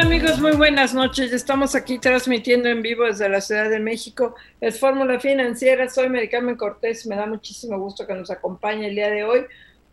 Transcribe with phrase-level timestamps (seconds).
[0.00, 0.40] Amigos?
[0.40, 1.30] Muy buenas noches.
[1.32, 4.34] Estamos aquí transmitiendo en vivo desde la Ciudad de México.
[4.58, 5.90] Es Fórmula Financiera.
[5.90, 7.06] Soy Maricarmen Cortés.
[7.06, 9.44] Me da muchísimo gusto que nos acompañe el día de hoy.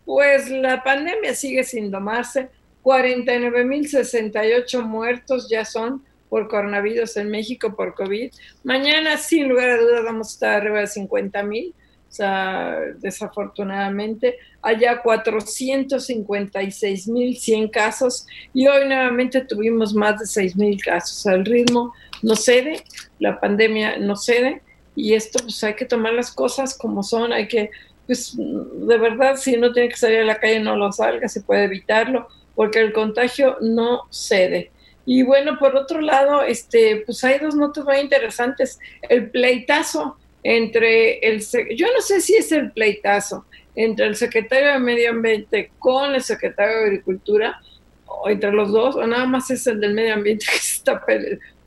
[0.06, 2.48] Pues la pandemia sigue sin domarse.
[2.84, 8.32] 49.068 muertos ya son por coronavirus en México por COVID.
[8.64, 11.74] Mañana, sin lugar a dudas, vamos a estar arriba de 50.000
[12.10, 21.26] o sea, desafortunadamente, allá 456.100 casos y hoy nuevamente tuvimos más de 6.000 casos.
[21.26, 22.84] El ritmo no cede,
[23.20, 24.62] la pandemia no cede
[24.96, 27.70] y esto pues hay que tomar las cosas como son, hay que,
[28.08, 31.42] pues de verdad, si no tiene que salir a la calle, no lo salga, se
[31.42, 34.72] puede evitarlo, porque el contagio no cede.
[35.06, 38.80] Y bueno, por otro lado, este, pues hay dos notas muy interesantes.
[39.08, 40.18] El pleitazo
[40.50, 41.42] entre el,
[41.76, 43.46] yo no sé si es el pleitazo
[43.76, 47.60] entre el secretario de Medio Ambiente con el secretario de Agricultura,
[48.06, 51.04] o entre los dos, o nada más es el del Medio Ambiente que se está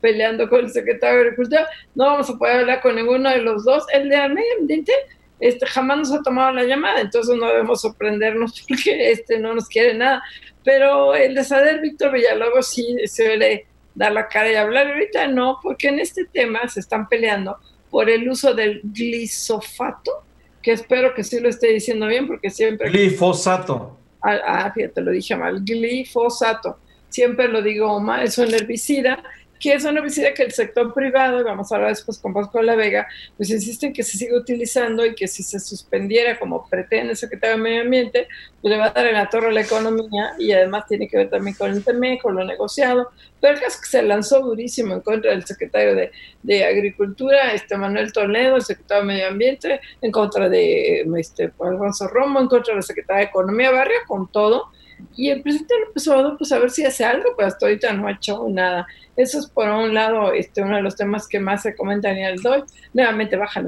[0.01, 3.63] peleando con el secretario de Agricultura, no vamos a poder hablar con ninguno de los
[3.65, 3.85] dos.
[3.93, 4.93] El de Medio Ambiente
[5.39, 9.67] este, jamás nos ha tomado la llamada, entonces no debemos sorprendernos porque este no nos
[9.67, 10.23] quiere nada.
[10.63, 14.87] Pero el de Sader Víctor Villalobos sí se suele dar la cara y hablar.
[14.87, 17.59] Ahorita no, porque en este tema se están peleando
[17.91, 20.23] por el uso del glisofato,
[20.63, 22.89] que espero que sí lo esté diciendo bien, porque siempre...
[22.89, 23.97] Glifosato.
[24.23, 26.77] Ah, ah fíjate, lo dije mal, glifosato.
[27.09, 29.21] Siempre lo digo mal, es un herbicida
[29.61, 32.65] que es una herbicida que el sector privado, y vamos a hablar después con Pascual
[32.65, 33.07] La Vega,
[33.37, 37.57] pues insisten que se siga utilizando y que si se suspendiera como pretende el secretario
[37.57, 38.27] de Medio Ambiente,
[38.59, 41.15] pues le va a dar en la torre a la economía y además tiene que
[41.15, 43.09] ver también con el TME, con lo negociado.
[43.39, 46.11] Pero el caso es que se lanzó durísimo en contra del secretario de,
[46.41, 52.07] de Agricultura, este Manuel Toledo, el secretario de Medio Ambiente, en contra de este, Alfonso
[52.07, 54.71] Romo, en contra del secretario de Economía Barrio, con todo
[55.15, 58.07] y el presidente López Obrador, pues a ver si hace algo, pero hasta ahorita no
[58.07, 58.87] ha hecho nada.
[59.15, 62.25] Eso es por un lado este, uno de los temas que más se comentan en
[62.25, 62.63] el DOI.
[62.93, 63.67] Nuevamente bajan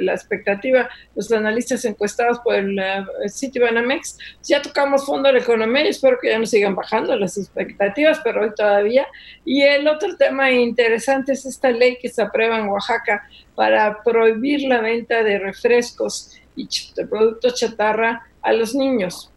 [0.00, 0.88] la expectativa.
[1.14, 2.78] Los analistas encuestados por el,
[3.26, 7.16] sitio Banamex, ya tocamos fondo de la economía y espero que ya no sigan bajando
[7.16, 9.06] las expectativas, pero hoy todavía.
[9.44, 14.68] Y el otro tema interesante es esta ley que se aprueba en Oaxaca para prohibir
[14.68, 19.31] la venta de refrescos y de productos chatarra a los niños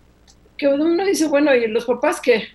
[0.58, 2.48] que uno dice, bueno, ¿y los papás qué?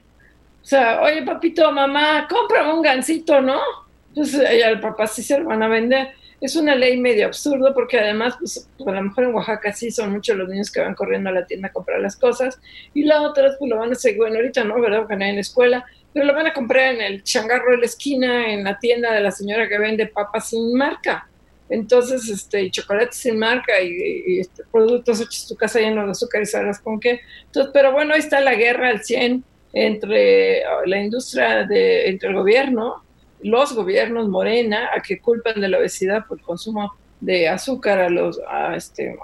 [0.63, 3.61] O sea, oye, papito, mamá, cómprame un gancito, ¿no?
[4.09, 6.11] Entonces, ya el papá sí se lo van a vender.
[6.41, 10.13] Es una ley medio absurda porque además, pues, a lo mejor en Oaxaca sí son
[10.13, 12.61] muchos los niños que van corriendo a la tienda a comprar las cosas.
[12.95, 15.01] Y la otra, pues lo van a seguir, bueno, ahorita no, ¿verdad?
[15.01, 17.85] Porque no en la escuela, pero lo van a comprar en el changarro de la
[17.87, 21.30] esquina, en la tienda de la señora que vende papas sin marca.
[21.71, 26.11] Entonces, este, y chocolates sin marca y, este, productos hechos en tu casa llenos de
[26.11, 27.21] azúcar y sabes con qué.
[27.47, 32.31] Entonces, pero bueno, ahí está la guerra al 100 entre ah, la industria, de, entre
[32.31, 33.05] el gobierno,
[33.43, 38.09] los gobiernos, Morena, a que culpan de la obesidad por el consumo de azúcar a
[38.09, 39.15] los a este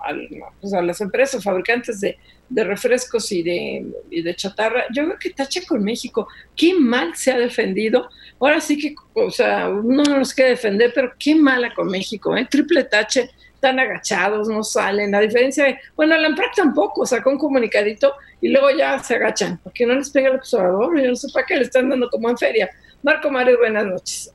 [0.61, 2.19] pues, a, las empresas fabricantes de,
[2.49, 6.29] de refrescos y de, y de, chatarra, yo creo que tacha con México.
[6.55, 8.09] Qué mal se ha defendido.
[8.39, 12.47] Ahora sí que, o sea, no nos quiere defender, pero qué mala con México, ¿eh?
[12.51, 15.11] Triple tache, están agachados, no salen.
[15.11, 19.59] La diferencia, de, bueno, la EMPRAC tampoco, sacó un comunicadito y luego ya se agachan,
[19.63, 22.29] porque no les pega el observador, yo no sé para qué le están dando como
[22.29, 22.71] en feria.
[23.03, 24.33] Marco Mario, buenas noches.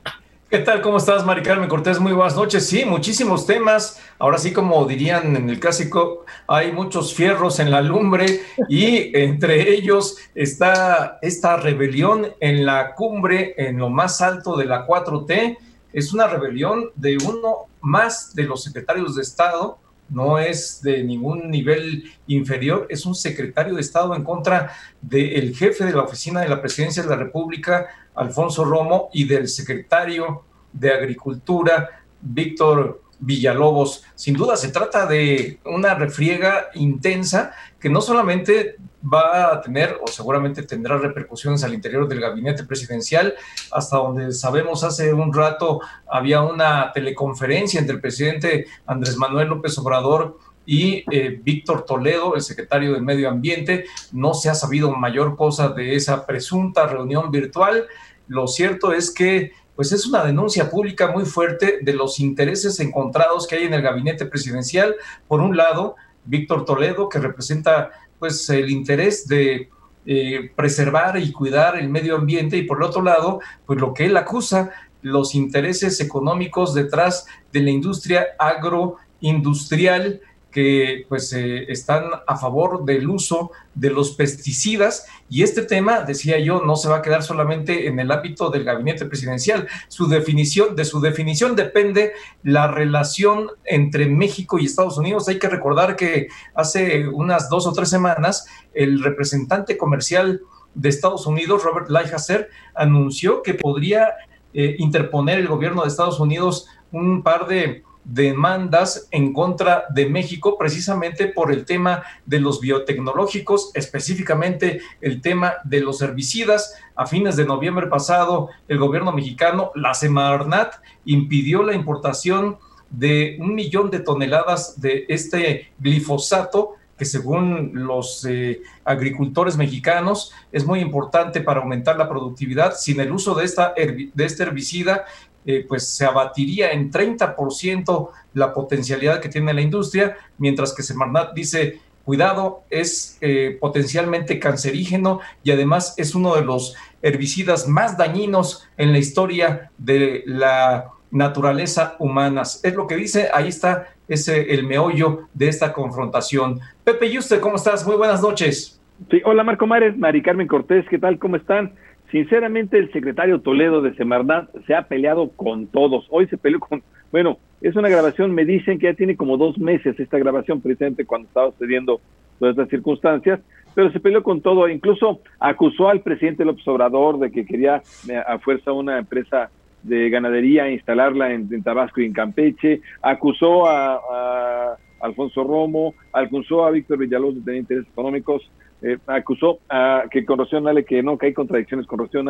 [0.52, 0.82] ¿Qué tal?
[0.82, 1.98] ¿Cómo estás, Mari Carmen Cortés?
[1.98, 2.66] Muy buenas noches.
[2.66, 4.02] Sí, muchísimos temas.
[4.18, 9.72] Ahora sí, como dirían en el clásico, hay muchos fierros en la lumbre y entre
[9.72, 15.56] ellos está esta rebelión en la cumbre, en lo más alto de la 4T.
[15.90, 19.78] Es una rebelión de uno más de los secretarios de Estado,
[20.08, 25.84] no es de ningún nivel inferior, es un secretario de Estado en contra del jefe
[25.84, 30.92] de la oficina de la presidencia de la República, Alfonso Romo, y del secretario de
[30.92, 34.04] Agricultura, Víctor Villalobos.
[34.14, 40.06] Sin duda se trata de una refriega intensa que no solamente va a tener o
[40.06, 43.34] seguramente tendrá repercusiones al interior del gabinete presidencial,
[43.70, 49.76] hasta donde sabemos hace un rato había una teleconferencia entre el presidente Andrés Manuel López
[49.78, 53.84] Obrador y eh, Víctor Toledo, el secretario de Medio Ambiente.
[54.12, 57.86] No se ha sabido mayor cosa de esa presunta reunión virtual.
[58.28, 63.46] Lo cierto es que pues es una denuncia pública muy fuerte de los intereses encontrados
[63.46, 64.94] que hay en el gabinete presidencial.
[65.26, 67.90] Por un lado, Víctor Toledo, que representa
[68.22, 69.68] pues el interés de
[70.06, 74.04] eh, preservar y cuidar el medio ambiente y por el otro lado, pues lo que
[74.04, 74.70] él acusa,
[75.00, 80.20] los intereses económicos detrás de la industria agroindustrial
[80.52, 86.38] que pues eh, están a favor del uso de los pesticidas y este tema, decía
[86.38, 89.66] yo, no se va a quedar solamente en el ámbito del gabinete presidencial.
[89.88, 92.12] Su definición, de su definición depende
[92.42, 95.26] la relación entre México y Estados Unidos.
[95.28, 100.42] Hay que recordar que hace unas dos o tres semanas el representante comercial
[100.74, 104.08] de Estados Unidos, Robert Lighthizer, anunció que podría
[104.54, 110.56] eh, interponer el gobierno de Estados Unidos un par de demandas en contra de México
[110.58, 116.74] precisamente por el tema de los biotecnológicos, específicamente el tema de los herbicidas.
[116.94, 122.58] A fines de noviembre pasado, el gobierno mexicano, la Semarnat, impidió la importación
[122.90, 130.64] de un millón de toneladas de este glifosato que según los eh, agricultores mexicanos es
[130.64, 132.74] muy importante para aumentar la productividad.
[132.76, 135.04] Sin el uso de, esta, de este herbicida,
[135.44, 141.34] eh, pues se abatiría en 30% la potencialidad que tiene la industria, mientras que Semarnat
[141.34, 148.68] dice, cuidado, es eh, potencialmente cancerígeno y además es uno de los herbicidas más dañinos
[148.76, 152.42] en la historia de la naturaleza humana.
[152.42, 156.60] Es lo que dice, ahí está ese, el meollo de esta confrontación.
[156.84, 157.86] Pepe Yuste, ¿cómo estás?
[157.86, 158.80] Muy buenas noches.
[159.10, 161.18] Sí, hola Marco Mares, Mari Carmen Cortés, ¿qué tal?
[161.18, 161.72] ¿Cómo están?
[162.12, 166.06] Sinceramente, el secretario Toledo de Semarnat se ha peleado con todos.
[166.10, 169.56] Hoy se peleó con, bueno, es una grabación, me dicen que ya tiene como dos
[169.56, 172.02] meses esta grabación, precisamente cuando estaba sucediendo
[172.38, 173.40] todas estas circunstancias,
[173.74, 178.16] pero se peleó con todo, incluso acusó al presidente López Obrador de que quería eh,
[178.26, 179.50] a fuerza una empresa
[179.82, 186.98] de ganadería instalarla en, Tabasco y en Campeche, acusó a, Alfonso Romo, acusó a Víctor
[186.98, 188.48] Villalobos de tener intereses económicos,
[188.82, 192.24] eh, acusó a que con Rocío Nale que no, que hay contradicciones con Rocío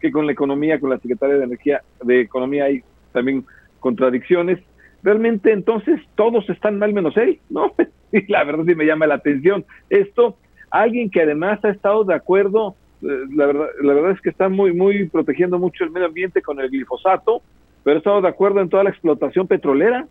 [0.00, 2.82] que con la economía, con la Secretaria de Energía, de Economía hay
[3.12, 3.44] también
[3.80, 4.60] contradicciones.
[5.02, 7.72] Realmente entonces todos están mal menos él, ¿no?
[8.12, 9.64] y la verdad sí me llama la atención.
[9.90, 10.36] Esto,
[10.70, 14.48] alguien que además ha estado de acuerdo, eh, la, verdad, la verdad es que está
[14.48, 17.42] muy, muy protegiendo mucho el medio ambiente con el glifosato,
[17.82, 20.06] pero ha estado de acuerdo en toda la explotación petrolera.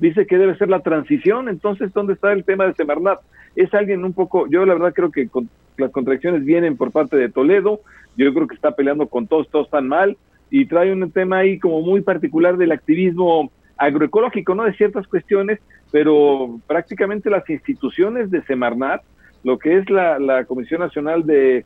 [0.00, 3.20] Dice que debe ser la transición, entonces, ¿dónde está el tema de Semarnat?
[3.56, 5.28] es alguien un poco, yo la verdad creo que
[5.76, 7.80] las contradicciones vienen por parte de Toledo,
[8.16, 10.16] yo creo que está peleando con todos, todos están mal,
[10.50, 14.64] y trae un tema ahí como muy particular del activismo agroecológico, ¿no?
[14.64, 15.60] De ciertas cuestiones,
[15.90, 19.02] pero prácticamente las instituciones de Semarnat,
[19.42, 21.64] lo que es la, Comisión Nacional de,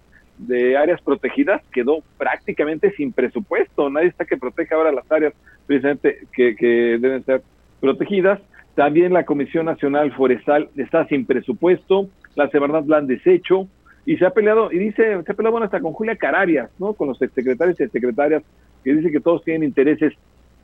[0.77, 5.33] Áreas Protegidas, quedó prácticamente sin presupuesto, nadie está que proteja ahora las áreas
[5.67, 7.43] precisamente que, que deben ser
[7.85, 8.41] protegidas,
[8.75, 13.69] también la Comisión Nacional Forestal está sin presupuesto, la Semarnat la han deshecho
[14.07, 16.95] y se ha peleado, y dice, se ha peleado hasta con Julia Cararias, ¿no?
[16.95, 18.43] Con los secretarios y secretarias
[18.83, 20.15] que dice que todos tienen intereses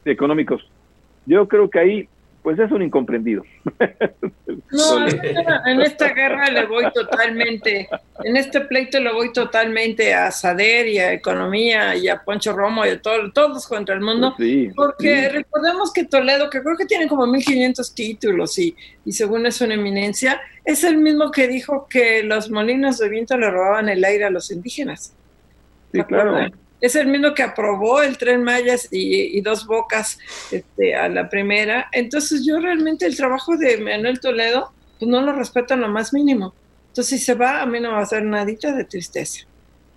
[0.06, 0.66] económicos.
[1.26, 2.08] Yo creo que ahí
[2.42, 3.44] pues es un incomprendido.
[4.72, 7.88] No, en esta guerra le voy totalmente,
[8.24, 12.84] en este pleito le voy totalmente a Sader y a Economía y a Poncho Romo
[12.84, 14.34] y a todos contra el mundo,
[14.74, 19.60] porque recordemos que Toledo, que creo que tiene como 1500 títulos y, y según es
[19.60, 24.04] una eminencia, es el mismo que dijo que los molinos de viento le robaban el
[24.04, 25.14] aire a los indígenas.
[25.92, 26.50] Sí, claro
[26.80, 30.18] es el mismo que aprobó el tren Mayas y, dos bocas
[30.50, 31.88] este, a la primera.
[31.92, 36.12] Entonces yo realmente el trabajo de Manuel Toledo, pues no lo respeto en lo más
[36.12, 36.54] mínimo.
[36.88, 39.46] Entonces si se va, a mí no va a hacer nadita de tristeza.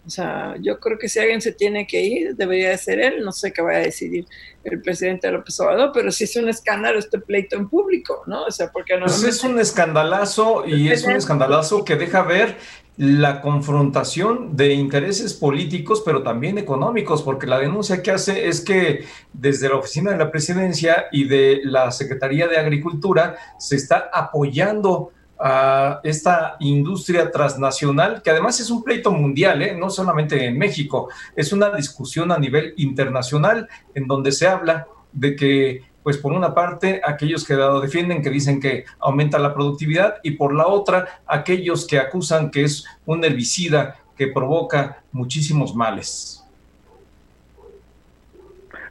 [0.05, 3.23] O sea, yo creo que si alguien se tiene que ir, debería de ser él.
[3.23, 4.25] No sé qué vaya a decidir
[4.65, 8.43] el presidente López Obrador, pero sí es un escándalo este pleito en público, ¿no?
[8.43, 9.05] O sea, porque no.
[9.05, 12.57] Pues es un escandalazo y es un escandalazo que deja ver
[12.97, 19.05] la confrontación de intereses políticos, pero también económicos, porque la denuncia que hace es que
[19.31, 25.11] desde la oficina de la presidencia y de la Secretaría de Agricultura se está apoyando
[25.39, 29.75] a esta industria transnacional, que además es un pleito mundial, ¿eh?
[29.75, 35.35] no solamente en México, es una discusión a nivel internacional en donde se habla de
[35.35, 40.15] que pues por una parte aquellos que lo defienden, que dicen que aumenta la productividad,
[40.23, 46.39] y por la otra aquellos que acusan que es un herbicida que provoca muchísimos males.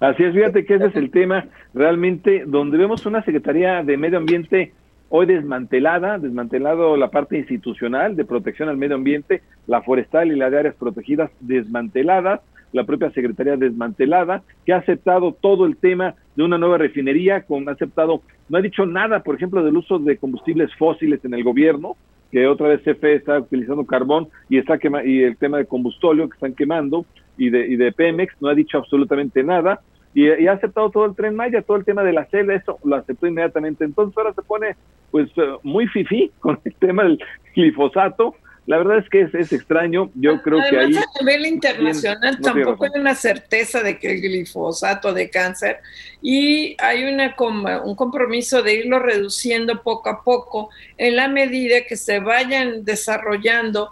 [0.00, 4.18] Así es, fíjate que ese es el tema realmente donde vemos una Secretaría de Medio
[4.18, 4.72] Ambiente
[5.14, 10.48] hoy desmantelada, desmantelado la parte institucional de protección al medio ambiente, la forestal y la
[10.48, 12.40] de áreas protegidas desmanteladas,
[12.72, 17.68] la propia Secretaría desmantelada, que ha aceptado todo el tema de una nueva refinería, con,
[17.68, 21.44] ha aceptado, no ha dicho nada, por ejemplo, del uso de combustibles fósiles en el
[21.44, 21.96] gobierno,
[22.30, 26.28] que otra vez CFE está utilizando carbón y está quema, y el tema de combustóleo
[26.28, 27.04] que están quemando
[27.36, 29.80] y de, y de Pemex, no ha dicho absolutamente nada
[30.14, 32.96] y, ha aceptado todo el tren Maya, todo el tema de la celda, eso lo
[32.96, 33.84] aceptó inmediatamente.
[33.84, 34.76] Entonces ahora se pone
[35.10, 37.18] pues eh, muy fifí con el tema del
[37.54, 38.34] glifosato.
[38.66, 40.10] La verdad es que es, extraño.
[40.14, 40.94] Yo creo que ahí.
[40.94, 45.80] A nivel internacional tampoco hay una certeza de que el glifosato de cáncer
[46.20, 47.34] y hay una,
[47.82, 53.90] un compromiso de irlo reduciendo poco a poco en la medida que se vayan desarrollando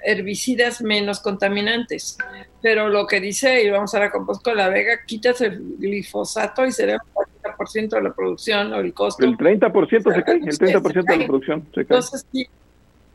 [0.00, 2.18] herbicidas menos contaminantes.
[2.60, 6.72] Pero lo que dice, y vamos a la compost la Vega, quitas el glifosato y
[6.72, 9.24] sería el 40% de la producción o el costo.
[9.24, 11.98] El 30% se cae, el 30% de la producción se cae.
[11.98, 12.48] Entonces sí,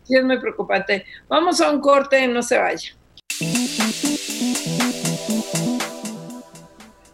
[0.04, 1.06] sí es muy preocupante.
[1.28, 2.96] Vamos a un corte, no se vaya.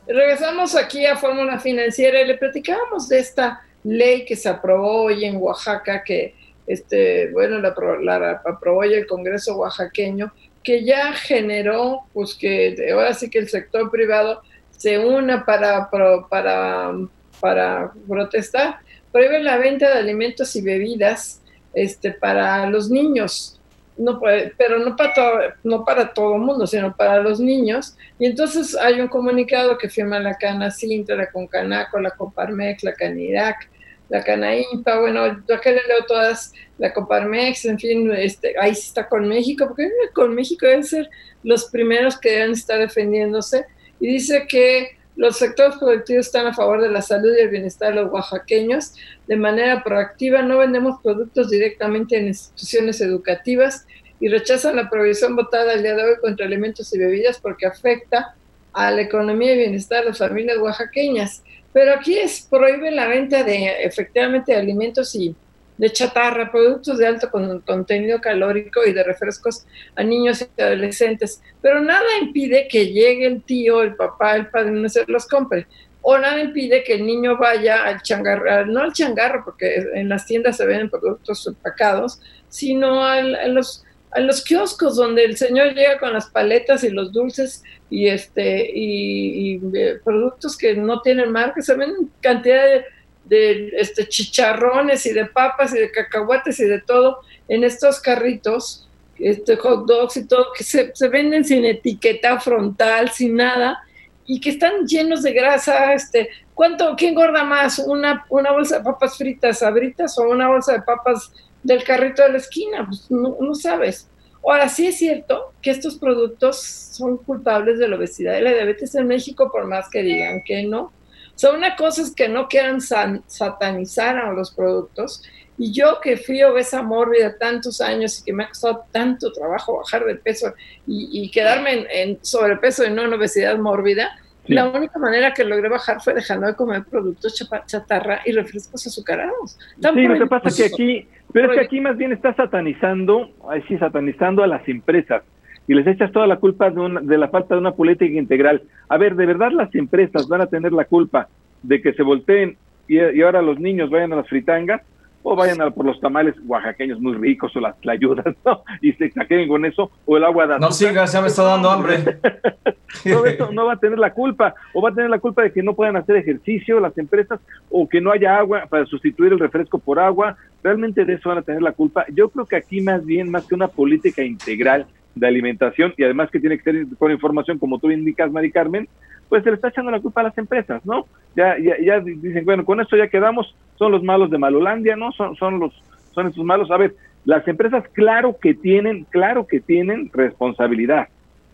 [0.07, 5.23] Regresamos aquí a Fórmula Financiera y le platicábamos de esta ley que se aprobó hoy
[5.23, 6.35] en Oaxaca que
[6.69, 10.31] este, bueno, la, aprobó ya el Congreso oaxaqueño,
[10.63, 16.93] que ya generó, pues que ahora sí que el sector privado se una para, para,
[17.39, 18.77] para protestar,
[19.11, 21.38] prohíbe la venta de alimentos y bebidas
[21.73, 23.59] este, para los niños,
[23.97, 24.19] no,
[24.57, 27.97] pero no para, todo, no para todo mundo, sino para los niños.
[28.17, 32.93] Y entonces hay un comunicado que firma la Cana Cinta, la Concanaco, la Coparmex, la
[32.93, 33.69] Canirac,
[34.09, 39.07] la Canaimpa, bueno, yo que le leo todas, la Coparmex, en fin, este, ahí está
[39.07, 41.09] con México, porque con México deben ser
[41.43, 43.65] los primeros que deben estar defendiéndose,
[43.99, 47.93] y dice que los sectores productivos están a favor de la salud y el bienestar
[47.93, 48.93] de los oaxaqueños.
[49.27, 53.85] De manera proactiva, no vendemos productos directamente en instituciones educativas
[54.21, 58.33] y rechazan la prohibición votada el día de hoy contra alimentos y bebidas porque afecta
[58.71, 61.43] a la economía y bienestar de las familias oaxaqueñas.
[61.73, 65.35] Pero aquí es prohíbe la venta de efectivamente alimentos y
[65.79, 71.41] de chatarra, productos de alto contenido calórico y de refrescos a niños y adolescentes.
[71.61, 75.67] Pero nada impide que llegue el tío, el papá, el padre, no se los compre.
[76.01, 80.25] O nada impide que el niño vaya al changarro, no al changarro, porque en las
[80.25, 82.19] tiendas se venden productos empacados,
[82.49, 87.11] sino a los a los kioscos donde el señor llega con las paletas y los
[87.11, 92.85] dulces y este y, eh, productos que no tienen marca, se ven cantidad de,
[93.29, 99.55] este chicharrones y de papas y de cacahuates y de todo en estos carritos, este
[99.57, 103.79] hot dogs y todo, que se, venden sin etiqueta frontal, sin nada,
[104.25, 107.79] y que están llenos de grasa, este, ¿cuánto, quién gorda más?
[107.79, 111.31] Una, una bolsa de papas fritas, sabritas o una bolsa de papas
[111.63, 114.07] del carrito de la esquina, pues no, sabes.
[114.43, 118.95] Ahora sí es cierto que estos productos son culpables de la obesidad y la diabetes
[118.95, 120.93] en México, por más que digan que no.
[121.39, 125.23] Sea, una cosa es que no quieran satanizar a los productos.
[125.57, 129.77] Y yo que fui obesa mórbida tantos años y que me ha costado tanto trabajo
[129.77, 130.53] bajar de peso
[130.85, 136.01] y, quedarme en, sobrepeso y no en obesidad mórbida, la única manera que logré bajar
[136.01, 139.57] fue dejando de comer productos chatarra y refrescos azucarados.
[139.79, 143.31] sí, lo que pasa es que aquí, pero es que aquí más bien está satanizando,
[143.69, 145.23] sí, satanizando a las empresas
[145.69, 148.63] y les echas toda la culpa de, de la falta de una política integral.
[148.89, 151.29] A ver, ¿de verdad las empresas van a tener la culpa
[151.61, 152.57] de que se volteen
[152.87, 154.81] y, y ahora los niños vayan a las fritangas?
[155.21, 158.63] o vayan a por los tamales oaxaqueños muy ricos o las tlayudas, ¿no?
[158.81, 161.69] Y se saquen con eso, o el agua de No sigas, ya me está dando
[161.69, 161.97] hambre.
[163.03, 165.51] Todo esto no va a tener la culpa, o va a tener la culpa de
[165.51, 169.39] que no puedan hacer ejercicio las empresas, o que no haya agua para sustituir el
[169.39, 172.05] refresco por agua, realmente de eso van a tener la culpa.
[172.13, 176.29] Yo creo que aquí más bien, más que una política integral de alimentación, y además
[176.31, 178.87] que tiene que ser con información, como tú indicas, Mari Carmen,
[179.27, 181.05] pues se le está echando la culpa a las empresas, ¿no?
[181.35, 185.11] Ya, ya, ya dicen, bueno, con esto ya quedamos, son los malos de Malolandia, ¿no?
[185.11, 185.73] Son, son los,
[186.11, 186.71] son estos malos.
[186.71, 191.07] A ver, las empresas claro que tienen, claro que tienen responsabilidad,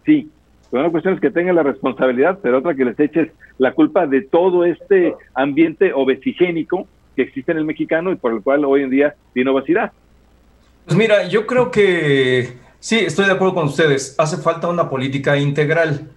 [0.06, 0.30] sí.
[0.72, 4.08] Pero una cuestión es que tengan la responsabilidad, pero otra que les eches la culpa
[4.08, 8.84] de todo este ambiente obesigénico que existe en el mexicano y por el cual hoy
[8.84, 9.92] en día tiene obesidad.
[10.86, 12.54] Pues mira, yo creo que
[12.86, 14.13] sí, estoy de acuerdo con ustedes.
[14.20, 16.12] Hace falta una política integral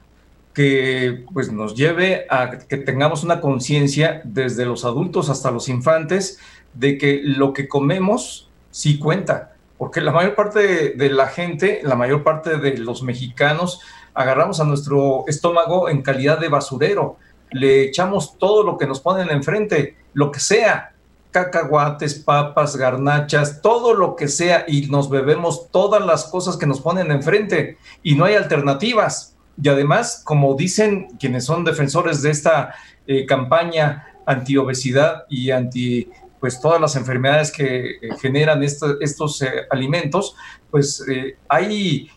[0.53, 6.39] que pues, nos lleve a que tengamos una conciencia desde los adultos hasta los infantes
[6.75, 11.95] de que lo que comemos sí cuenta, porque la mayor parte de, la gente, la
[11.95, 13.81] mayor parte de los mexicanos,
[14.13, 17.17] agarramos a nuestro estómago en calidad de basurero,
[17.51, 20.93] le echamos todo lo que nos ponen enfrente, lo que sea,
[21.39, 26.81] cacahuates, papas, garnachas, todo lo que sea y nos bebemos todas las cosas que nos
[26.81, 29.37] ponen enfrente y no hay alternativas.
[29.61, 32.75] Y además, como dicen quienes son defensores de esta
[33.07, 40.37] eh, campaña anti-obesidad y anti pues todas las enfermedades que eh, generan estos eh, alimentos,
[40.71, 41.05] pues
[41.49, 42.11] hay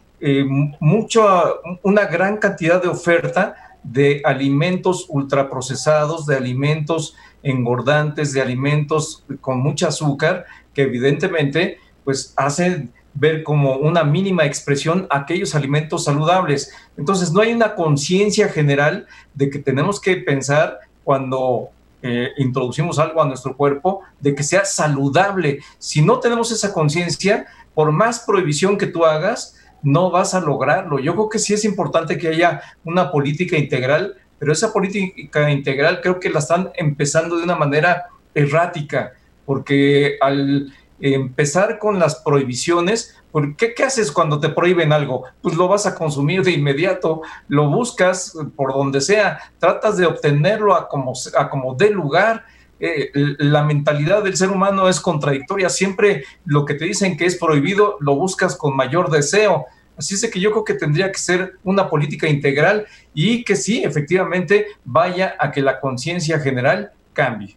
[0.79, 9.59] mucho, una gran cantidad de oferta de alimentos ultraprocesados, de alimentos engordantes, de alimentos con
[9.59, 16.73] mucho azúcar, que evidentemente pues hacen ver como una mínima expresión aquellos alimentos saludables.
[16.97, 21.69] Entonces no hay una conciencia general de que tenemos que pensar cuando
[22.03, 25.59] eh, introducimos algo a nuestro cuerpo, de que sea saludable.
[25.77, 30.99] Si no tenemos esa conciencia, por más prohibición que tú hagas, no vas a lograrlo.
[30.99, 36.01] Yo creo que sí es importante que haya una política integral, pero esa política integral
[36.01, 39.11] creo que la están empezando de una manera errática,
[39.45, 43.15] porque al empezar con las prohibiciones,
[43.55, 45.25] ¿qué, ¿qué haces cuando te prohíben algo?
[45.43, 50.73] Pues lo vas a consumir de inmediato, lo buscas por donde sea, tratas de obtenerlo
[50.73, 52.43] a como, a como dé lugar.
[52.79, 55.69] Eh, la mentalidad del ser humano es contradictoria.
[55.69, 59.67] Siempre lo que te dicen que es prohibido lo buscas con mayor deseo.
[60.01, 63.83] Así es que yo creo que tendría que ser una política integral y que sí,
[63.83, 67.55] efectivamente, vaya a que la conciencia general cambie.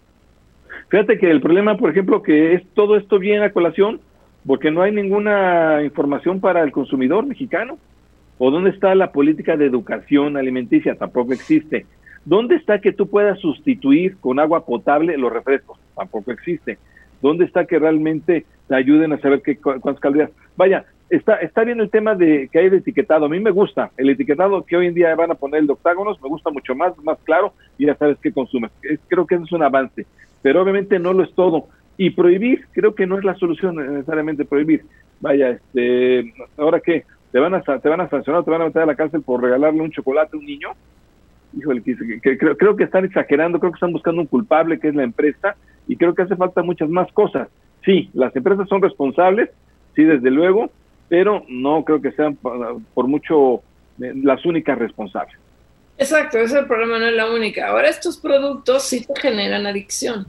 [0.91, 3.99] Fíjate que el problema, por ejemplo, que es todo esto viene a colación
[4.47, 7.79] porque no hay ninguna información para el consumidor mexicano.
[8.37, 10.97] ¿O dónde está la política de educación alimenticia?
[10.97, 11.87] Tampoco existe.
[12.27, 15.79] ¿Dónde está que tú puedas sustituir con agua potable los refrescos?
[15.97, 16.77] Tampoco existe.
[17.23, 20.31] ¿Dónde está que realmente te ayuden a saber qué, cuántas calorías?
[20.59, 23.27] Vaya, está, está bien el tema de que hay el etiquetado.
[23.27, 25.73] A mí me gusta el etiquetado que hoy en día van a poner el de
[25.75, 28.71] octágonos, me gusta mucho más, más claro y ya sabes qué consumes.
[29.09, 30.07] creo que eso es un avance,
[30.43, 31.69] pero obviamente no lo es todo.
[31.97, 34.85] Y prohibir, creo que no es la solución necesariamente prohibir.
[35.21, 38.83] Vaya, este, ahora qué, te van a te van a sancionar, te van a meter
[38.83, 40.71] a la cárcel por regalarle un chocolate a un niño
[41.57, 44.95] híjole, que, creo, creo que están exagerando, creo que están buscando un culpable que es
[44.95, 47.49] la empresa y creo que hace falta muchas más cosas.
[47.85, 49.51] Sí, las empresas son responsables,
[49.95, 50.71] sí, desde luego,
[51.09, 53.63] pero no creo que sean por mucho
[54.03, 55.37] eh, las únicas responsables.
[55.97, 57.69] Exacto, ese problema, no es la única.
[57.69, 60.27] Ahora estos productos sí te generan adicción.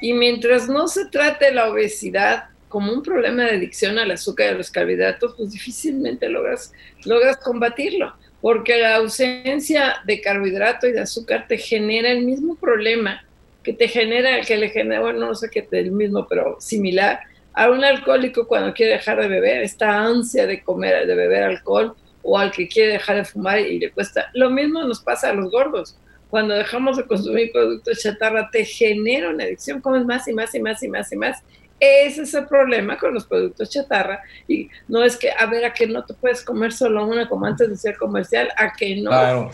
[0.00, 4.48] Y mientras no se trate la obesidad como un problema de adicción al azúcar y
[4.50, 6.72] a los carbohidratos, pues difícilmente logras,
[7.04, 13.24] logras combatirlo porque la ausencia de carbohidrato y de azúcar te genera el mismo problema
[13.62, 17.20] que te genera, que le genera, bueno, no sé qué el mismo, pero similar
[17.54, 21.94] a un alcohólico cuando quiere dejar de beber, esta ansia de comer, de beber alcohol,
[22.22, 24.30] o al que quiere dejar de fumar y le cuesta.
[24.34, 25.96] Lo mismo nos pasa a los gordos.
[26.30, 30.60] Cuando dejamos de consumir productos chatarra, te genera una adicción, comes más y más y
[30.60, 31.42] más y más y más,
[31.78, 34.22] ese es el problema con los productos chatarra.
[34.46, 37.44] Y no es que, a ver, a que no te puedes comer solo una como
[37.44, 39.10] antes de ser comercial, a que no.
[39.10, 39.50] Claro.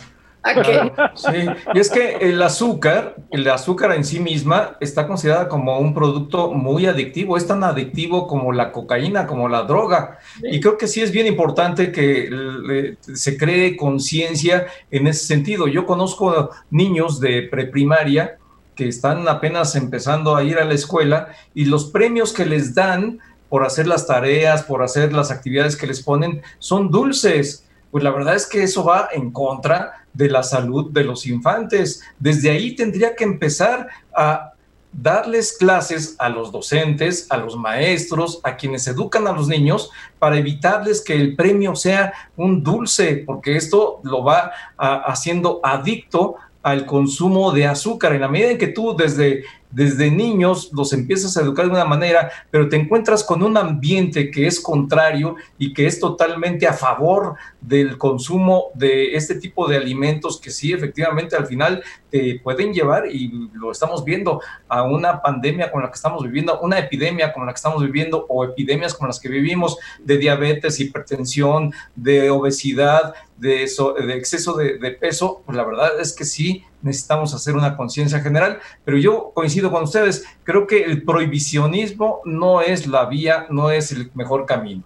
[1.14, 5.94] Sí, y es que el azúcar, el azúcar en sí misma está considerada como un
[5.94, 10.18] producto muy adictivo, es tan adictivo como la cocaína, como la droga.
[10.42, 15.68] Y creo que sí es bien importante que se cree conciencia en ese sentido.
[15.68, 18.38] Yo conozco niños de preprimaria
[18.74, 23.18] que están apenas empezando a ir a la escuela y los premios que les dan
[23.48, 27.64] por hacer las tareas, por hacer las actividades que les ponen, son dulces.
[27.90, 32.02] Pues la verdad es que eso va en contra de la salud de los infantes.
[32.18, 34.52] Desde ahí tendría que empezar a
[34.92, 40.38] darles clases a los docentes, a los maestros, a quienes educan a los niños, para
[40.38, 47.52] evitarles que el premio sea un dulce, porque esto lo va haciendo adicto al consumo
[47.52, 48.14] de azúcar.
[48.14, 51.84] En la medida en que tú desde desde niños los empiezas a educar de una
[51.84, 56.72] manera, pero te encuentras con un ambiente que es contrario y que es totalmente a
[56.72, 62.72] favor del consumo de este tipo de alimentos que sí, efectivamente, al final te pueden
[62.72, 67.32] llevar, y lo estamos viendo, a una pandemia con la que estamos viviendo, una epidemia
[67.32, 72.30] con la que estamos viviendo, o epidemias con las que vivimos, de diabetes, hipertensión, de
[72.30, 73.66] obesidad, de,
[74.06, 78.20] de exceso de, de peso, pues la verdad es que sí necesitamos hacer una conciencia
[78.20, 83.70] general, pero yo coincido con ustedes, creo que el prohibicionismo no es la vía, no
[83.70, 84.82] es el mejor camino.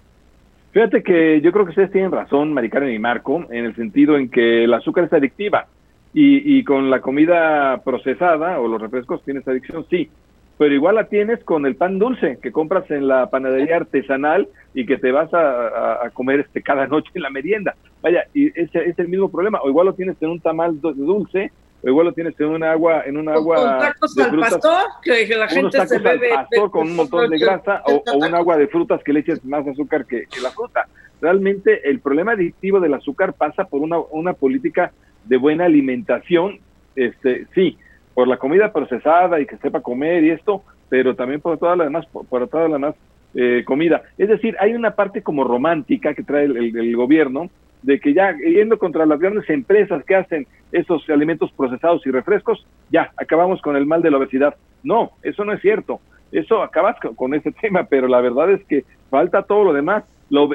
[0.73, 4.31] Fíjate que yo creo que ustedes tienen razón, Maricarmen y Marco, en el sentido en
[4.31, 5.67] que el azúcar es adictiva
[6.15, 10.09] y, y con la comida procesada o los refrescos tienes adicción, sí,
[10.63, 14.87] pero igual la tienes con el pan dulce que compras en la panadería artesanal y
[14.87, 17.75] que te vas a, comer este cada noche en la merienda.
[18.01, 19.59] Vaya, y ese es el mismo problema.
[19.61, 21.51] O igual lo tienes en un tamal dulce
[21.83, 25.27] o igual lo tienes en un agua, en un agua con tacos al pastor, que,
[25.35, 29.03] la gente se bebe pastor con un montón de grasa, o, un agua de frutas
[29.03, 30.87] que le eches más azúcar que, la fruta.
[31.21, 34.93] Realmente el problema adictivo del azúcar pasa por una, una política
[35.25, 36.61] de buena alimentación,
[36.95, 37.77] este, sí,
[38.15, 41.85] por la comida procesada y que sepa comer y esto, pero también por toda la
[41.85, 42.95] demás, por, toda la demás
[43.35, 44.03] eh, comida.
[44.19, 47.51] Es decir, hay una parte como romántica que trae el, gobierno
[47.83, 52.67] de que ya yendo contra las grandes empresas que hacen esos alimentos procesados y refrescos,
[52.91, 54.55] ya acabamos con el mal de la obesidad.
[54.83, 56.01] No, eso no es cierto.
[56.31, 60.05] Eso acabas con, ese tema, pero la verdad es que falta todo lo demás.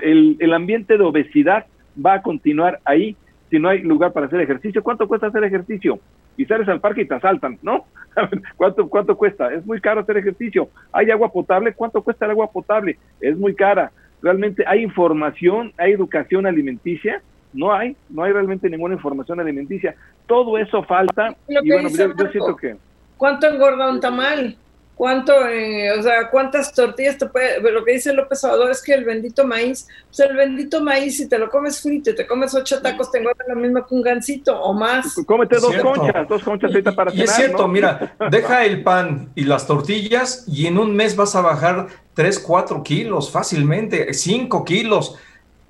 [0.01, 1.65] el, el ambiente de obesidad
[2.03, 3.15] va a continuar ahí
[3.49, 4.83] si no hay lugar para hacer ejercicio.
[4.83, 5.99] ¿Cuánto cuesta hacer ejercicio?
[6.37, 7.85] Y sales al parque y te asaltan, ¿no?
[8.57, 9.53] ¿Cuánto, ¿Cuánto cuesta?
[9.53, 10.69] Es muy caro hacer ejercicio.
[10.91, 11.73] ¿Hay agua potable?
[11.73, 12.97] ¿Cuánto cuesta el agua potable?
[13.19, 13.91] Es muy cara.
[14.21, 17.21] Realmente hay información, hay educación alimenticia.
[17.53, 19.95] No hay, no hay realmente ninguna información alimenticia.
[20.27, 21.35] Todo eso falta.
[21.47, 22.75] y bueno, yo, yo siento que...
[23.17, 24.57] ¿Cuánto engorda un tamal?
[24.97, 28.93] Cuánto, eh, o sea, cuántas tortillas te puede, lo que dice López Obrador es que
[28.93, 32.53] el bendito maíz, pues el bendito maíz, si te lo comes frito y te comes
[32.55, 35.15] ocho tacos, te engorda lo mismo que un gancito o más.
[35.25, 39.43] Cómete dos conchas, dos conchas ahorita para Y es cierto, mira, deja el pan y
[39.43, 45.15] las tortillas y en un mes vas a bajar tres, cuatro kilos fácilmente, cinco kilos.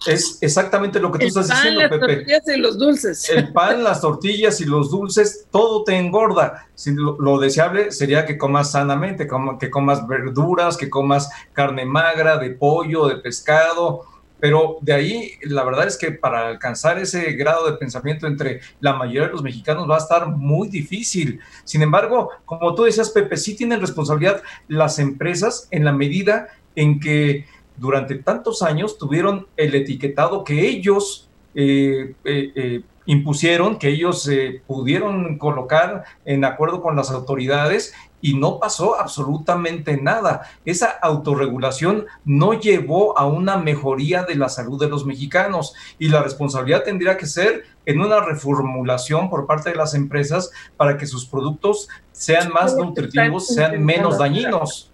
[0.06, 1.98] Es exactamente lo que tú estás diciendo, Pepe.
[1.98, 3.30] Las tortillas y los dulces.
[3.30, 6.68] El pan, las tortillas y los dulces, todo te engorda.
[6.86, 9.28] lo, deseable sería que comas sanamente,
[9.60, 14.06] que comas verduras, que comas carne magra, de pollo, de pescado.
[14.40, 18.94] Pero de ahí, la verdad es que para alcanzar ese grado de pensamiento entre la
[18.94, 21.40] mayoría de los mexicanos va a estar muy difícil.
[21.64, 27.00] Sin embargo, como tú decías, Pepe, sí tienen responsabilidad las empresas en la medida en
[27.00, 27.46] que
[27.78, 34.30] durante tantos años tuvieron el etiquetado que ellos eh, eh, eh, impusieron, que ellos
[34.68, 40.42] pudieron colocar en acuerdo con las autoridades y no pasó absolutamente nada.
[40.66, 46.22] Esa autorregulación no llevó a una mejoría de la salud de los mexicanos y la
[46.22, 51.26] responsabilidad tendría que ser en una reformulación por parte de las empresas para que sus
[51.26, 54.87] productos sean más nutritivos, sean menos dañinos.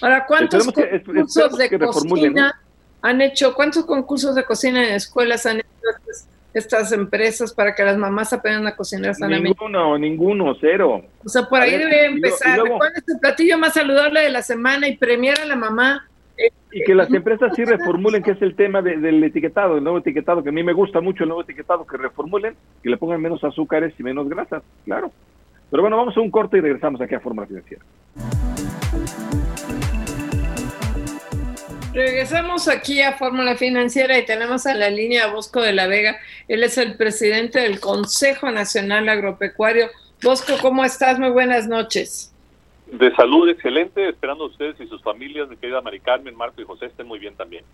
[0.00, 2.60] Ahora, ¿cuántos concursos de cocina
[3.02, 3.54] han hecho?
[3.54, 5.68] ¿Cuántos concursos de cocina en escuelas han hecho
[6.54, 9.50] estas empresas para que las mamás aprendan a cocinar sanamente?
[9.50, 11.02] Ninguno, ninguno, cero.
[11.24, 12.58] O sea, por ahí debe empezar.
[12.60, 16.08] ¿Cuál es el platillo más saludable de la semana y premiar a la mamá?
[16.70, 20.42] Y que las empresas sí reformulen, que es el tema del etiquetado, el nuevo etiquetado,
[20.42, 23.42] que a mí me gusta mucho el nuevo etiquetado, que reformulen, que le pongan menos
[23.42, 25.10] azúcares y menos grasas, claro.
[25.70, 27.82] Pero bueno, vamos a un corte y regresamos aquí a Fórmula Financiera.
[31.98, 36.16] Regresamos aquí a Fórmula Financiera y tenemos a la línea a Bosco de la Vega.
[36.46, 39.88] Él es el presidente del Consejo Nacional Agropecuario.
[40.22, 41.18] Bosco, ¿cómo estás?
[41.18, 42.32] Muy buenas noches.
[42.86, 46.86] De salud excelente, esperando ustedes y sus familias, de querida Mari Carmen, Marco y José,
[46.86, 47.64] estén muy bien también.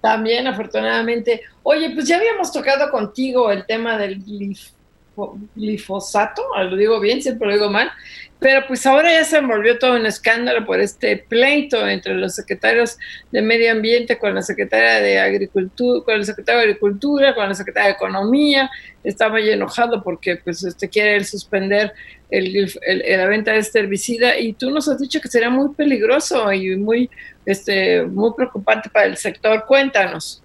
[0.00, 1.42] También, afortunadamente.
[1.62, 4.22] Oye, pues ya habíamos tocado contigo el tema del
[5.54, 7.92] glifosato, lo digo bien, siempre lo digo mal,
[8.42, 12.98] pero pues ahora ya se envolvió todo un escándalo por este pleito entre los secretarios
[13.30, 17.54] de Medio Ambiente con la secretaria de Agricultura, con el secretario de Agricultura, con la
[17.54, 18.68] secretaria de Economía.
[19.04, 21.92] Está muy enojado porque pues este quiere suspender
[22.30, 26.52] el, la venta de este herbicida y tú nos has dicho que sería muy peligroso
[26.52, 27.08] y muy
[27.46, 29.64] este muy preocupante para el sector.
[29.66, 30.42] Cuéntanos.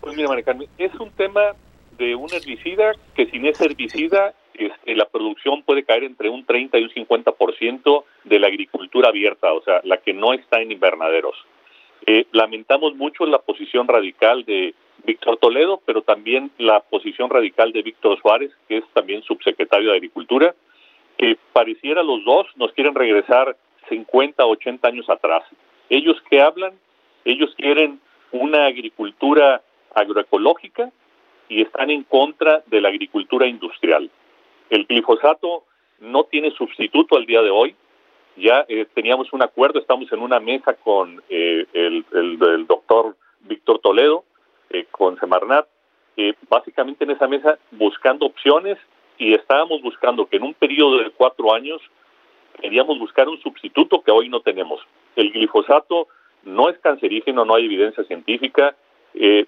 [0.00, 0.44] Pues mira, María
[0.78, 1.56] es un tema
[1.98, 6.78] de un herbicida que sin ese herbicida este, la producción puede caer entre un 30
[6.78, 11.36] y un 50% de la agricultura abierta, o sea, la que no está en invernaderos.
[12.06, 17.82] Eh, lamentamos mucho la posición radical de Víctor Toledo, pero también la posición radical de
[17.82, 20.54] Víctor Suárez, que es también subsecretario de Agricultura,
[21.16, 23.56] que pareciera los dos nos quieren regresar
[23.88, 25.44] 50, 80 años atrás.
[25.88, 26.74] Ellos que hablan,
[27.24, 28.00] ellos quieren
[28.32, 29.62] una agricultura
[29.94, 30.90] agroecológica
[31.48, 34.10] y están en contra de la agricultura industrial.
[34.70, 35.64] El glifosato
[36.00, 37.74] no tiene sustituto al día de hoy.
[38.36, 43.78] Ya eh, teníamos un acuerdo, estamos en una mesa con eh, el, el, doctor Víctor
[43.78, 44.24] Toledo,
[44.70, 45.66] eh, con Semarnat,
[46.48, 48.78] básicamente en esa mesa buscando opciones
[49.18, 51.80] y estábamos buscando que en un periodo de cuatro años
[52.60, 54.80] queríamos buscar un sustituto que hoy no tenemos.
[55.16, 56.08] El glifosato
[56.44, 58.76] no es cancerígeno, no hay evidencia científica,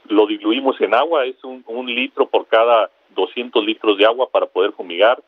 [0.09, 4.46] lo diluimos en agua, es un, un litro por cada 200 litros de agua para
[4.46, 5.22] poder fumigar.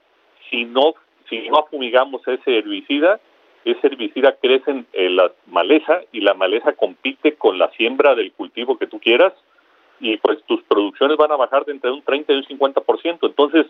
[0.51, 0.94] Si no,
[1.29, 3.20] si no fumigamos ese herbicida,
[3.64, 8.79] ese herbicida crece en la maleza y la maleza compite con la siembra del cultivo
[8.79, 9.33] que tú quieras
[10.01, 13.18] y pues tus producciones van a bajar de entre un 30 y un 50%.
[13.22, 13.66] Entonces,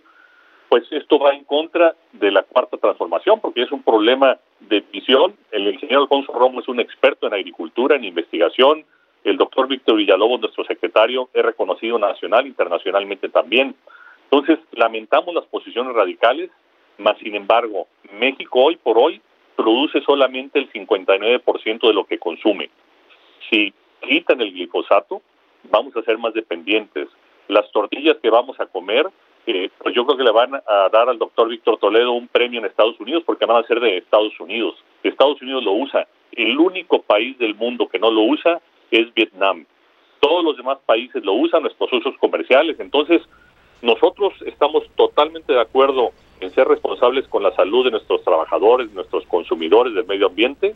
[0.69, 5.35] pues esto va en contra de la cuarta transformación, porque es un problema de visión.
[5.51, 8.85] El ingeniero Alfonso Romo es un experto en agricultura, en investigación.
[9.25, 13.75] El doctor Víctor Villalobos, nuestro secretario, es reconocido nacional, internacionalmente también.
[14.31, 16.51] Entonces, lamentamos las posiciones radicales,
[16.99, 19.21] mas sin embargo, México hoy por hoy
[19.57, 22.71] produce solamente el 59% de lo que consume.
[23.51, 25.23] Si quitan el glifosato,
[25.65, 27.09] vamos a ser más dependientes.
[27.49, 29.09] Las tortillas que vamos a comer
[29.83, 32.67] pues yo creo que le van a dar al doctor Víctor Toledo un premio en
[32.67, 34.75] Estados Unidos porque van a ser de Estados Unidos.
[35.03, 36.07] Estados Unidos lo usa.
[36.33, 39.67] El único país del mundo que no lo usa es Vietnam.
[40.21, 42.79] Todos los demás países lo usan, nuestros usos comerciales.
[42.81, 43.23] Entonces,
[43.83, 49.25] nosotros estamos totalmente de acuerdo en ser responsables con la salud de nuestros trabajadores, nuestros
[49.27, 50.75] consumidores del medio ambiente,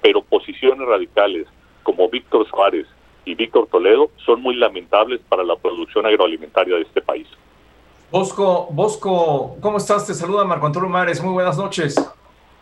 [0.00, 1.46] pero posiciones radicales
[1.82, 2.86] como Víctor Suárez
[3.24, 7.26] y Víctor Toledo son muy lamentables para la producción agroalimentaria de este país.
[8.10, 10.06] Bosco, Bosco, ¿cómo estás?
[10.06, 11.22] Te saluda Marco Antonio Mares.
[11.22, 11.94] Muy buenas noches.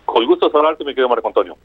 [0.04, 1.56] Con gusto saludarte, mi querido Marco Antonio.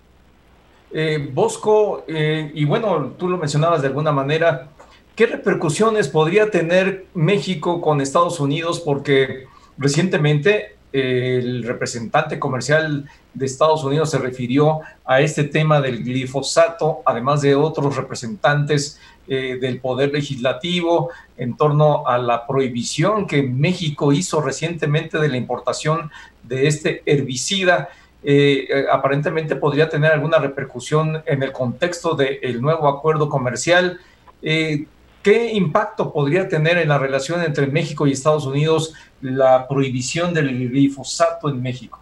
[0.93, 4.69] Eh, Bosco, eh, y bueno, tú lo mencionabas de alguna manera,
[5.15, 8.79] ¿qué repercusiones podría tener México con Estados Unidos?
[8.79, 9.45] Porque
[9.77, 17.01] recientemente eh, el representante comercial de Estados Unidos se refirió a este tema del glifosato,
[17.05, 24.11] además de otros representantes eh, del Poder Legislativo en torno a la prohibición que México
[24.11, 26.11] hizo recientemente de la importación
[26.43, 27.87] de este herbicida.
[28.23, 33.99] Eh, eh, aparentemente podría tener alguna repercusión en el contexto del nuevo acuerdo comercial.
[34.41, 40.69] ¿Qué impacto podría tener en la relación entre México y Estados Unidos la prohibición del
[40.69, 41.99] glifosato en México?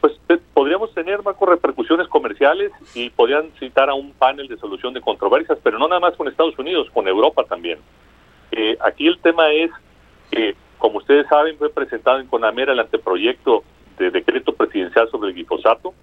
[0.00, 0.14] Pues
[0.54, 5.58] podríamos tener, Marco, repercusiones comerciales y podrían citar a un panel de solución de controversias,
[5.62, 7.78] pero no nada más con Estados Unidos, con Europa también.
[8.52, 9.70] Eh, aquí el tema es
[10.30, 13.64] que, como ustedes saben, fue presentado en CONAMER el anteproyecto
[13.98, 15.94] de decreto presidencial sobre el glifosato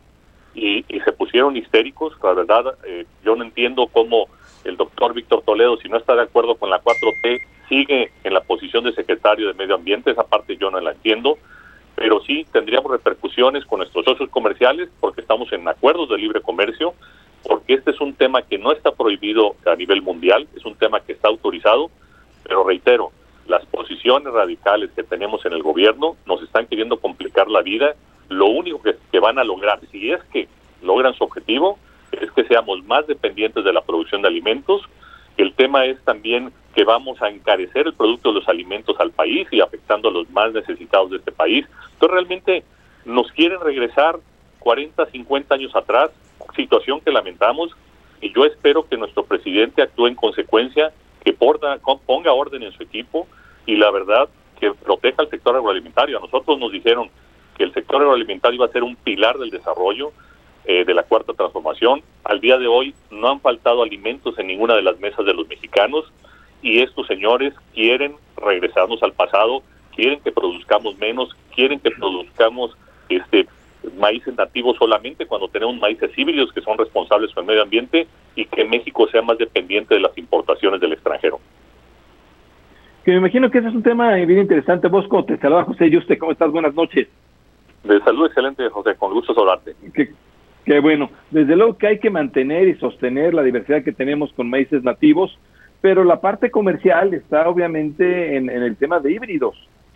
[0.54, 2.13] y, se pusieron histéricos.
[2.21, 4.27] La verdad, eh, yo no entiendo cómo
[4.63, 8.41] el doctor Víctor Toledo, si no está de acuerdo con la 4T, sigue en la
[8.41, 10.12] posición de secretario de Medio Ambiente.
[10.12, 11.38] Esa parte yo no la entiendo
[12.01, 16.95] pero sí tendríamos repercusiones con nuestros socios comerciales porque estamos en acuerdos de libre comercio,
[17.43, 21.01] porque este es un tema que no está prohibido a nivel mundial, es un tema
[21.01, 21.91] que está autorizado,
[22.43, 23.12] pero reitero,
[23.52, 27.96] las posiciones radicales que tenemos en el gobierno nos están queriendo complicar la vida.
[28.30, 30.48] Lo único que, van a lograr, si es que
[30.82, 31.78] logran su objetivo,
[32.14, 34.82] es que seamos más dependientes de la producción de alimentos.
[35.36, 39.46] El tema es también que vamos a encarecer el producto de los alimentos al país
[39.52, 41.66] y afectando a los más necesitados de este país.
[41.94, 42.64] Entonces realmente
[43.04, 44.18] nos quieren regresar
[44.60, 46.10] 40, 50 años atrás,
[46.56, 47.72] situación que lamentamos
[48.22, 53.27] y yo espero que nuestro presidente actúe en consecuencia, que ponga orden en su equipo
[53.65, 54.29] y la verdad
[54.60, 56.17] que proteja al sector agroalimentario.
[56.17, 57.10] A nosotros nos dijeron
[57.57, 60.12] que el sector agroalimentario iba a ser un pilar del desarrollo
[60.65, 62.03] eh, de la cuarta transformación.
[62.23, 65.47] Al día de hoy no han faltado alimentos en ninguna de las mesas de los
[65.47, 66.05] mexicanos
[66.62, 69.63] y estos señores quieren regresarnos al pasado,
[69.95, 72.77] quieren que produzcamos menos, quieren que produzcamos
[73.10, 73.47] este
[73.98, 78.46] maíces nativos solamente cuando tenemos maíces híbridos que son responsables con el medio ambiente y
[78.46, 81.39] que México sea más dependiente de las importaciones del extranjero.
[83.04, 84.88] Que me imagino que ese es un tema bien interesante.
[84.88, 86.52] Bosco, te saluda José Yuste, ¿cómo estás?
[86.52, 87.08] Buenas noches.
[87.84, 89.76] De salud excelente, José, con gusto saludarte.
[89.94, 90.12] Qué,
[90.65, 91.10] qué bueno.
[91.32, 95.36] Desde luego que hay que mantener y sostener la diversidad que tenemos con maíces nativos,
[95.82, 99.56] pero la parte comercial está obviamente en, el tema de híbridos.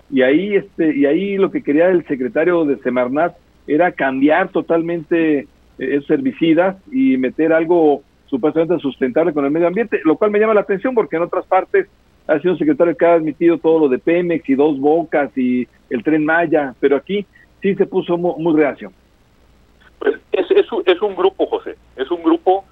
[0.10, 3.36] Y ahí, este, y ahí lo que quería el secretario de Semarnat
[3.67, 5.47] era cambiar totalmente eh,
[5.78, 10.54] esos herbicidas y meter algo supuestamente sustentable con el medio ambiente, lo cual me llama
[10.54, 11.88] la atención porque en otras partes
[12.28, 15.67] ha sido un secretario que ha admitido todo lo de Pemex y Dos Bocas y
[15.89, 17.25] el Tren Maya, pero aquí
[17.62, 18.93] sí se puso muy, muy reacción.
[19.99, 22.65] Pues es, es, es un grupo, José, es un grupo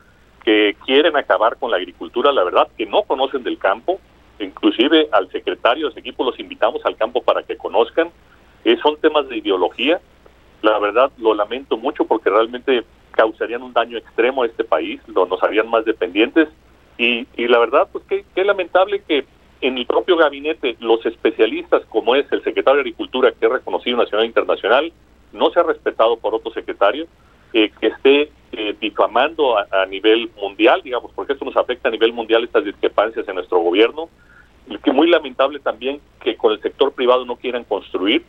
[0.43, 3.99] que quieren acabar con la agricultura, la verdad, que no conocen del campo,
[4.39, 8.09] inclusive al secretario de ese equipo los invitamos al campo para que conozcan,
[8.65, 10.01] eh, son temas de ideología,
[10.63, 15.27] la verdad lo lamento mucho porque realmente causarían un daño extremo a este país, lo,
[15.27, 16.49] nos harían más dependientes
[16.97, 19.25] y, y la verdad pues qué, lamentable que
[19.61, 23.97] en el propio gabinete los especialistas como es el secretario de Agricultura que es reconocido
[23.97, 24.93] nacional e internacional
[25.31, 27.07] no se ha respetado por otro secretario
[27.53, 32.13] eh, que esté eh, difamando a, nivel mundial, digamos, porque esto nos afecta a nivel
[32.13, 34.09] mundial estas discrepancias en nuestro gobierno.
[34.67, 38.23] Y que muy lamentable también que con el sector privado no quieran construir.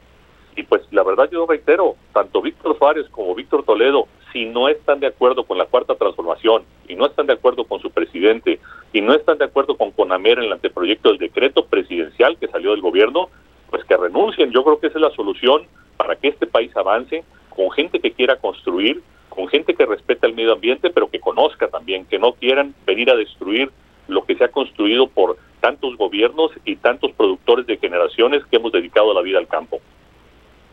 [0.57, 5.01] Y pues la verdad yo reitero, tanto Víctor Suárez como Víctor Toledo, si no están
[5.01, 8.61] de acuerdo con la cuarta transformación y no están de acuerdo con su presidente
[8.93, 12.71] y no están de acuerdo con Conamer en el anteproyecto del decreto presidencial que salió
[12.71, 13.29] del gobierno,
[13.71, 14.51] pues que renuncien.
[14.53, 18.13] Yo creo que esa es la solución para que este país avance con gente que
[18.13, 22.33] quiera construir, con gente que respete el medio ambiente, pero que conozca también, que no
[22.33, 23.71] quieran venir a destruir
[24.07, 28.73] lo que se ha construido por tantos gobiernos y tantos productores de generaciones que hemos
[28.73, 29.81] dedicado la vida al campo.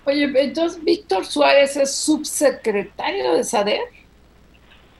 [0.05, 3.81] Oye, entonces Víctor Suárez es subsecretario de SADER.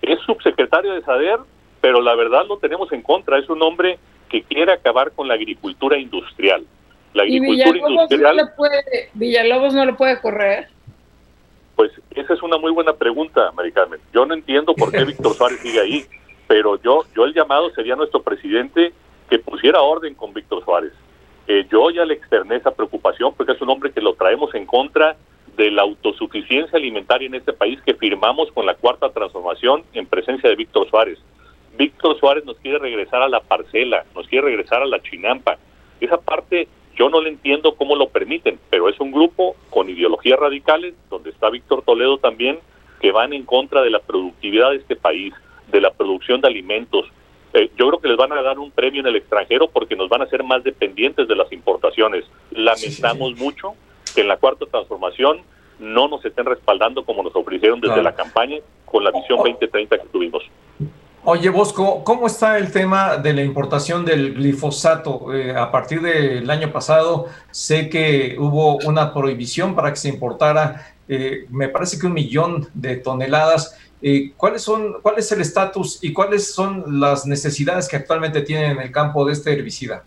[0.02, 1.40] Es subsecretario de SADER,
[1.80, 3.40] pero la verdad lo tenemos en contra.
[3.40, 3.98] Es un hombre
[4.30, 6.66] que quiere acabar con la agricultura industrial.
[7.14, 8.38] La agricultura ¿Y Villalobos industrial.
[8.38, 10.70] No le puede, Villalobos no le puede correr.
[11.76, 14.00] Pues esa es una muy buena pregunta, Mari Carmen.
[14.14, 16.06] Yo no entiendo por qué Víctor Suárez sigue ahí,
[16.48, 18.94] pero yo, yo el llamado sería a nuestro presidente
[19.30, 20.94] que pusiera orden con Víctor Suárez.
[21.48, 24.66] Eh, yo ya le externé esa preocupación porque es un hombre que lo traemos en
[24.66, 25.18] contra
[25.58, 30.50] de la autosuficiencia alimentaria en este país que firmamos con la cuarta transformación en presencia
[30.50, 31.20] de Víctor Suárez.
[31.78, 35.58] Víctor Suárez nos quiere regresar a la parcela, nos quiere regresar a la chinampa.
[36.00, 40.40] Esa parte yo no le entiendo cómo lo permiten, pero es un grupo con ideologías
[40.40, 42.60] radicales, donde está Víctor Toledo también,
[43.00, 45.34] que van en contra de la productividad de este país,
[45.72, 47.08] de la producción de alimentos.
[47.54, 50.10] Eh, yo creo que les van a dar un premio en el extranjero porque nos
[50.10, 52.26] van a hacer más dependientes de las importaciones.
[52.52, 53.74] Lamentamos mucho
[54.16, 55.42] que en la cuarta transformación
[55.80, 60.08] no nos estén respaldando como nos ofrecieron desde la campaña con la visión 2030 que
[60.08, 60.44] tuvimos.
[61.24, 65.32] Oye, Bosco, ¿cómo está el tema de la importación del glifosato?
[65.34, 70.96] Eh, a partir del año pasado sé que hubo una prohibición para que se importara,
[71.08, 73.78] eh, me parece que un millón de toneladas.
[74.02, 78.72] Eh, ¿cuáles son, ¿Cuál es el estatus y cuáles son las necesidades que actualmente tienen
[78.72, 80.04] en el campo de este herbicida?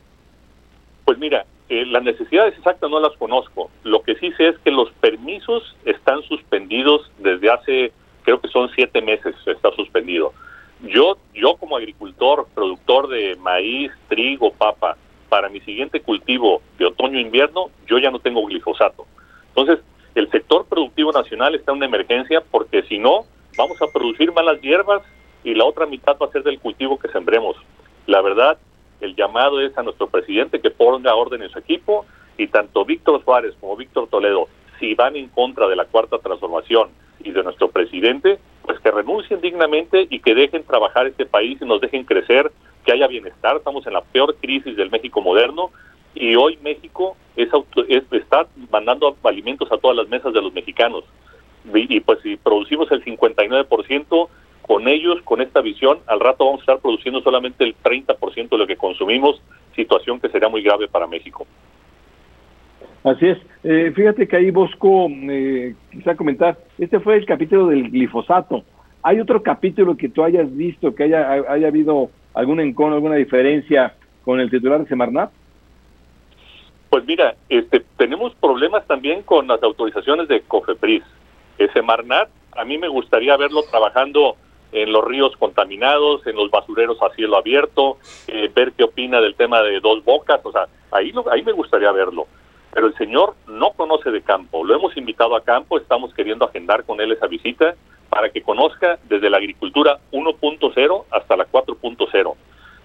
[1.04, 3.70] Pues mira, las necesidades exactas no las conozco.
[3.84, 8.70] Lo que sí sé es que los permisos están suspendidos desde hace, creo que son
[8.74, 10.32] siete meses, está suspendido
[10.82, 14.96] yo, yo como agricultor, productor de maíz, trigo, papa,
[15.28, 19.06] para mi siguiente cultivo de otoño-invierno, yo ya no tengo glifosato.
[19.48, 23.24] Entonces, el sector productivo nacional está en una emergencia porque si no,
[23.56, 25.02] vamos a producir malas hierbas
[25.42, 27.56] y la otra mitad va a ser del cultivo que sembremos.
[28.06, 28.58] La verdad,
[29.00, 33.22] el llamado es a nuestro presidente que ponga orden en su equipo y tanto Víctor
[33.24, 36.88] Suárez como Víctor Toledo, si van en contra de la cuarta transformación
[37.20, 41.64] y de nuestro presidente, pues que renuncien dignamente y que dejen trabajar este país y
[41.64, 42.50] nos dejen crecer,
[42.84, 43.56] que haya bienestar.
[43.56, 45.70] Estamos en la peor crisis del México moderno
[46.14, 47.48] y hoy México es,
[48.10, 51.04] está mandando alimentos a todas las mesas de los mexicanos.
[51.72, 54.28] Y, pues si producimos el 59%,
[54.62, 58.58] con ellos, con esta visión, al rato vamos a estar produciendo solamente el 30% de
[58.58, 59.42] lo que consumimos,
[59.76, 61.46] situación que sería muy grave para México.
[63.02, 63.38] Así es.
[63.62, 68.64] Eh, fíjate que ahí Bosco, eh, quizá comentar, este fue el capítulo del glifosato.
[69.02, 73.94] ¿Hay otro capítulo que tú hayas visto, que haya, haya habido algún encono, alguna diferencia
[74.24, 75.30] con el titular de Semarnat?
[76.88, 81.02] Pues mira, este, tenemos problemas también con las autorizaciones de COFEPRIS.
[81.58, 84.36] El Semarnat, a mí me gustaría verlo trabajando
[84.72, 89.36] en los ríos contaminados, en los basureros a cielo abierto, eh, ver qué opina del
[89.36, 92.26] tema de dos bocas, o sea, ahí, ahí me gustaría verlo
[92.74, 94.64] pero el señor no conoce de campo.
[94.64, 97.76] Lo hemos invitado a campo, estamos queriendo agendar con él esa visita
[98.10, 102.34] para que conozca desde la agricultura 1.0 hasta la 4.0.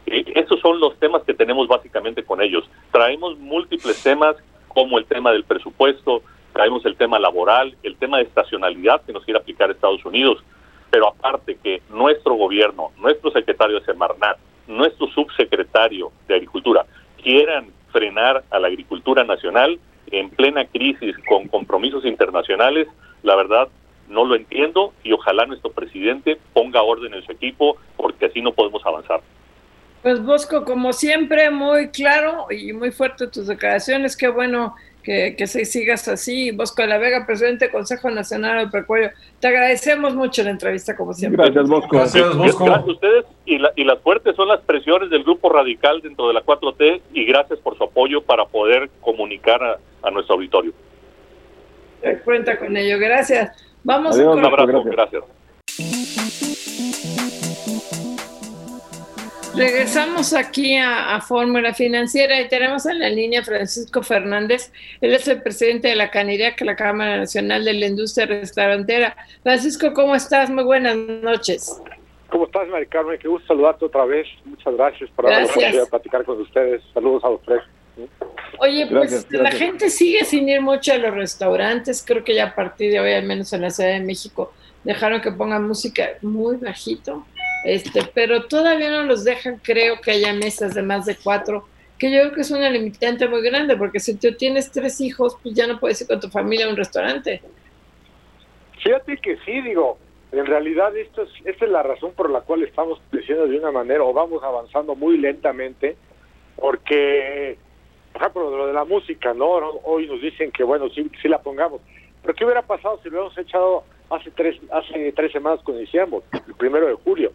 [0.05, 2.69] Eh, esos son los temas que tenemos básicamente con ellos.
[2.91, 4.36] Traemos múltiples temas
[4.67, 6.21] como el tema del presupuesto,
[6.53, 10.43] traemos el tema laboral, el tema de estacionalidad que nos quiere aplicar Estados Unidos,
[10.89, 16.85] pero aparte que nuestro gobierno, nuestro secretario de Semarnat, nuestro subsecretario de Agricultura
[17.21, 19.79] quieran frenar a la agricultura nacional
[20.12, 22.88] en plena crisis con compromisos internacionales,
[23.23, 23.67] la verdad
[24.07, 28.53] no lo entiendo y ojalá nuestro presidente ponga orden en su equipo porque así no
[28.53, 29.21] podemos avanzar.
[30.01, 34.15] Pues Bosco, como siempre, muy claro y muy fuerte tus declaraciones.
[34.15, 34.75] Qué bueno
[35.09, 36.51] que, que se sigas así.
[36.51, 39.09] Bosco de la Vega, presidente del Consejo Nacional del Pecuario.
[39.39, 41.43] Te agradecemos mucho la entrevista, como siempre.
[41.45, 41.97] Gracias, Bosco.
[41.97, 42.65] Gracias, Bosco.
[42.65, 43.25] Gracias a ustedes.
[43.43, 47.01] Y, y las fuertes son las presiones del Grupo Radical dentro de la 4T.
[47.15, 50.73] Y gracias por su apoyo para poder comunicar a, nuestro auditorio.
[52.23, 52.99] Cuenta con ello.
[52.99, 53.51] Gracias.
[53.83, 54.83] Vamos a un abrazo.
[54.83, 56.38] gracias.
[59.60, 64.71] Regresamos aquí a, Fórmula Financiera y tenemos en la línea Francisco Fernández.
[65.01, 69.17] Él es el presidente de la CANIREC, la Cámara Nacional de la Industria Restaurantera.
[69.43, 70.49] Francisco, ¿cómo estás?
[70.49, 71.81] Muy buenas noches.
[72.29, 73.19] ¿Cómo estás, Mari Carmen?
[73.19, 74.27] Qué gusto saludarte otra vez.
[74.45, 76.81] Muchas gracias por haber venido a platicar con ustedes.
[76.93, 77.62] Saludos a los tres.
[78.60, 82.01] Oye, pues la gente sigue sin ir mucho a los restaurantes.
[82.07, 84.53] Creo que ya a partir de hoy, al menos en la Ciudad de México,
[84.85, 87.25] dejaron que pongan música muy bajito
[87.63, 91.67] este, pero todavía no los dejan, creo que haya mesas de más de cuatro
[91.99, 95.37] que yo creo que es una limitante muy grande, porque si tú tienes tres hijos,
[95.43, 97.41] pues ya no puedes ir con tu familia a un restaurante.
[98.81, 99.97] Fíjate que sí, digo,
[100.31, 103.71] en realidad esto es, esta es la razón por la cual estamos creciendo de una
[103.71, 105.97] manera o vamos avanzando muy lentamente,
[106.55, 107.57] porque,
[108.13, 109.49] por ejemplo, lo de la música, ¿no?
[109.83, 111.81] Hoy nos dicen que, bueno, sí, sí la pongamos,
[112.21, 116.23] pero ¿qué hubiera pasado si lo hubiéramos echado hace tres, hace tres semanas cuando iniciamos,
[116.47, 117.31] el primero de julio?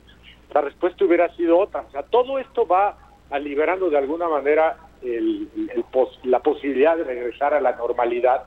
[0.52, 1.82] La respuesta hubiera sido otra.
[1.82, 2.96] O sea, todo esto va
[3.30, 5.48] a liberando de alguna manera el,
[6.24, 8.44] la posibilidad de regresar a la normalidad,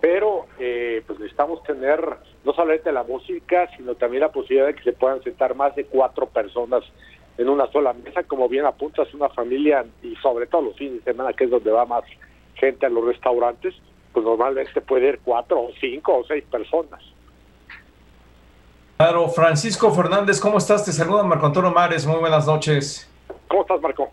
[0.00, 2.00] pero eh, pues necesitamos tener
[2.44, 5.84] no solamente la música, sino también la posibilidad de que se puedan sentar más de
[5.86, 6.84] cuatro personas
[7.36, 11.12] en una sola mesa, como bien apuntas, una familia y sobre todo los fines de
[11.12, 12.04] semana, que es donde va más
[12.54, 13.74] gente a los restaurantes,
[14.12, 17.00] pues normalmente puede ir cuatro o cinco o seis personas.
[18.98, 20.84] Claro, Francisco Fernández, ¿cómo estás?
[20.84, 23.08] Te saluda Marco Antonio Mares, muy buenas noches.
[23.46, 24.10] ¿Cómo estás, Marco?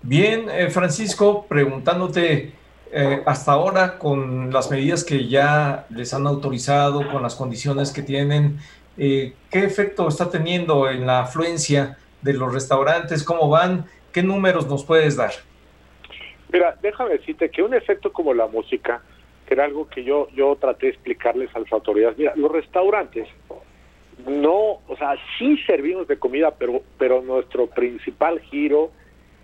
[0.00, 2.52] Bien, eh, Francisco, preguntándote
[2.92, 8.02] eh, hasta ahora con las medidas que ya les han autorizado, con las condiciones que
[8.02, 8.60] tienen,
[8.96, 13.24] eh, ¿qué efecto está teniendo en la afluencia de los restaurantes?
[13.24, 13.86] ¿Cómo van?
[14.12, 15.32] ¿Qué números nos puedes dar?
[16.52, 19.02] Mira, déjame decirte que un efecto como la música,
[19.48, 23.26] que era algo que yo, yo traté de explicarles a las autoridades, mira, los restaurantes
[24.26, 28.90] no, o sea, sí servimos de comida, pero, pero nuestro principal giro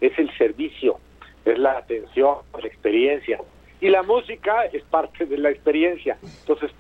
[0.01, 0.99] es el servicio,
[1.45, 3.39] es la atención, la experiencia.
[3.81, 6.18] Y la música es parte de la experiencia.
[6.23, 6.71] Entonces,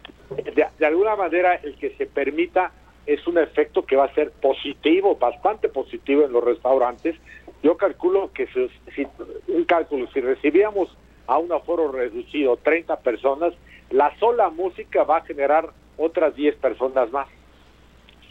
[0.78, 2.72] de, alguna manera, el que se permita
[3.06, 7.16] es un efecto que va a ser positivo, bastante positivo en los restaurantes.
[7.62, 8.46] Yo calculo que
[8.94, 9.06] si,
[9.48, 10.94] un cálculo, si recibíamos
[11.26, 13.54] a un aforo reducido 30 personas,
[13.90, 17.28] la sola música va a generar otras 10 personas más.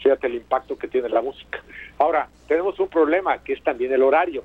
[0.02, 1.62] Fíjate el impacto que tiene la música.
[1.98, 4.44] Ahora, tenemos un problema que es también el horario.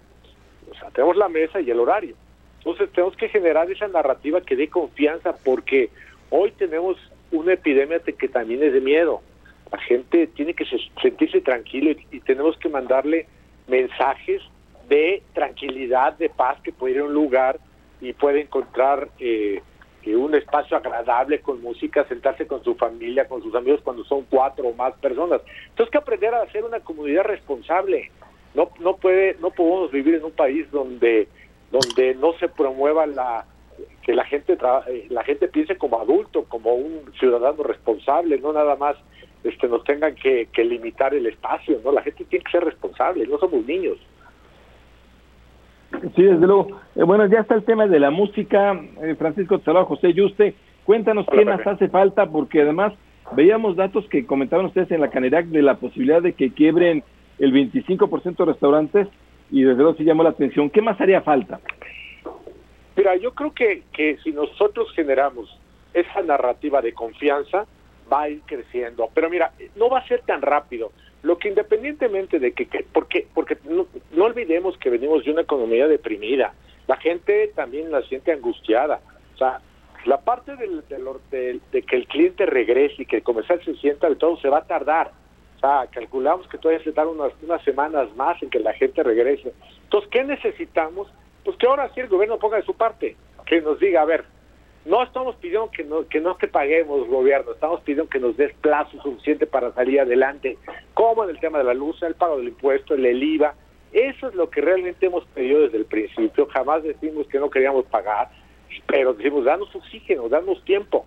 [0.70, 2.16] O sea, tenemos la mesa y el horario.
[2.58, 5.90] Entonces tenemos que generar esa narrativa que dé confianza porque
[6.30, 6.98] hoy tenemos
[7.32, 9.22] una epidemia que también es de miedo.
[9.72, 10.66] La gente tiene que
[11.02, 13.28] sentirse tranquilo y, tenemos que mandarle
[13.68, 14.42] mensajes
[14.90, 17.60] de tranquilidad, de paz, que puede ir a un lugar
[18.02, 19.62] y puede encontrar eh,
[20.14, 24.68] un espacio agradable con música, sentarse con su familia, con sus amigos cuando son cuatro
[24.68, 25.42] o más personas.
[25.70, 28.12] Entonces que aprender a ser una comunidad responsable.
[28.54, 31.28] No, no puede, no podemos vivir en un país donde,
[31.72, 33.46] donde no se promueva la
[34.04, 38.76] que la gente eh, la gente piense como adulto, como un ciudadano responsable, no nada
[38.76, 38.96] más
[39.44, 43.26] este nos tengan que, que limitar el espacio, no la gente tiene que ser responsable,
[43.28, 43.98] no somos niños.
[46.16, 46.68] Sí, desde luego.
[46.96, 48.80] Eh, bueno, ya está el tema de la música.
[49.02, 52.94] Eh, Francisco Salado, José Yuste, cuéntanos qué más hace falta, porque además
[53.34, 57.04] veíamos datos que comentaban ustedes en la Canerac de la posibilidad de que quiebren
[57.40, 59.08] el 25% de restaurantes
[59.52, 60.70] y desde luego sí llamó la atención.
[60.70, 61.60] ¿Qué más haría falta?
[62.96, 65.60] Mira, yo creo que, que si nosotros generamos
[65.94, 67.66] esa narrativa de confianza,
[68.12, 69.10] va a ir creciendo.
[69.14, 70.92] Pero mira, no va a ser tan rápido.
[71.26, 73.88] Lo que independientemente de que, porque, porque no,
[74.24, 76.54] olvidemos que venimos de una economía deprimida,
[76.86, 79.02] la gente también la siente angustiada.
[79.34, 79.60] O sea,
[80.06, 84.18] la parte del, de que el cliente regrese y que el comercial se sienta de
[84.18, 85.14] todo se va a tardar.
[85.56, 89.02] O sea, calculamos que todavía se dan unas, unas semanas más en que la gente
[89.02, 89.52] regrese.
[89.82, 91.08] Entonces, ¿qué necesitamos?
[91.44, 93.16] Pues que ahora sí el gobierno ponga de su parte,
[93.48, 94.26] que nos diga, a ver,
[94.86, 98.54] no estamos pidiendo que no, que no te paguemos, gobierno, estamos pidiendo que nos des
[98.62, 100.58] plazo suficiente para salir adelante,
[100.94, 103.56] como en el tema de la luz, el pago del impuesto, el, IVA.
[103.92, 106.48] Eso es lo que realmente hemos pedido desde el principio.
[106.48, 108.30] Jamás decimos que no queríamos pagar,
[108.86, 111.06] pero decimos, danos oxígeno, danos tiempo.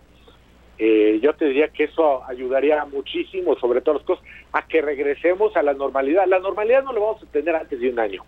[0.79, 5.57] Eh, yo te diría que eso ayudaría muchísimo, sobre todas las cosas, a que regresemos
[5.57, 6.27] a la normalidad.
[6.27, 8.25] La normalidad no lo vamos a tener antes de un año.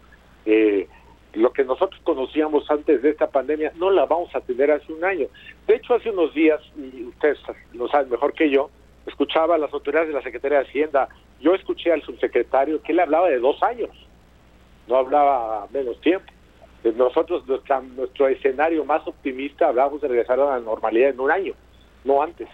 [0.46, 0.86] Eh,
[1.34, 5.04] lo que nosotros conocíamos antes de esta pandemia no la vamos a tener hace un
[5.04, 5.28] año.
[5.66, 7.38] De hecho, hace unos días, y ustedes
[7.72, 8.70] lo saben mejor que yo,
[9.06, 11.08] escuchaba a las autoridades de la Secretaría de Hacienda,
[11.40, 13.90] yo escuché al subsecretario que él hablaba de dos años,
[14.88, 16.30] no hablaba menos tiempo.
[16.96, 21.52] Nosotros, nuestro escenario más optimista, hablábamos de regresar a la normalidad en un año,
[22.04, 22.48] no antes.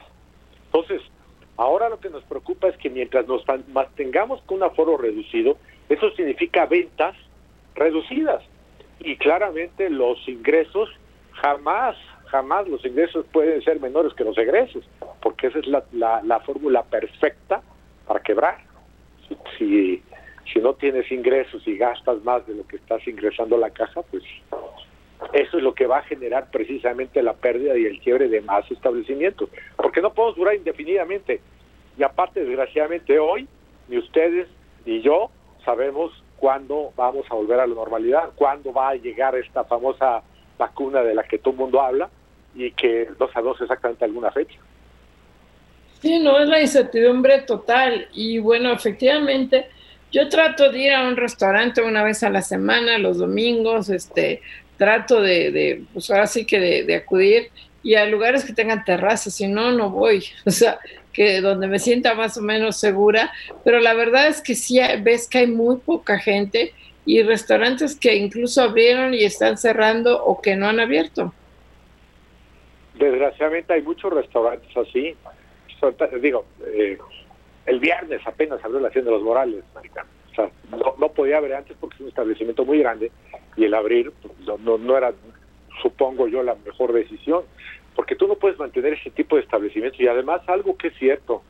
[0.67, 1.01] Entonces,
[1.57, 5.57] ahora lo que nos preocupa es que mientras nos mantengamos con un aforo reducido,
[5.89, 7.15] eso significa ventas
[7.77, 8.43] reducidas
[9.01, 10.89] y claramente los ingresos
[11.33, 14.89] jamás, jamás los ingresos pueden ser menores que los egresos,
[15.21, 17.63] porque esa es la, la, fórmula perfecta
[18.07, 18.59] para quebrar.
[19.59, 20.03] Si,
[20.53, 24.03] si, no tienes ingresos y gastas más de lo que estás ingresando a la caja,
[24.03, 24.23] pues
[25.33, 28.71] eso es lo que va a generar precisamente la pérdida y el quiebre de más
[28.71, 31.41] establecimientos, porque no podemos durar indefinidamente.
[31.99, 33.49] Y aparte, desgraciadamente, hoy
[33.89, 34.49] ni ustedes
[34.85, 35.31] ni yo
[35.65, 40.23] sabemos cuándo vamos a volver a la normalidad, cuándo va a llegar esta famosa
[40.59, 42.09] vacuna de la que todo el mundo habla
[42.55, 44.59] y que no sabemos exactamente alguna fecha.
[46.01, 48.09] Sí, no, es la incertidumbre total.
[48.13, 49.67] Y bueno, efectivamente,
[50.13, 54.43] yo trato de ir a un restaurante una vez a la semana, los domingos, este,
[54.77, 57.51] trato de, de pues ahora sí que de, de, acudir
[57.83, 60.25] y a lugares que tengan terrazas, si no, no voy.
[60.47, 60.79] O sea,
[61.17, 63.33] que donde me sienta más o menos segura,
[63.65, 66.75] pero la verdad es que sí ves que hay muy poca gente
[67.07, 71.33] y restaurantes que incluso abrieron y están cerrando o que no han abierto.
[72.99, 75.17] Desgraciadamente hay muchos restaurantes así.
[76.21, 76.99] Digo, eh,
[77.65, 81.55] el viernes apenas abrió la Hacienda de los Morales, O sea, no, no, podía haber
[81.55, 83.11] antes porque es un establecimiento muy grande
[83.57, 85.15] y el abrir pues, no, no, no era,
[85.81, 87.45] supongo yo, la mejor decisión
[87.97, 89.99] porque tú no puedes mantener ese tipo de establecimientos.
[89.99, 91.43] Y además, algo que es cierto,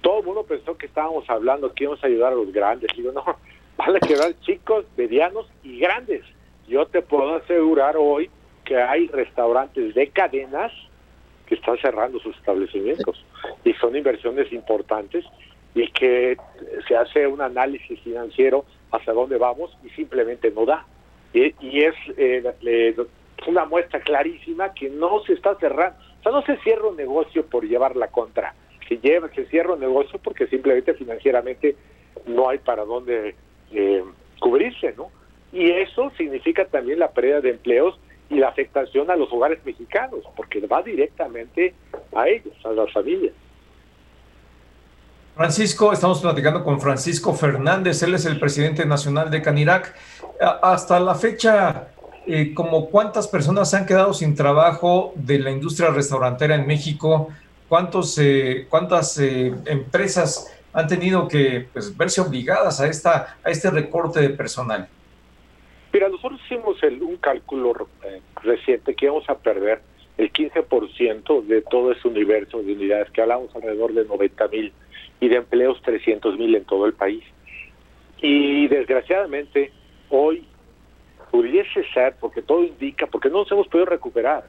[0.00, 2.88] todo el mundo pensó que estábamos hablando que íbamos a ayudar a los grandes.
[2.96, 3.24] Digo, no,
[3.76, 6.22] van a quedar chicos, medianos y grandes.
[6.68, 8.30] Yo te puedo asegurar hoy
[8.64, 10.72] que hay restaurantes de cadenas
[11.46, 13.24] que están cerrando sus establecimientos
[13.64, 15.24] y son inversiones importantes
[15.74, 16.36] y que
[16.86, 20.86] se hace un análisis financiero hacia dónde vamos y simplemente no da.
[21.32, 22.42] Y, es eh,
[23.46, 27.46] una muestra clarísima que no se está cerrando, o sea, no se cierra un negocio
[27.46, 28.54] por llevar la contra,
[28.88, 31.76] se lleva, se cierra un negocio porque simplemente financieramente
[32.26, 33.34] no hay para dónde
[33.72, 34.04] eh,
[34.40, 35.10] cubrirse, ¿no?
[35.52, 37.98] Y eso significa también la pérdida de empleos
[38.30, 41.74] y la afectación a los hogares mexicanos, porque va directamente
[42.14, 43.32] a ellos, a las familias.
[45.34, 49.94] Francisco, estamos platicando con Francisco Fernández, él es el presidente nacional de Canirac.
[50.40, 51.88] Hasta la fecha,
[52.28, 57.28] eh, como cuántas personas se han quedado sin trabajo de la industria restaurantera en México,
[57.68, 63.70] cuántos, eh, cuántas eh, empresas han tenido que pues, verse obligadas a, esta, a este
[63.70, 64.88] recorte de personal.
[65.92, 69.80] Mira, nosotros hicimos el, un cálculo eh, reciente que íbamos a perder
[70.18, 74.72] el 15% de todo ese universo de unidades que hablamos alrededor de 90 mil
[75.20, 77.24] y de empleos 300 mil en todo el país.
[78.20, 79.72] Y desgraciadamente
[80.10, 80.47] hoy
[81.30, 84.44] pudiese ser, porque todo indica, porque no nos hemos podido recuperar.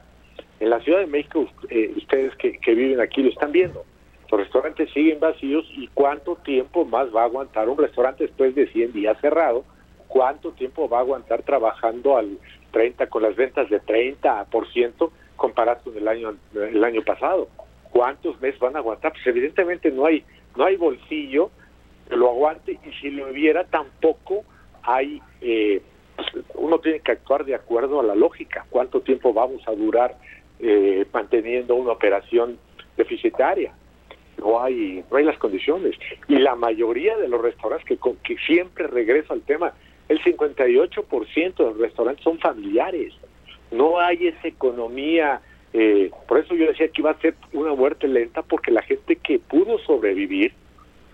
[0.58, 3.84] En la Ciudad de México, eh, ustedes que, que viven aquí lo están viendo.
[4.30, 8.68] Los restaurantes siguen vacíos y cuánto tiempo más va a aguantar un restaurante después de
[8.68, 9.64] 100 días cerrado,
[10.06, 12.38] cuánto tiempo va a aguantar trabajando al
[12.70, 17.48] 30 con las ventas de 30% comparado con el año el año pasado.
[17.90, 19.12] ¿Cuántos meses van a aguantar?
[19.12, 20.24] Pues evidentemente no hay
[20.56, 21.50] no hay bolsillo
[22.08, 24.44] que lo aguante y si lo hubiera tampoco
[24.82, 25.82] hay eh,
[26.54, 28.66] uno tiene que actuar de acuerdo a la lógica.
[28.70, 30.16] ¿Cuánto tiempo vamos a durar
[30.58, 32.58] eh, manteniendo una operación
[32.96, 33.72] deficitaria?
[34.38, 35.96] No hay, no hay las condiciones.
[36.28, 39.74] Y la mayoría de los restaurantes, que, que siempre regreso al tema,
[40.08, 43.14] el 58% de los restaurantes son familiares.
[43.70, 45.40] No hay esa economía.
[45.72, 49.16] Eh, por eso yo decía que iba a ser una muerte lenta, porque la gente
[49.16, 50.52] que pudo sobrevivir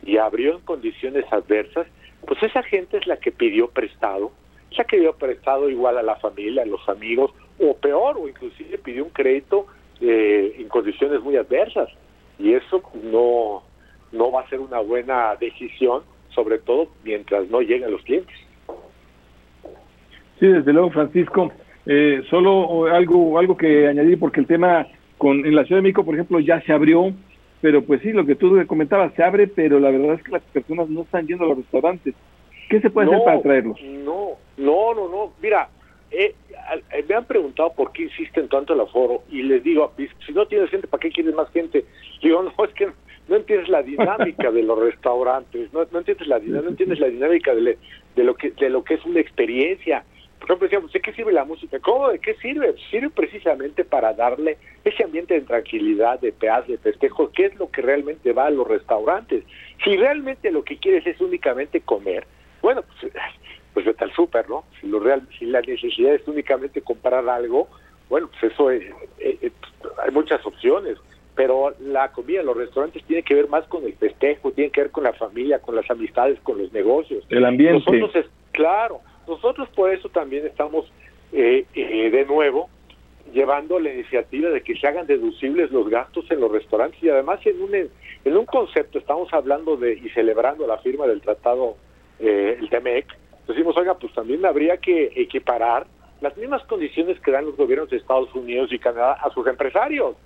[0.02, 1.86] y abrió en condiciones adversas,
[2.26, 4.32] pues esa gente es la que pidió prestado,
[4.76, 8.78] se ha querido prestado igual a la familia, a los amigos, o peor, o inclusive
[8.78, 9.66] pidió un crédito
[10.00, 11.88] eh, en condiciones muy adversas.
[12.38, 13.62] Y eso no,
[14.12, 16.02] no va a ser una buena decisión,
[16.34, 18.36] sobre todo mientras no lleguen los clientes.
[20.38, 21.50] Sí, desde luego, Francisco.
[21.86, 26.04] Eh, solo algo, algo que añadir, porque el tema con en la Ciudad de México,
[26.04, 27.12] por ejemplo, ya se abrió,
[27.62, 30.42] pero pues sí, lo que tú comentabas, se abre, pero la verdad es que las
[30.42, 32.14] personas no están yendo a los restaurantes.
[32.68, 33.80] ¿Qué se puede hacer para traerlos?
[33.82, 35.32] No, no, no, no.
[35.40, 35.68] Mira,
[36.10, 36.34] eh,
[36.92, 39.92] eh, me han preguntado por qué insisten tanto el aforo y les digo,
[40.26, 41.84] si no tienes gente, ¿para qué quieres más gente?
[42.22, 42.88] Digo, no, es que
[43.28, 47.54] no entiendes la dinámica de los restaurantes, no, no entiendes la no entiendes la dinámica
[47.54, 47.76] de,
[48.14, 50.04] de, lo que de lo que es una experiencia.
[50.38, 51.78] Por ejemplo, decíamos, ¿de qué sirve la música?
[51.80, 52.08] ¿Cómo?
[52.08, 52.74] ¿De qué sirve?
[52.90, 57.70] Sirve precisamente para darle ese ambiente de tranquilidad, de paz, de festejo, que es lo
[57.70, 59.44] que realmente va a los restaurantes.
[59.82, 62.26] Si realmente lo que quieres es únicamente comer,
[62.66, 63.12] bueno, pues,
[63.74, 64.64] pues vete al súper, ¿no?
[64.80, 67.68] Si, lo real, si la necesidad es únicamente comprar algo,
[68.10, 68.82] bueno, pues eso es,
[69.20, 69.52] eh, eh,
[70.04, 70.98] hay muchas opciones,
[71.36, 74.80] pero la comida en los restaurantes tiene que ver más con el festejo, tiene que
[74.80, 77.24] ver con la familia, con las amistades, con los negocios.
[77.28, 77.84] El ambiente.
[77.86, 78.98] Nosotros, es, claro,
[79.28, 80.90] nosotros por eso también estamos
[81.32, 82.68] eh, de nuevo
[83.32, 87.38] llevando la iniciativa de que se hagan deducibles los gastos en los restaurantes y además
[87.46, 91.76] en un en un concepto estamos hablando de y celebrando la firma del tratado
[92.20, 93.06] eh, el TMEC,
[93.46, 95.86] decimos, oiga, pues también habría que equiparar
[96.20, 100.16] las mismas condiciones que dan los gobiernos de Estados Unidos y Canadá a sus empresarios.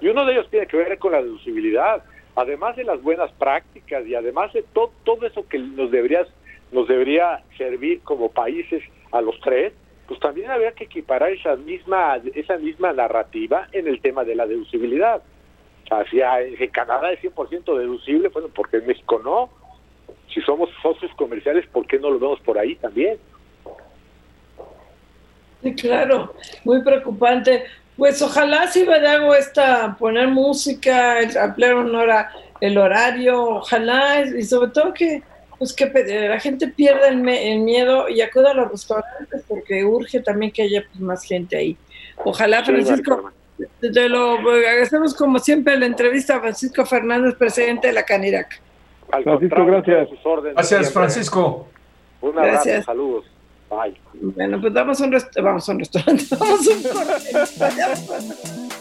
[0.00, 2.02] Y uno de ellos tiene que ver con la deducibilidad,
[2.36, 6.26] además de las buenas prácticas y además de todo, todo eso que nos debería
[6.72, 9.72] nos debería servir como países a los tres,
[10.06, 14.46] pues también habría que equiparar esa misma, esa misma narrativa en el tema de la
[14.46, 15.22] deducibilidad.
[15.90, 19.50] Hacia en Canadá es 100% deducible, bueno, porque en México no.
[20.32, 23.18] Si somos socios comerciales, ¿por qué no lo vemos por ahí también?
[25.62, 27.64] Sí, claro, muy preocupante.
[27.96, 34.94] Pues ojalá si hago esta, poner música, ampliar hora, el horario, ojalá, y sobre todo
[34.94, 35.22] que
[35.60, 35.84] pues que
[36.26, 40.82] la gente pierda el, miedo y acuda a los restaurantes porque urge también que haya
[40.90, 41.76] pues, más gente ahí.
[42.24, 43.30] Ojalá, Francisco,
[43.78, 48.58] te lo agradecemos como siempre la entrevista a Francisco Fernández, presidente de la Canirac.
[49.10, 50.08] Francisco, gracias.
[50.54, 51.68] Gracias, Francisco.
[52.20, 52.84] Un abrazo, gracias.
[52.84, 53.24] saludos.
[53.70, 54.00] Bye.
[54.14, 56.82] Bueno, pues vamos a un, vamos a un restaurante, vamos a un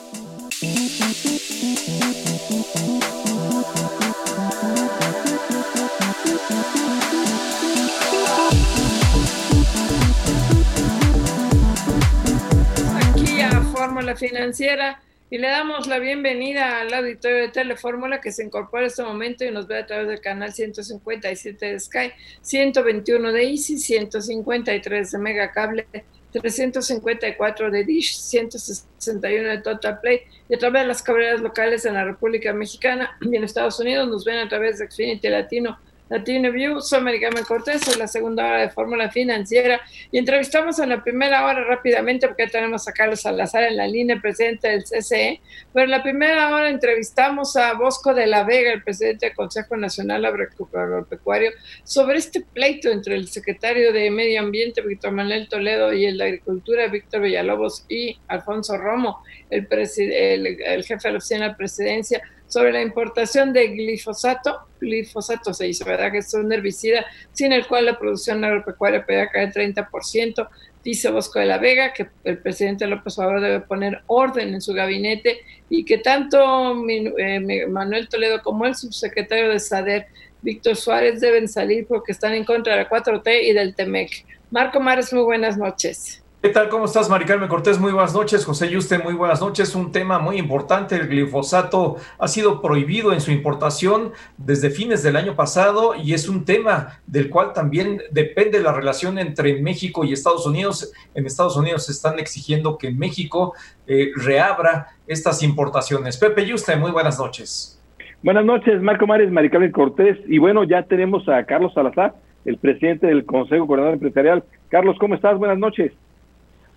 [12.97, 14.99] Aquí a Fórmula Financiera
[15.32, 19.45] y le damos la bienvenida al auditorio de Telefórmula que se incorpora en este momento
[19.45, 22.11] y nos ve a través del canal 157 de Sky,
[22.41, 25.88] 121 de Easy, 153 de Megacable,
[26.32, 30.21] 354 de Dish, 161 de Total Play.
[30.47, 34.07] Y a través de las cabreras locales en la República Mexicana y en Estados Unidos
[34.07, 35.80] nos ven a través de Xfinity Latino
[36.10, 39.80] Latino View, soy Americana Cortés, es la segunda hora de Fórmula Financiera.
[40.12, 44.20] Y entrevistamos en la primera hora rápidamente porque tenemos a Carlos Salazar en la línea,
[44.20, 45.39] presidente del CCE,
[45.72, 49.78] pero en la primera hora entrevistamos a Bosco de la Vega, el presidente del Consejo
[49.78, 51.51] Nacional Agropecuario,
[51.84, 56.24] sobre este pleito entre el secretario de Medio Ambiente, Víctor Manuel Toledo, y el de
[56.24, 62.73] Agricultura, Víctor Villalobos, y Alfonso Romo, el, el jefe de la oficina de presidencia, sobre
[62.73, 64.59] la importación de glifosato.
[64.81, 66.11] Glifosato se dice, ¿verdad?
[66.11, 70.49] Que es un herbicida sin el cual la producción agropecuaria puede caer 30%.
[70.83, 74.73] Dice Bosco de la Vega que el presidente López Obrador debe poner orden en su
[74.73, 75.39] gabinete
[75.69, 80.07] y que tanto eh, Manuel Toledo como el subsecretario de SADER,
[80.41, 84.25] Víctor Suárez, deben salir porque están en contra de la 4T y del TEMEC.
[84.51, 86.23] Marco Mares, muy buenas noches.
[86.41, 86.69] ¿Qué tal?
[86.69, 87.77] ¿Cómo estás, Maricarmen Cortés?
[87.81, 88.45] Muy buenas noches.
[88.45, 89.75] José Yuste, muy buenas noches.
[89.75, 90.95] Un tema muy importante.
[90.95, 96.29] El glifosato ha sido prohibido en su importación desde fines del año pasado y es
[96.29, 100.93] un tema del cual también depende la relación entre México y Estados Unidos.
[101.13, 103.53] En Estados Unidos están exigiendo que México
[103.85, 106.15] eh, reabra estas importaciones.
[106.15, 107.83] Pepe Yuste, muy buenas noches.
[108.23, 110.17] Buenas noches, Marco Mares, Maricarmen Cortés.
[110.25, 112.15] Y bueno, ya tenemos a Carlos Salazar,
[112.45, 114.45] el presidente del Consejo Coordinador Empresarial.
[114.69, 115.37] Carlos, ¿cómo estás?
[115.37, 115.91] Buenas noches.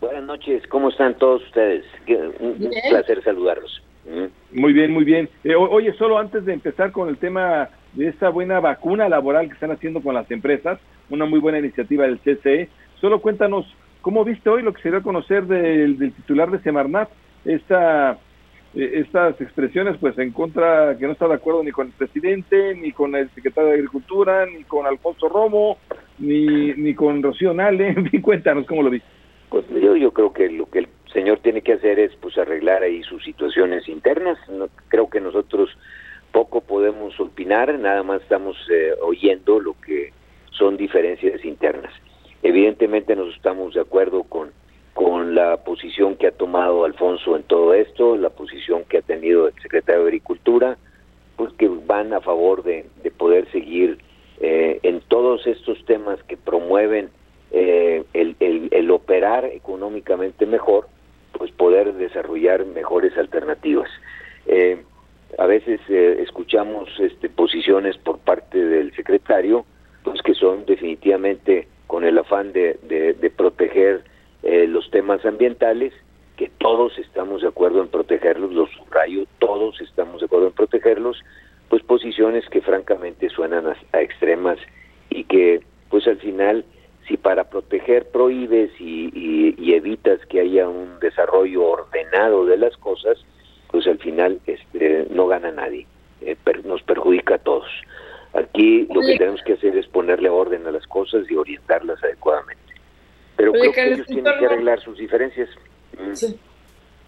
[0.03, 1.85] Buenas noches, ¿cómo están todos ustedes?
[2.41, 3.81] Un, placer saludarlos.
[4.51, 5.29] Muy bien, muy bien.
[5.45, 9.55] Eh, oye, solo antes de empezar con el tema de esta buena vacuna laboral que
[9.55, 12.69] están haciendo con las empresas, una muy buena iniciativa del CCE,
[13.01, 13.65] solo cuéntanos,
[14.01, 17.09] ¿cómo viste hoy lo que se dio a conocer del, titular de Semarnat?
[17.45, 18.19] Esta,
[18.75, 22.75] eh, estas expresiones, pues en contra, que no está de acuerdo ni con el presidente,
[22.75, 25.79] ni con el secretario de Agricultura, ni con Alfonso Romo,
[26.19, 29.22] ni, ni con Rocío Nale, en fin, cuéntanos cómo lo viste.
[29.53, 32.83] Pues yo, yo creo que lo que el señor tiene que hacer es pues arreglar
[32.83, 34.39] ahí sus situaciones internas.
[34.49, 35.69] No, creo que nosotros
[36.33, 40.11] poco podemos opinar, nada más estamos eh, oyendo lo que
[40.53, 41.93] son diferencias internas.
[42.43, 44.53] Evidentemente nos estamos de acuerdo con,
[44.95, 49.49] con la posición que ha tomado Alfonso en todo esto, la posición que ha tenido
[49.49, 50.79] el secretario de Agricultura,
[51.37, 53.99] pues que van a favor de, de poder seguir
[54.41, 57.11] eh, en todos estos temas que promueven
[57.55, 60.89] eh, el, el, operar económicamente mejor,
[61.33, 63.91] pues poder desarrollar mejores alternativas.
[64.47, 64.83] Eh,
[65.37, 69.67] a veces eh, escuchamos este, posiciones por parte del secretario,
[70.03, 74.03] pues que son definitivamente con el afán de, de, proteger
[74.43, 75.93] los temas ambientales,
[76.39, 81.23] que todos estamos de acuerdo en protegerlos, los subrayo, todos estamos de acuerdo en protegerlos,
[81.69, 84.59] pues posiciones que francamente suenan a extremas
[85.11, 86.65] y que pues al final
[87.07, 93.19] si para proteger prohíbes y, evitas que haya un desarrollo ordenado de las cosas,
[93.71, 95.87] pues al final este, no gana nadie,
[96.21, 97.69] eh, nos perjudica a todos.
[98.35, 102.63] Aquí lo que tenemos que hacer es ponerle orden a las cosas y orientarlas adecuadamente.
[103.37, 105.49] Pero creo que ellos tienen que arreglar sus diferencias.
[105.99, 106.15] Mm.
[106.15, 106.39] Sí.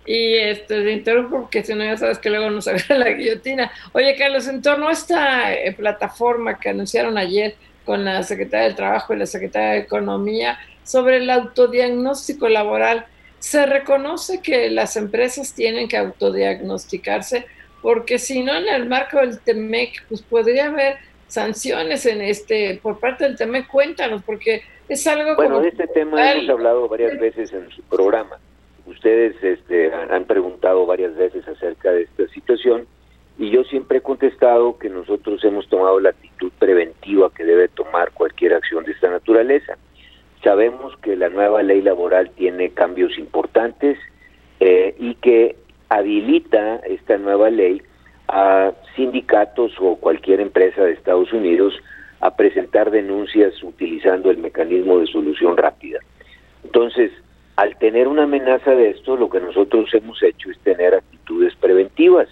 [0.06, 3.70] Y este, de interrumpo porque si no ya sabes que luego nos agarra la guillotina.
[3.92, 7.54] Oye, Carlos, en torno a esta eh, plataforma que anunciaron ayer,
[7.84, 13.06] con la Secretaría del Trabajo y la Secretaría de Economía sobre el autodiagnóstico laboral.
[13.38, 17.46] Se reconoce que las empresas tienen que autodiagnosticarse
[17.82, 20.96] porque si no en el marco del TEMEC pues podría haber
[21.28, 23.66] sanciones en este por parte del tema.
[23.68, 28.38] Cuéntanos, porque es algo bueno, de este tema hemos hablado varias veces en su programa.
[28.86, 32.86] Ustedes este, han preguntado varias veces acerca de esta situación
[33.38, 38.12] y yo siempre he contestado que nosotros hemos tomado la actitud preventiva que debe tomar
[38.12, 39.76] cualquier acción de esta naturaleza.
[40.42, 43.98] Sabemos que la nueva ley laboral tiene cambios importantes
[44.60, 45.56] eh, y que
[45.88, 47.82] habilita esta nueva ley
[48.28, 51.74] a sindicatos o cualquier empresa de Estados Unidos
[52.20, 55.98] a presentar denuncias utilizando el mecanismo de solución rápida.
[56.62, 57.10] Entonces,
[57.56, 62.28] al tener una amenaza de esto, lo que nosotros hemos hecho es tener actitudes preventivas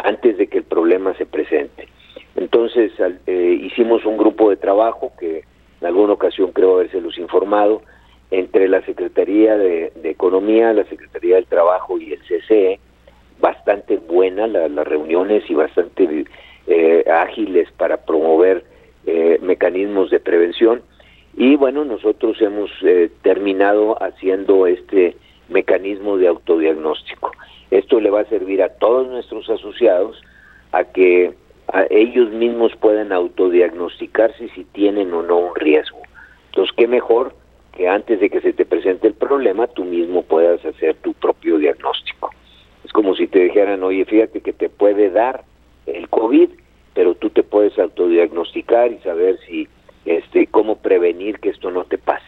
[0.00, 1.88] antes de que el problema se presente.
[2.36, 2.92] Entonces
[3.26, 5.44] eh, hicimos un grupo de trabajo que
[5.80, 7.82] en alguna ocasión creo habérselos informado
[8.30, 12.78] entre la Secretaría de, Economía, la Secretaría del Trabajo y el CCE,
[13.40, 16.26] bastante buena las reuniones y bastante
[16.66, 18.64] eh, ágiles para promover
[19.06, 20.82] eh, mecanismos de prevención.
[21.36, 22.70] Y bueno, nosotros hemos
[23.22, 25.16] terminado haciendo este
[25.48, 27.32] mecanismo de autodiagnóstico.
[27.70, 30.20] Esto le va a servir a todos nuestros asociados
[30.72, 31.34] a que
[31.90, 36.00] ellos mismos puedan autodiagnosticarse si tienen o no un riesgo.
[36.46, 37.34] Entonces, qué mejor
[37.76, 41.58] que antes de que se te presente el problema, tú mismo puedas hacer tu propio
[41.58, 42.30] diagnóstico.
[42.84, 45.44] Es como si te dijeran, oye, fíjate que te puede dar
[45.86, 46.50] el COVID,
[46.94, 49.68] pero tú te puedes autodiagnosticar y saber si,
[50.04, 52.24] este, cómo prevenir que esto no te pase.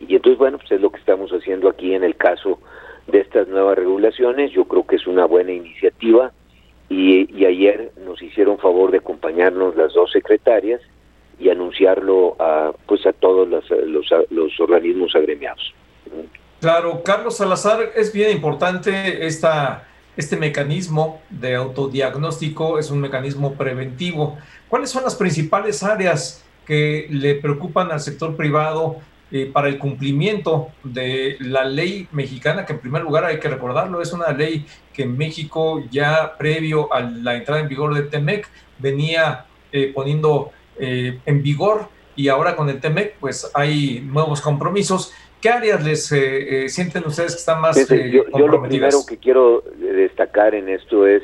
[0.00, 2.58] Y entonces, bueno, pues es lo que estamos haciendo aquí en el caso
[3.06, 4.52] de estas nuevas regulaciones.
[4.52, 6.32] Yo creo que es una buena iniciativa
[6.88, 10.80] y, ayer nos hicieron favor de acompañarnos las dos secretarias
[11.38, 13.64] y anunciarlo a pues a todos los,
[14.30, 15.74] los, organismos agremiados.
[16.60, 19.86] Claro, Carlos Salazar, es bien importante esta,
[20.16, 24.38] este mecanismo de autodiagnóstico, es un mecanismo preventivo.
[24.68, 28.96] ¿Cuáles son las principales áreas que le preocupan al sector privado
[29.32, 34.00] eh, para el cumplimiento de la ley mexicana, que en primer lugar hay que recordarlo,
[34.00, 38.48] es una ley que en México ya previo a la entrada en vigor del TEMEC
[38.78, 45.12] venía eh, poniendo eh, en vigor y ahora con el TEMEC pues hay nuevos compromisos.
[45.40, 46.06] ¿Qué áreas les
[46.72, 51.22] sienten ustedes que están más yo, yo lo primero que quiero destacar en esto es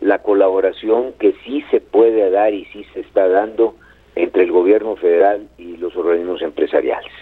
[0.00, 3.74] la colaboración que sí se puede dar y sí se está dando
[4.16, 7.12] entre el gobierno federal y los organismos empresariales.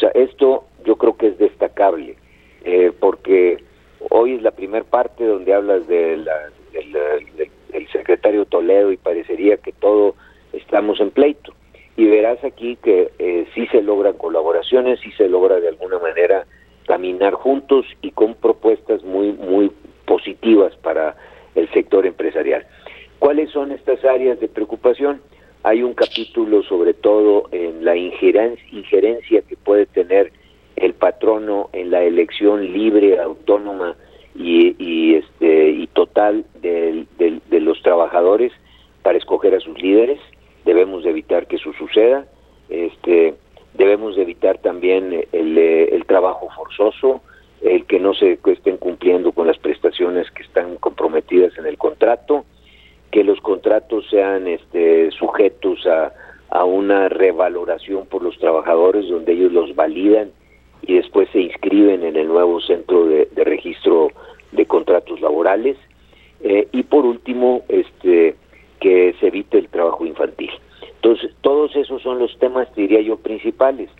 [0.00, 2.16] O sea, esto yo creo que es destacable,
[2.64, 3.62] eh, porque
[4.08, 6.24] hoy es la primera parte donde hablas de
[6.72, 10.14] del, secretario Toledo y parecería que todo
[10.54, 11.52] estamos en pleito.
[11.98, 16.46] Y verás aquí que eh, sí se logran colaboraciones, sí se logra de alguna manera
[16.86, 19.70] caminar juntos y con propuestas muy, muy
[20.06, 21.14] positivas para
[21.54, 22.66] el sector empresarial.
[23.18, 25.20] ¿Cuáles son estas áreas de preocupación?
[25.62, 30.32] Hay un capítulo sobre todo en la injerencia, que puede tener
[30.76, 33.94] el patrono en la elección libre, autónoma
[34.34, 37.04] y, este, y total de,
[37.50, 38.52] los trabajadores
[39.02, 40.18] para escoger a sus líderes.
[40.64, 42.26] Debemos de evitar que eso suceda.
[42.70, 43.34] Este,
[43.74, 47.20] debemos de evitar también el trabajo forzoso,
[47.60, 52.46] el que no se estén cumpliendo con las prestaciones que están comprometidas en el contrato
[53.10, 56.12] que los contratos sean este, sujetos a,
[56.64, 60.32] una revaloración por los trabajadores donde ellos los validan
[60.82, 64.08] y después se inscriben en el nuevo centro de, registro
[64.50, 65.76] de contratos laborales.
[66.42, 68.34] Eh, y por último este
[68.80, 70.50] que se evite el trabajo infantil.
[70.96, 73.90] Entonces todos esos son los temas diría yo principales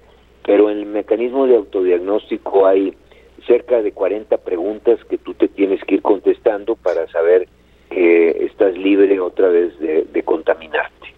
[0.44, 2.94] pero en el mecanismo de autodiagnóstico hay
[3.46, 7.48] cerca de 40 preguntas que tú te tienes que ir contestando para saber
[7.90, 11.14] que estás libre otra vez de, contaminarte,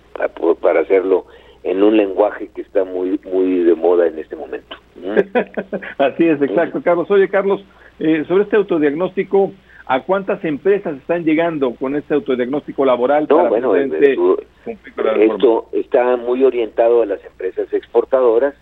[0.60, 1.26] para, hacerlo
[1.62, 4.76] en un lenguaje que está muy muy de moda en este momento.
[5.98, 7.10] Así es, exacto, Carlos.
[7.10, 7.64] Oye, Carlos,
[8.00, 9.52] eh, sobre este autodiagnóstico,
[9.86, 13.26] ¿a cuántas empresas están llegando con este autodiagnóstico laboral?
[13.28, 18.54] No, bueno, esto está muy orientado a las empresas exportadoras,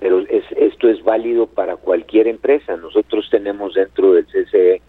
[0.00, 2.76] pero es, esto es válido para cualquier empresa.
[2.76, 4.80] Nosotros tenemos dentro del CCE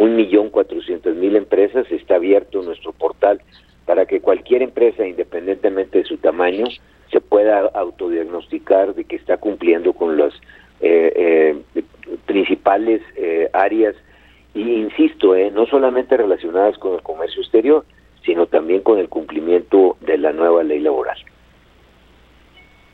[0.00, 3.42] un millón cuatrocientos mil empresas, está abierto nuestro portal
[3.84, 6.64] para que cualquier empresa, independientemente de su tamaño,
[7.12, 10.32] se pueda autodiagnosticar de que está cumpliendo con las
[10.80, 11.82] eh, eh,
[12.24, 13.94] principales eh, áreas,
[14.54, 17.84] y insisto, no solamente relacionadas con el comercio exterior,
[18.24, 21.18] sino también con el cumplimiento de la nueva ley laboral.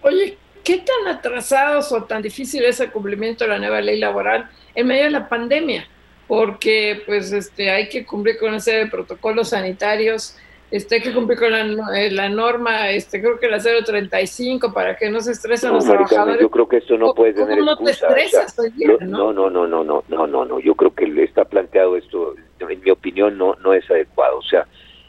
[0.02, 4.50] Oye, ¿qué tan atrasados o tan difícil es el cumplimiento de la nueva ley laboral
[4.74, 5.86] en medio de la pandemia?
[6.26, 10.36] Porque pues este, hay que cumplir con ese protocolos sanitarios
[10.70, 14.96] este, hay que cumplir con la, eh, la, norma, este, creo que la 035 para
[14.96, 16.40] que no se estresen los trabajadores.
[16.40, 18.56] Yo creo que esto no puede tener ¿Cómo no te estresas?
[19.00, 22.80] no, no, no, no, no, no, no, no, yo creo que está planteado esto, en
[22.80, 24.38] mi opinión, no, no es adecuado.
[24.38, 24.66] O sea,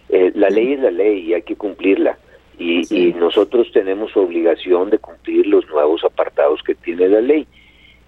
[0.09, 2.19] eh, la ley es la ley y hay que cumplirla.
[2.59, 7.47] Y, y nosotros tenemos obligación de cumplir los nuevos apartados que tiene la ley.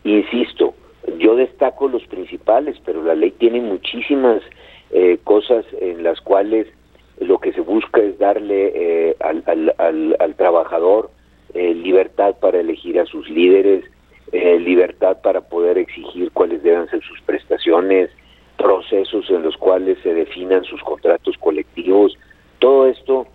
[0.03, 0.75] Insisto,
[1.17, 4.41] yo destaco los principales, pero la ley tiene muchísimas
[4.91, 6.67] eh, cosas en las cuales
[7.19, 9.43] lo que se busca es darle eh, al,
[9.77, 11.11] al, al, trabajador
[11.53, 13.83] eh, libertad para elegir a sus líderes,
[14.31, 18.11] libertad para poder exigir cuáles deben ser sus prestaciones,
[18.57, 22.15] procesos en los cuales se definan sus contratos colectivos.
[22.59, 23.25] Todo esto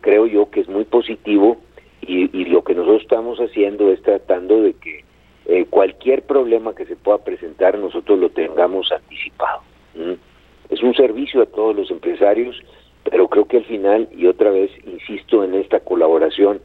[0.00, 1.58] creo yo que es muy positivo
[2.00, 5.04] y, y lo que nosotros estamos haciendo es tratando de que
[5.48, 9.62] eh, cualquier problema que se pueda presentar nosotros lo tengamos anticipado.
[10.68, 12.60] Es un servicio a todos los empresarios,
[13.10, 16.60] pero creo que al final, y otra vez insisto en esta colaboración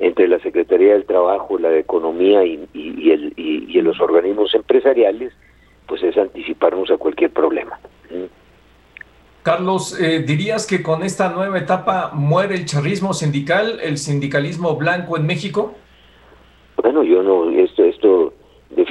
[0.00, 5.32] entre la Secretaría del Trabajo, la de Economía y, el, y, los organismos empresariales,
[5.86, 7.78] pues es anticiparnos a cualquier problema.
[9.44, 15.16] Carlos, eh, ¿dirías que con esta nueva etapa muere el charrismo sindical, el sindicalismo blanco
[15.16, 15.74] en México?
[16.76, 17.73] Bueno, yo no, esto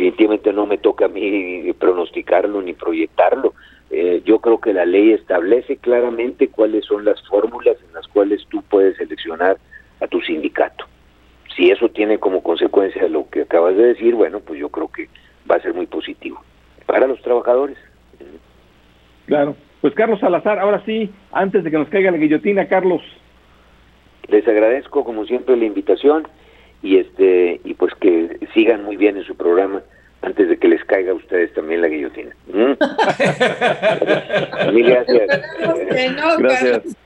[0.04, 3.54] definitivamente no me toca a mí pronosticarlo ni proyectarlo.
[3.90, 8.46] Eh, yo creo que la ley establece claramente cuáles son las fórmulas en las cuales
[8.50, 9.58] tú puedes seleccionar
[10.02, 10.86] a tu sindicato.
[11.56, 15.08] Si eso tiene como consecuencia lo que acabas de decir, bueno, pues yo creo que
[15.50, 16.42] va a ser muy positivo
[16.86, 17.78] para los trabajadores.
[19.28, 19.56] Claro.
[19.82, 23.02] Pues Carlos Salazar, ahora sí, antes de que nos caiga la guillotina, Carlos.
[24.28, 26.28] Les agradezco como siempre la invitación
[26.84, 29.82] y este y pues que sigan muy bien en su programa
[30.24, 32.36] antes de que les caiga a ustedes también la guillotina.
[32.48, 32.74] ¿Mm?
[34.74, 35.42] Mil gracias.
[36.40, 36.82] gracias.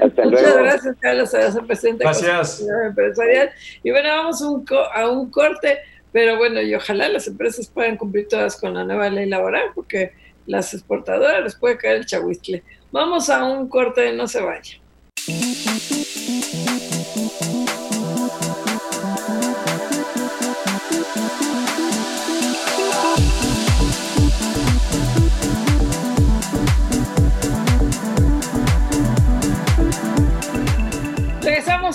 [0.00, 0.62] Hasta Muchas luego.
[0.62, 2.64] gracias, Carlos, a presidente Gracias.
[2.86, 3.50] empresarial.
[3.82, 4.64] Y bueno, vamos un
[4.94, 5.78] a un corte,
[6.12, 10.12] pero bueno, y ojalá las empresas puedan cumplir todas con la nueva ley laboral, porque
[10.46, 12.62] las exportadoras les puede caer el chahuistle.
[12.92, 14.78] Vamos a un corte, no se vaya.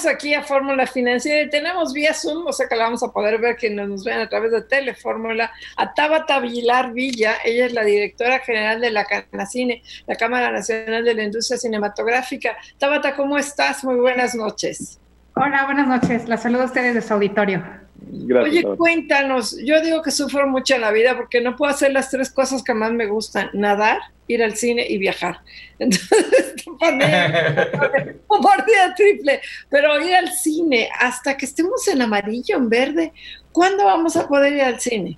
[0.05, 3.39] Aquí a Fórmula Financiera y tenemos vía Zoom, o sea que la vamos a poder
[3.39, 7.83] ver quienes nos ven a través de Telefórmula, a Tabata Vilar Villa, ella es la
[7.83, 12.57] directora general de la Canacine, la Cámara Nacional de la Industria Cinematográfica.
[12.77, 13.83] Tabata, ¿cómo estás?
[13.83, 14.99] Muy buenas noches.
[15.35, 16.27] Hola, buenas noches.
[16.27, 17.63] La saludo a ustedes de su auditorio.
[18.09, 18.65] Gracias.
[18.65, 22.09] Oye, cuéntanos, yo digo que sufro mucho en la vida porque no puedo hacer las
[22.09, 25.39] tres cosas que más me gustan, nadar, ir al cine y viajar.
[25.79, 33.13] Entonces, un partida triple, pero ir al cine hasta que estemos en amarillo, en verde,
[33.51, 35.17] ¿cuándo vamos a poder ir al cine?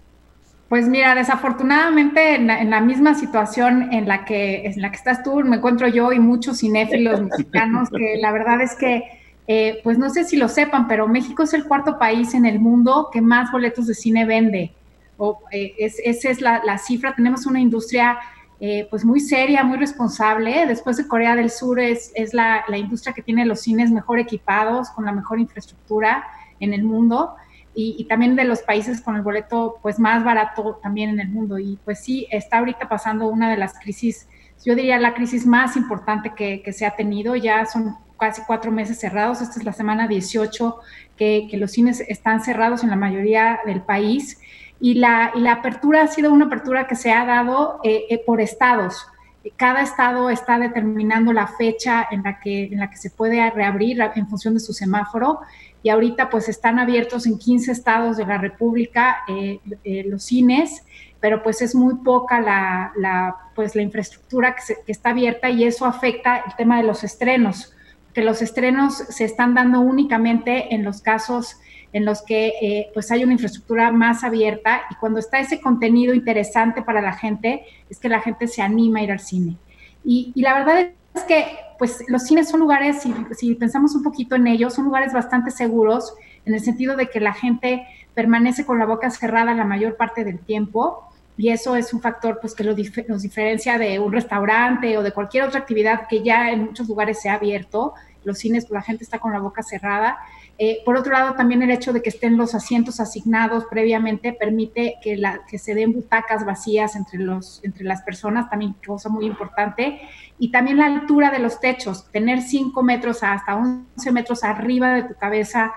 [0.70, 4.98] Pues mira, desafortunadamente en la, en la, misma situación en la que en la que
[4.98, 9.19] estás tú, me encuentro yo y muchos cinéfilos mexicanos que la verdad es que
[9.52, 12.60] eh, pues no sé si lo sepan, pero México es el cuarto país en el
[12.60, 14.76] mundo que más boletos de cine vende.
[15.18, 17.16] O, eh, es, esa es la, cifra.
[17.16, 18.20] Tenemos una industria
[18.60, 20.68] eh, pues muy seria, muy responsable.
[20.68, 25.06] Después de Corea del Sur es, la, industria que tiene los cines mejor equipados, con
[25.06, 26.28] la mejor infraestructura
[26.60, 27.34] en el mundo.
[27.74, 31.30] Y, y, también de los países con el boleto pues más barato también en el
[31.30, 31.58] mundo.
[31.58, 34.28] Y pues sí, está ahorita pasando una de las crisis,
[34.66, 37.36] yo diría la crisis más importante que, que se ha tenido.
[37.36, 39.42] Ya son casi cuatro meses cerrados.
[39.42, 40.78] Esta es la semana 18
[41.18, 44.40] que, que, los cines están cerrados en la mayoría del país.
[44.82, 48.22] Y la, y la apertura ha sido una apertura que se ha dado eh, eh,
[48.26, 49.08] por estados.
[49.56, 54.00] Cada estado está determinando la fecha en la, que, en la que se puede reabrir
[54.16, 55.40] en función de su semáforo.
[55.82, 59.60] Y ahorita pues están abiertos en 15 estados de la República eh,
[60.06, 60.84] los cines,
[61.20, 65.50] pero pues es muy poca la, la pues, la infraestructura que, se, que está abierta
[65.50, 67.74] y eso afecta el tema de los estrenos
[68.14, 71.58] que los estrenos se están dando únicamente en los casos
[71.92, 76.14] en los que eh, pues hay una infraestructura más abierta y cuando está ese contenido
[76.14, 79.58] interesante para la gente es que la gente se anima a ir al cine.
[80.04, 81.46] Y, y la verdad es que
[81.80, 85.50] pues los cines son lugares, si, si, pensamos un poquito en ellos, son lugares bastante
[85.50, 86.14] seguros
[86.46, 90.24] en el sentido de que la gente permanece con la boca cerrada la mayor parte
[90.24, 91.09] del tiempo
[91.40, 95.04] y eso es un factor pues que lo dif nos diferencia de un restaurante o
[95.04, 97.94] de cualquier otra actividad que ya en muchos lugares se ha abierto,
[98.26, 100.18] los cines la gente está con la boca cerrada
[100.62, 104.96] Eh, por otro lado, también el hecho de que estén los asientos asignados previamente permite
[105.02, 109.26] que, la, que se den butacas vacías entre, los, entre las personas, también cosa muy
[109.26, 110.02] importante.
[110.38, 115.04] Y también la altura de los techos, tener 5 metros hasta 11 metros arriba de
[115.04, 115.72] tu cabeza,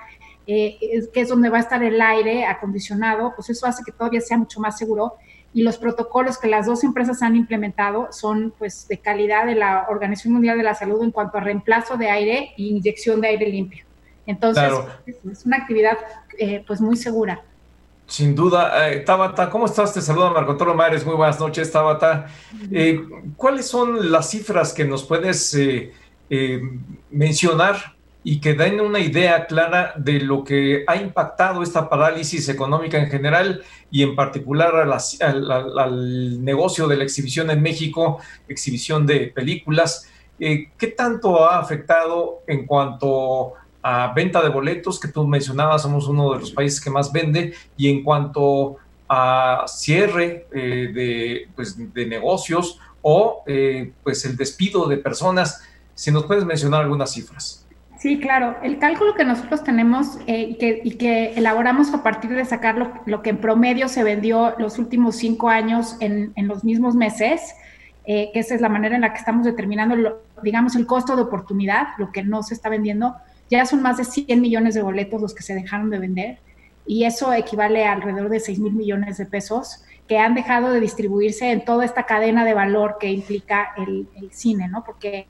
[0.49, 0.77] eh,
[1.13, 4.37] que es donde va a estar el aire acondicionado, pues eso hace que todavía sea
[4.37, 5.15] mucho más seguro.
[5.55, 9.87] Y los protocolos que las dos empresas han implementado son pues de calidad de la
[9.89, 13.49] Organización Mundial de la Salud en cuanto a reemplazo de aire e inyección de aire
[13.49, 13.85] limpio.
[14.27, 14.73] Entonces,
[15.07, 15.99] es, una actividad
[16.39, 17.43] eh, pues muy segura.
[18.07, 18.91] Sin duda.
[18.91, 19.93] Eh, Tabata, ¿cómo estás?
[19.93, 21.05] Te saluda Marco Antonio Mares.
[21.05, 22.27] Muy buenas noches, Tabata.
[22.71, 23.01] Eh,
[23.37, 25.57] ¿Cuáles son las cifras que nos puedes
[27.11, 27.95] mencionar
[28.25, 33.09] y que den una idea clara de lo que ha impactado esta parálisis económica en
[33.09, 38.19] general y en particular al, negocio de la exhibición en México,
[38.49, 40.09] exhibición de películas?
[40.39, 46.33] ¿Qué tanto ha afectado en cuanto a venta de boletos, que tú mencionabas, somos uno
[46.33, 48.77] de los países que más vende, y en cuanto
[49.09, 55.63] a cierre eh, de, pues, de, negocios o eh, pues el despido de personas,
[55.95, 57.62] si nos puedes mencionar algunas cifras.
[58.03, 58.57] Sí, claro.
[58.65, 62.77] El cálculo que nosotros tenemos eh, y que elaboramos a partir de sacar
[63.07, 67.55] lo, que en promedio se vendió los últimos cinco años en, los mismos meses,
[68.05, 71.91] que esa es la manera en la que estamos determinando, digamos, el costo de oportunidad,
[71.97, 73.15] lo que no se está vendiendo,
[73.49, 76.39] ya son más de 100 millones de boletos los que se dejaron de vender
[76.85, 80.81] y eso equivale a alrededor de 6 mil millones de pesos que han dejado de
[80.81, 84.83] distribuirse en toda esta cadena de valor que implica el, cine, ¿no?
[84.83, 85.29] Porque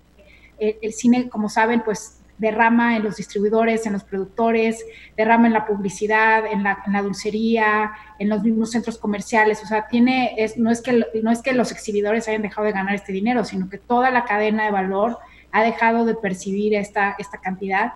[0.59, 4.85] el, cine, como saben, pues derrama en los distribuidores, en los productores,
[5.17, 9.63] derrama en la publicidad, en la, dulcería, en los mismos centros comerciales.
[9.63, 12.73] O sea, tiene, es, no, es que, no es que los exhibidores hayan dejado de
[12.73, 15.19] ganar este dinero, sino que toda la cadena de valor
[15.53, 17.93] ha dejado de percibir esta, esta cantidad.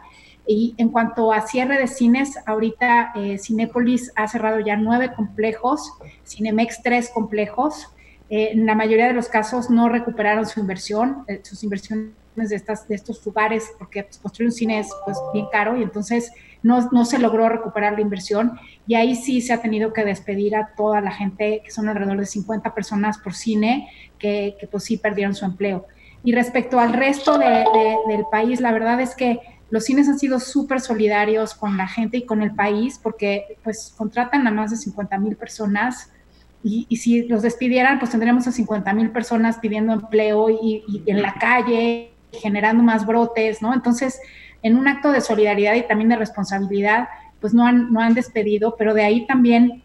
[0.46, 5.92] Y en cuanto a cierre de cines, ahorita eh, Cinépolis ha cerrado ya nueve complejos,
[6.24, 7.88] Cinemex tres complejos.
[8.30, 12.56] Eh, en la mayoría de los casos no recuperaron su inversión, eh, sus inversiones de,
[12.56, 16.32] estas, de estos lugares, porque pues, construir un cine es pues, bien caro y entonces
[16.62, 18.58] no, no, se logró recuperar la inversión.
[18.86, 22.18] Y ahí sí se ha tenido que despedir a toda la gente, que son alrededor
[22.18, 25.86] de 50 personas por cine, que, que pues sí perdieron su empleo.
[26.22, 30.80] Y respecto al resto del país, la verdad es que los cines han sido súper
[30.80, 35.18] solidarios con la gente y con el país porque pues contratan a más de 50
[35.18, 36.10] mil personas
[36.62, 41.22] y, si los despidieran pues tendríamos a 50 mil personas pidiendo empleo y, y, en
[41.22, 43.74] la calle generando más brotes, ¿no?
[43.74, 44.20] Entonces,
[44.62, 47.08] en un acto de solidaridad y también de responsabilidad,
[47.40, 49.82] pues no han, no han despedido, pero de ahí también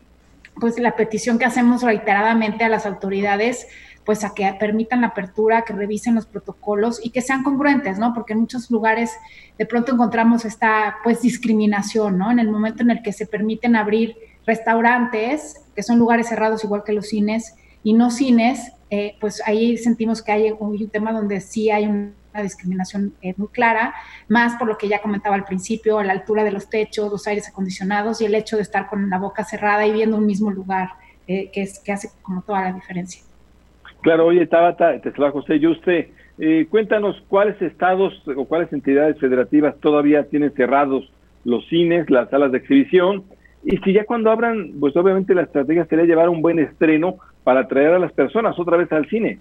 [0.59, 3.67] pues la petición que hacemos reiteradamente a las autoridades
[4.05, 8.13] pues a que permitan la apertura, que revisen los protocolos y que sean congruentes, ¿no?
[8.13, 9.11] Porque en muchos lugares
[9.57, 12.31] de pronto encontramos esta pues discriminación, ¿no?
[12.31, 16.83] En el momento en el que se permiten abrir restaurantes, que son lugares cerrados igual
[16.83, 21.39] que los cines, y no cines, eh, pues ahí sentimos que hay un tema donde
[21.39, 21.85] sí hay
[22.33, 23.93] una discriminación eh, muy clara,
[24.27, 27.47] más por lo que ya comentaba al principio, la altura de los techos, los aires
[27.49, 30.89] acondicionados y el hecho de estar con la boca cerrada y viendo un mismo lugar,
[31.27, 33.21] eh, que, es, que hace como toda la diferencia.
[34.01, 36.13] Claro, oye, Tabata, te saluda José Yuste.
[36.39, 41.11] Eh, cuéntanos cuáles estados o cuáles entidades federativas todavía tienen cerrados
[41.43, 43.23] los cines, las salas de exhibición,
[43.63, 47.67] y si ya cuando abran, pues obviamente la estrategia sería llevar un buen estreno para
[47.67, 49.39] traer a las personas otra vez al cine.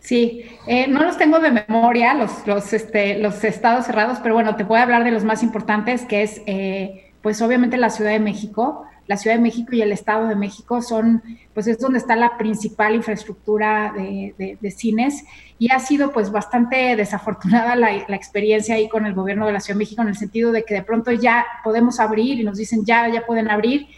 [0.00, 4.56] Sí, eh, no los tengo de memoria, los, los, este, los estados cerrados, pero bueno,
[4.56, 8.20] te a hablar de los más importantes, que es, eh, pues obviamente la Ciudad de
[8.20, 12.14] México, la Ciudad de México y el Estado de México son, pues es donde está
[12.14, 15.24] la principal infraestructura de, cines
[15.58, 19.60] y ha sido pues bastante desafortunada la, la, experiencia ahí con el gobierno de la
[19.60, 22.58] Ciudad de México en el sentido de que de pronto ya podemos abrir y nos
[22.58, 23.88] dicen ya, ya pueden abrir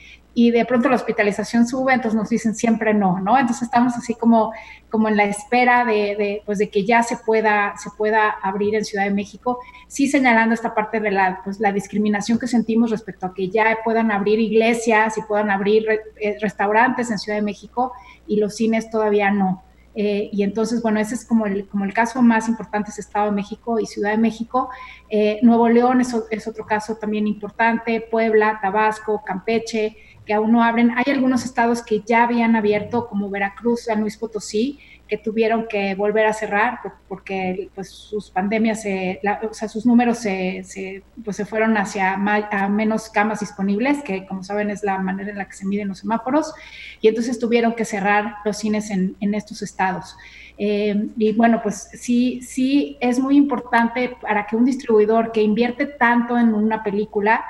[0.42, 3.36] y de pronto la hospitalización sube, entonces nos dicen siempre no, ¿no?
[3.38, 4.52] Entonces estamos así como,
[4.88, 8.86] como en la espera de, pues de que ya se pueda, se pueda abrir en
[8.86, 13.26] Ciudad de México, sí señalando esta parte de la, pues la discriminación que sentimos respecto
[13.26, 15.86] a que ya puedan abrir iglesias y puedan abrir
[16.18, 17.92] eh, restaurantes en Ciudad de México
[18.26, 19.62] y los cines todavía no.
[19.94, 23.26] Eh, y entonces, bueno, ese es como el, como el caso más importante, es Estado
[23.26, 24.70] de México y Ciudad de México.
[25.12, 30.92] Eh, Nuevo León es, otro caso también importante, Puebla, Tabasco, Campeche, que aún no abren.
[30.96, 35.96] Hay algunos estados que ya habían abierto, como Veracruz, San Luis Potosí, que tuvieron que
[35.96, 41.36] volver a cerrar porque pues, sus pandemias, se, o sea, sus números se, se, pues,
[41.36, 45.54] se fueron hacia menos camas disponibles, que como saben es la manera en la que
[45.54, 46.54] se miden los semáforos,
[47.00, 50.16] y entonces tuvieron que cerrar los cines en, en estos estados.
[50.62, 55.86] Eh, y bueno, pues sí, sí es muy importante para que un distribuidor que invierte
[55.86, 57.42] tanto en una película,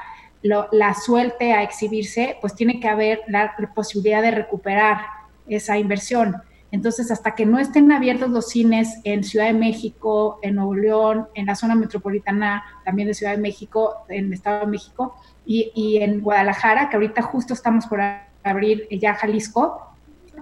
[0.42, 5.00] la suelte a exhibirse, pues tiene que haber la posibilidad de recuperar
[5.48, 6.36] esa inversión.
[6.70, 11.26] Entonces, hasta que no estén abiertos los cines en Ciudad de México, en Nuevo León,
[11.34, 15.98] en la zona metropolitana también de Ciudad de México, en el Estado de México y,
[16.00, 18.00] en Guadalajara, que ahorita justo estamos por
[18.44, 19.89] abrir ya Jalisco,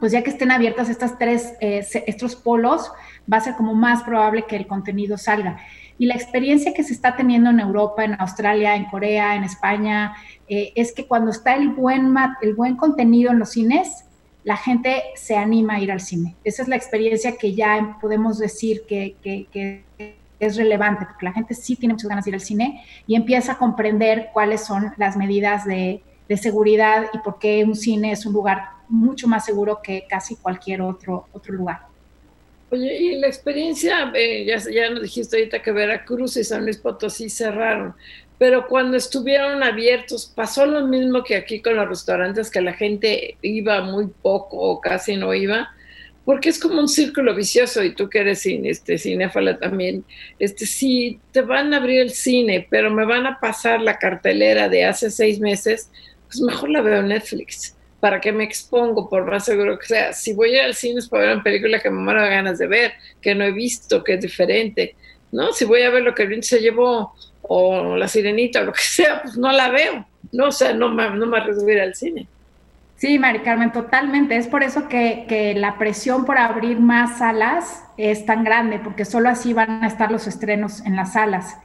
[0.00, 2.90] pues ya que estén abiertas estas tres, eh, estos polos,
[3.30, 5.58] va a ser como más probable que el contenido salga.
[5.98, 10.14] Y la experiencia que se está teniendo en Europa, en Australia, en Corea, en España,
[10.48, 14.04] eh, es que cuando está el buen, el buen contenido en los cines,
[14.44, 16.34] la gente se anima a ir al cine.
[16.44, 19.84] Esa es la experiencia que ya podemos decir que,
[20.40, 23.52] es relevante, porque la gente sí tiene muchas ganas de ir al cine y empieza
[23.52, 26.02] a comprender cuáles son las medidas de,
[26.40, 30.82] seguridad y por qué un cine es un lugar mucho más seguro que casi cualquier
[30.82, 31.80] otro, otro lugar.
[32.70, 36.76] Oye, y la experiencia, eh, ya, ya nos dijiste ahorita que Veracruz y San Luis
[36.76, 37.94] Potosí cerraron,
[38.36, 43.38] pero cuando estuvieron abiertos pasó lo mismo que aquí con los restaurantes, que la gente
[43.42, 45.70] iba muy poco o casi no iba,
[46.26, 48.98] porque es como un círculo vicioso y tú que eres cine, este,
[49.62, 50.04] también,
[50.38, 54.68] este, si te van a abrir el cine, pero me van a pasar la cartelera
[54.68, 55.90] de hace seis meses,
[56.26, 57.77] pues mejor la veo en Netflix.
[58.00, 59.08] ¿Para que me expongo?
[59.08, 60.12] Por más seguro que sea.
[60.12, 62.58] Si voy a ir al cine es para ver una película que me muero ganas
[62.58, 64.94] de ver, que no he visto, que es diferente.
[65.32, 65.52] ¿no?
[65.52, 68.72] Si voy a ver lo que el viento se llevó o la sirenita o lo
[68.72, 70.46] que sea, pues no la veo, ¿no?
[70.46, 72.26] O sea, no me, no me arriesgo al cine.
[72.96, 74.36] Sí, Mari Carmen, totalmente.
[74.36, 79.04] Es por eso que, que, la presión por abrir más salas es tan grande, porque
[79.04, 81.56] solo así van a estar los estrenos en las salas.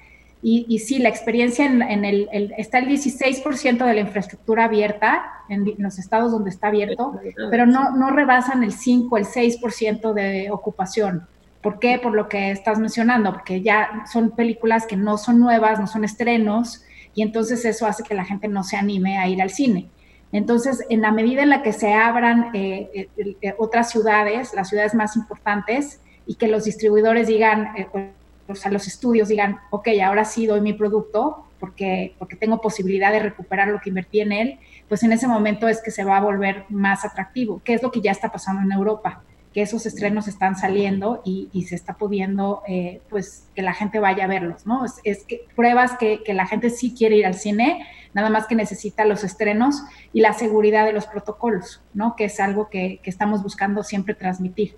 [0.45, 5.23] Y, y sí, la experiencia en, en el, está el 16% de la infraestructura abierta
[5.47, 7.17] en, en, los estados donde está abierto,
[7.49, 11.25] pero no, no rebasan el 5, el 6% de ocupación.
[11.61, 11.97] ¿Por qué?
[11.97, 16.03] Por lo que estás mencionando, porque ya son películas que no son nuevas, no son
[16.03, 16.83] estrenos,
[17.15, 19.89] y entonces eso hace que la gente no se anime a ir al cine.
[20.33, 24.67] Entonces, en la medida en la que se abran eh, eh, eh, otras ciudades, las
[24.67, 27.69] ciudades más importantes, y que los distribuidores digan,
[28.47, 33.11] o sea, los estudios digan, ok, ahora sí doy mi producto porque, porque tengo posibilidad
[33.11, 36.17] de recuperar lo que invertí en él, pues en ese momento es que se va
[36.17, 39.23] a volver más atractivo, que es lo que ya está pasando en Europa
[39.53, 44.25] que esos estrenos están saliendo y, se está pudiendo, eh, pues, que la gente vaya
[44.25, 44.83] a verlos, ¿no?
[45.03, 49.05] Es, que pruebas que, la gente sí quiere ir al cine, nada más que necesita
[49.05, 52.15] los estrenos y la seguridad de los protocolos, ¿no?
[52.15, 54.75] Que es algo que, estamos buscando siempre transmitir.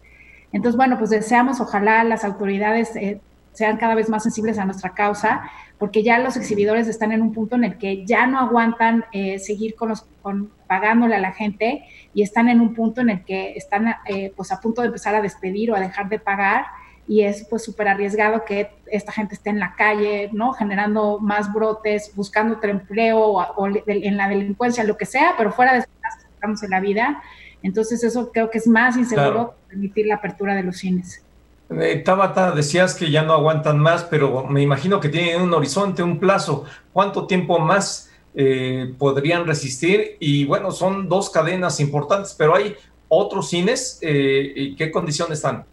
[0.51, 3.21] Entonces, bueno, pues deseamos, ojalá las autoridades eh,
[3.55, 7.33] sean cada vez más sensibles a nuestra causa, porque ya los exhibidores están en un
[7.33, 11.31] punto en el que ya no aguantan eh, seguir con los, con, pagándole a la
[11.31, 14.87] gente y están en un punto en el que están eh, pues a punto de
[14.87, 16.65] empezar a despedir o a dejar de pagar
[17.07, 20.53] y es pues súper arriesgado que esta gente esté en la calle, ¿no?
[20.53, 25.73] Generando más brotes, buscando otro empleo o, en la delincuencia, lo que sea, pero fuera
[25.73, 27.21] de estamos en la vida.
[27.61, 31.24] Entonces eso creo que es más inseguro permitir la apertura de los cines.
[31.69, 36.03] Eh, Tabata, decías que ya no aguantan más, pero me imagino que tienen un horizonte,
[36.03, 36.65] un plazo.
[36.93, 40.17] ¿Cuánto tiempo más eh, podrían resistir?
[40.19, 42.75] Y bueno, son dos cadenas importantes, pero hay
[43.07, 43.97] otros cines.
[44.01, 45.65] Eh, ¿Y qué condiciones están?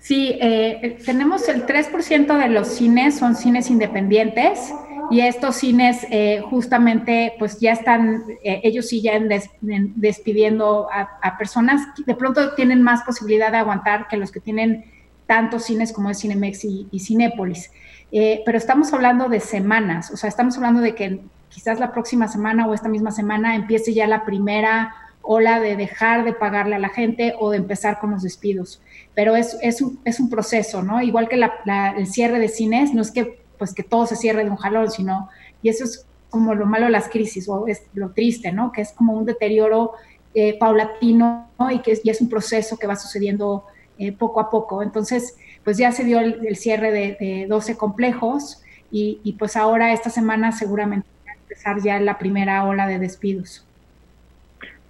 [0.00, 0.36] Sí,
[1.06, 4.74] tenemos el 3% de los cines son cines independientes
[5.12, 6.04] y estos cines
[6.50, 9.12] justamente pues ya están, ellos sí ya
[9.94, 14.91] despidiendo a, personas de pronto tienen más posibilidad de aguantar que los que tienen
[15.32, 17.70] tantos cines como es Cinemex y, Cinépolis.
[18.12, 22.28] Eh, pero estamos hablando de semanas, o sea, estamos hablando de que quizás la próxima
[22.28, 26.78] semana o esta misma semana empiece ya la primera ola de dejar de pagarle a
[26.78, 28.82] la gente o de empezar con los despidos.
[29.14, 31.00] Pero es, es, un, es un, proceso, ¿no?
[31.00, 31.40] Igual que
[31.96, 34.90] el cierre de cines, no es que pues que todo se cierre de un jalón,
[34.90, 35.30] sino,
[35.62, 38.70] y eso es como lo malo de las crisis, o es lo triste, ¿no?
[38.70, 39.92] Que es como un deterioro
[40.34, 43.64] eh, paulatino y que es, y es un proceso que va sucediendo
[43.98, 44.82] eh, poco a poco.
[44.82, 50.52] Entonces, pues ya se dio el, cierre de, 12 complejos y, pues ahora esta semana
[50.52, 53.66] seguramente va a empezar ya la primera ola de despidos.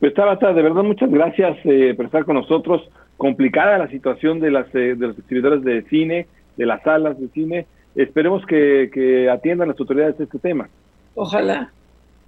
[0.01, 2.83] Pues Tabata, de verdad muchas gracias eh, por estar con nosotros.
[3.17, 6.27] Complicada la situación de las eh, de los exhibidores de cine,
[6.57, 7.67] de las salas de cine.
[7.95, 10.69] Esperemos que, que atiendan las autoridades este tema.
[11.15, 11.71] Ojalá.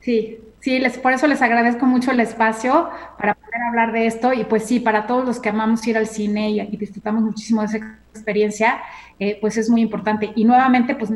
[0.04, 4.34] Sí, sí, les, por eso les agradezco mucho el espacio para poder hablar de esto
[4.34, 7.68] y pues sí, para todos los que amamos ir al cine y, disfrutamos muchísimo de
[7.68, 8.82] esa experiencia,
[9.18, 10.30] eh, pues es muy importante.
[10.34, 11.10] Y nuevamente, pues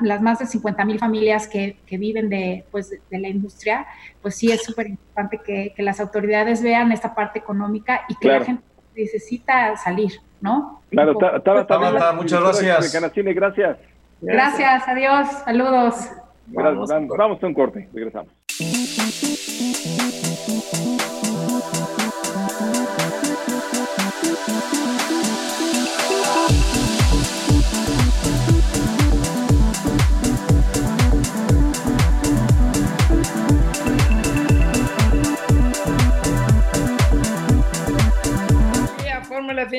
[0.00, 3.86] las más de 50 mil familias que, viven de, pues, de la industria,
[4.20, 8.44] pues sí es súper importante que, las autoridades vean esta parte económica y que la
[8.44, 8.64] gente
[8.96, 10.82] necesita salir, ¿no?
[10.90, 12.92] Claro, Tabata, muchas gracias.
[12.92, 13.76] gracias.
[14.20, 16.10] Gracias, adiós, saludos.
[16.50, 18.32] Vamos, vamos a un corte, regresamos.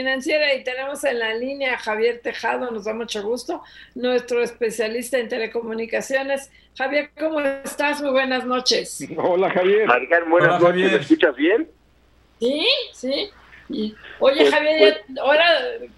[0.09, 3.61] Financiera y tenemos en la línea a Javier Tejado, nos da mucho gusto,
[3.93, 6.49] nuestro especialista en telecomunicaciones.
[6.75, 8.01] Javier, ¿cómo estás?
[8.01, 9.07] Muy buenas noches.
[9.15, 9.87] Hola, Javier.
[10.27, 10.91] buenas noches.
[10.91, 11.69] ¿Me escuchas bien?
[12.39, 13.29] Sí, sí.
[13.69, 15.45] oye, pues, Javier, pues ahora,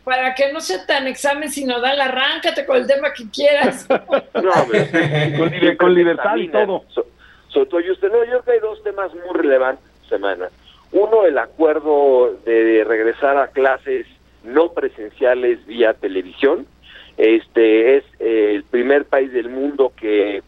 [0.03, 3.87] para que no sea tan examen sinodal, arráncate con el tema que quieras.
[4.33, 6.83] no, con, libertad y todo.
[6.91, 10.49] So, usted, no, yo creo que hay dos temas muy relevantes semana.
[10.91, 14.05] Uno, el acuerdo de regresar a clases
[14.43, 16.65] no presenciales vía televisión.
[17.17, 20.41] Este es eh, el primer país del mundo que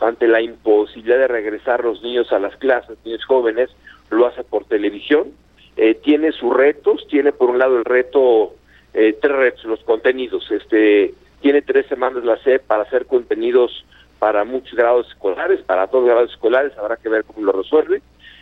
[0.00, 3.70] ante la imposibilidad de regresar los niños a las clases, niños jóvenes,
[4.10, 5.28] lo hace por televisión.
[5.76, 8.54] Eh, tiene sus retos, tiene por un lado el reto,
[8.94, 10.50] eh, tres retos, los contenidos.
[10.50, 13.84] Este tiene tres semanas la SEP para hacer contenidos
[14.18, 18.00] para muchos grados escolares, para todos los grados escolares, habrá que ver cómo lo resuelve.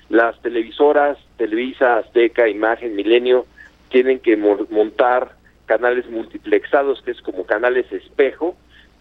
[0.08, 3.46] Las televisoras, Televisa, Azteca, Imagen, Milenio,
[3.88, 5.32] tienen que montar
[5.66, 8.56] canales multiplexados, que es como canales espejo,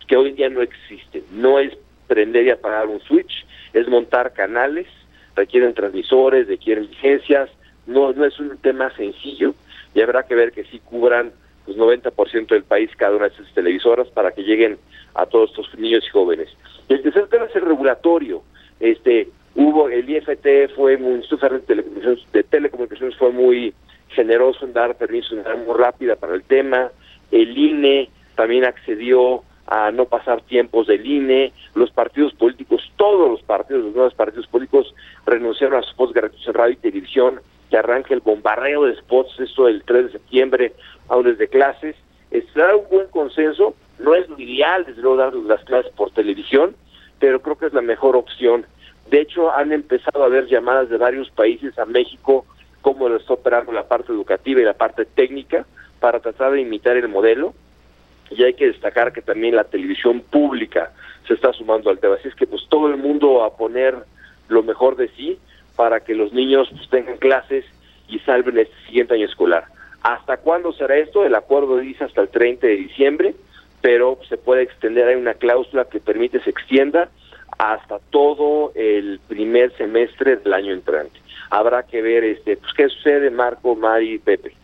[0.08, 1.24] que hoy en día no existen.
[1.32, 1.74] No es
[2.08, 4.88] prender y apagar un switch, es montar canales,
[5.36, 7.50] requieren transmisores, requieren licencias,
[7.86, 9.56] no, no es un tema sencillo
[9.94, 11.32] y habrá que ver que sí cubran
[11.66, 14.78] pues 90% del país cada una de esas televisoras para que lleguen
[15.16, 16.50] a todos estos niños y jóvenes.
[16.90, 18.44] El tercer tema es el regulatorio.
[18.80, 23.74] Este, hubo el IFT fue muy de telecomunicaciones, de telecomunicaciones fue muy
[24.10, 26.92] generoso en dar permiso en dar muy rápida para el tema.
[27.32, 33.42] El INE también accedió a no pasar tiempos del INE los partidos políticos todos los
[33.44, 34.94] partidos los nuevos partidos políticos
[35.26, 37.42] renunciaron a spots gratuitos en radio y televisión.
[37.70, 40.74] Que arranque el bombardeo de spots esto del 3 de septiembre
[41.10, 41.96] aulas de clases.
[42.30, 46.76] Está un buen consenso no es lo ideal desde luego dar las clases por televisión
[47.20, 48.66] pero creo que es la mejor opción
[49.10, 52.46] de hecho, han empezado a haber llamadas de varios países a México,
[52.82, 55.66] cómo lo está operando la parte educativa y la parte técnica,
[56.00, 57.54] para tratar de imitar el modelo.
[58.32, 60.92] Y hay que destacar que también la televisión pública
[61.28, 62.16] se está sumando al tema.
[62.16, 63.96] Así es que pues todo el mundo a poner
[64.48, 65.38] lo mejor de sí
[65.76, 67.66] para que los niños pues, tengan clases
[68.08, 69.66] y salven este siguiente año escolar.
[70.02, 71.26] ¿Hasta cuándo será esto?
[71.26, 73.36] El acuerdo dice hasta el 30 de diciembre,
[73.82, 77.10] pero se puede extender, hay una cláusula que permite se extienda
[77.58, 81.20] hasta todo el primer semestre del año entrante.
[81.50, 84.56] Habrá que ver este, pues, qué sucede, Marco, Mari y Pepe.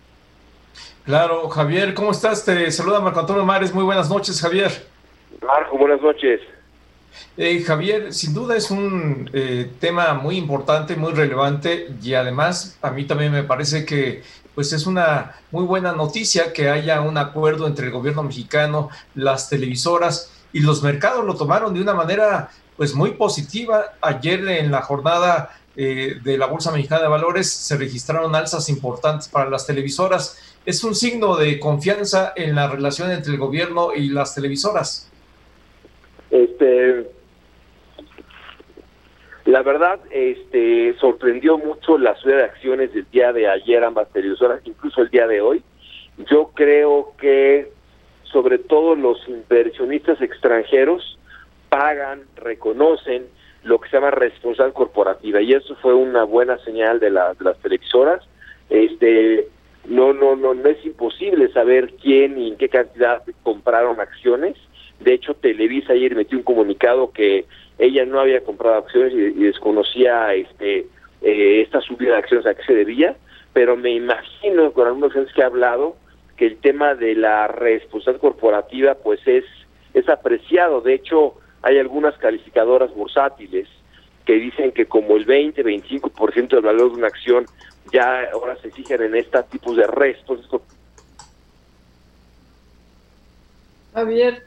[1.06, 2.45] Claro, Javier, ¿cómo estás?
[2.45, 3.74] Te saluda Marco Antonio Mares.
[3.74, 4.72] Muy buenas noches, Javier.
[5.41, 6.41] Marco, buenas noches.
[7.38, 12.91] Eh, Javier, sin duda es un eh, tema muy importante, muy relevante y además a
[12.91, 14.24] mí también me parece que
[14.56, 19.49] pues es una muy buena noticia que haya un acuerdo entre el gobierno mexicano, las
[19.49, 22.49] televisoras y los mercados lo tomaron de una manera
[22.80, 23.92] pues muy positiva.
[24.00, 29.28] Ayer en la jornada eh, de la Bolsa Mexicana de Valores se registraron alzas importantes
[29.28, 30.56] para las televisoras.
[30.66, 35.12] Es un signo de confianza en la relación entre el gobierno y las televisoras.
[36.32, 37.10] Este,
[39.44, 44.62] la verdad, este, sorprendió mucho la subida de acciones del día de ayer ambas televisoras,
[44.64, 45.62] incluso el día de hoy.
[46.32, 47.74] Yo creo que
[48.24, 51.19] sobre todo los inversionistas extranjeros
[51.70, 53.28] pagan, reconocen
[53.64, 58.24] lo que se llama responsabilidad corporativa y eso fue una buena señal de, las televisoras.
[58.70, 59.48] Este,
[59.86, 64.56] no, no, no, no es imposible saber quién y en qué cantidad compraron acciones.
[65.00, 67.46] De hecho, Televisa ayer metió un comunicado que
[67.78, 70.88] ella no había comprado acciones y, desconocía este
[71.22, 73.16] eh, esta subida de acciones a qué se debía,
[73.54, 75.96] pero me imagino con algunos gente que ha hablado
[76.38, 79.46] que el tema de la responsabilidad corporativa pues es
[79.94, 80.82] es apreciado.
[80.82, 83.68] De hecho, hay algunas calificadoras bursátiles
[84.26, 87.45] que dicen que como el 20-25% del valor de una acción
[87.91, 90.48] ya ahora se fijan en este tipo de restos.
[93.94, 94.44] Javier,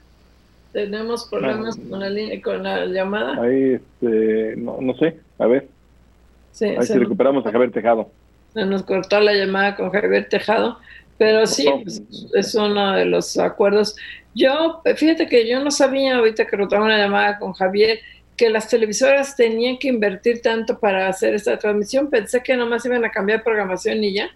[0.73, 3.43] tenemos problemas con, la, con la llamada.
[3.43, 5.69] Ahí, este, no, no sé, a ver.
[6.53, 8.11] Sí, Ahí si recuperamos a Javier Tejado.
[8.55, 10.79] Se nos cortó la llamada con Javier Tejado,
[11.19, 11.67] pero sí,
[12.35, 13.97] es uno de los acuerdos.
[14.35, 17.99] Yo, fíjate que yo no sabía ahorita que rotaba una llamada con Javier
[18.37, 22.09] que las televisoras tenían que invertir tanto para hacer esta transmisión.
[22.09, 24.31] Pensé que nomás iban a cambiar programación y ya.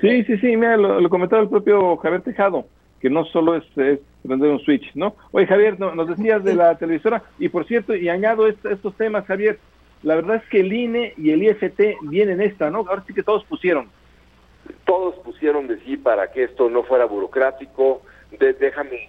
[0.00, 2.66] Sí, sí, sí, mira, lo, comentaba el propio Javier Tejado,
[3.00, 5.14] que no solo es, prender un switch, ¿no?
[5.30, 9.58] Oye, Javier, nos decías de la televisora, y por cierto, y añado estos temas, Javier,
[10.02, 12.78] la verdad es que el INE y el IFT vienen esta, ¿no?
[12.78, 13.88] Ahora sí que todos pusieron.
[14.84, 18.02] Todos pusieron de sí para que esto no fuera burocrático.
[18.38, 19.08] déjame,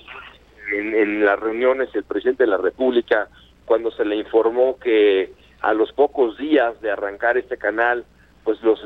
[0.72, 3.30] en, en las reuniones, el presidente de la República,
[3.66, 8.06] cuando se le informó que a los pocos días de arrancar este canal,
[8.44, 8.80] pues los,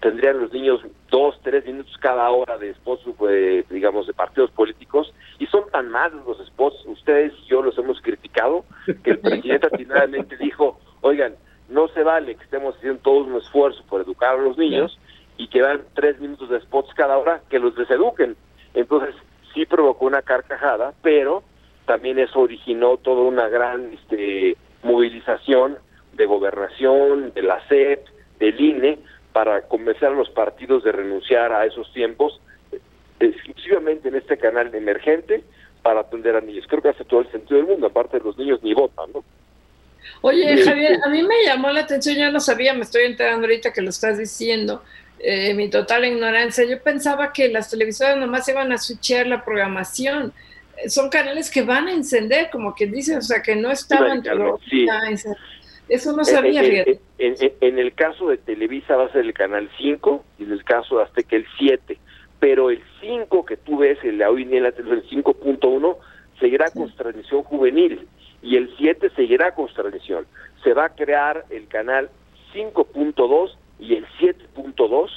[0.00, 0.80] tendrían los niños
[1.10, 5.88] dos, tres minutos cada hora de spots, eh, digamos, de partidos políticos, y son tan
[5.88, 8.64] malos los spots, ustedes y yo los hemos criticado,
[9.02, 11.34] que el presidente atinadamente dijo, oigan,
[11.68, 14.96] no se vale que estemos haciendo todo un esfuerzo por educar a los niños
[15.36, 18.36] y que dan tres minutos de spots cada hora, que los deseduquen.
[18.74, 19.16] Entonces,
[19.54, 21.42] sí provocó una carcajada, pero
[21.86, 25.78] también eso originó toda una gran este, movilización
[26.12, 28.06] de gobernación, de la SEP,
[28.38, 28.98] del INE,
[29.32, 32.40] para convencer a los partidos de renunciar a esos tiempos,
[33.18, 35.44] exclusivamente en este canal emergente,
[35.82, 36.66] para atender a niños.
[36.68, 39.24] Creo que hace todo el sentido del mundo, aparte de los niños ni votan, ¿no?
[40.22, 43.72] Oye, Javier, a mí me llamó la atención, yo no sabía, me estoy enterando ahorita
[43.72, 44.82] que lo estás diciendo,
[45.22, 46.64] eh, mi total ignorancia.
[46.64, 50.32] Yo pensaba que las televisoras nomás iban a switchear la programación.
[50.88, 54.22] Son canales que van a encender, como que dicen, o sea, que no estaban.
[54.70, 54.86] Sí,
[55.88, 59.70] Eso no sabía, en, en, en, el caso de Televisa va a ser el canal
[59.76, 61.98] 5 y en el caso de Azteca el 7.
[62.38, 65.96] Pero el 5 que tú ves, el hoy en la televisión, el 5.1,
[66.38, 68.08] seguirá con transmisión juvenil
[68.42, 70.26] y el 7 seguirá con transmisión.
[70.64, 72.08] Se va a crear el canal
[72.54, 75.10] 5.2 y el 7.2,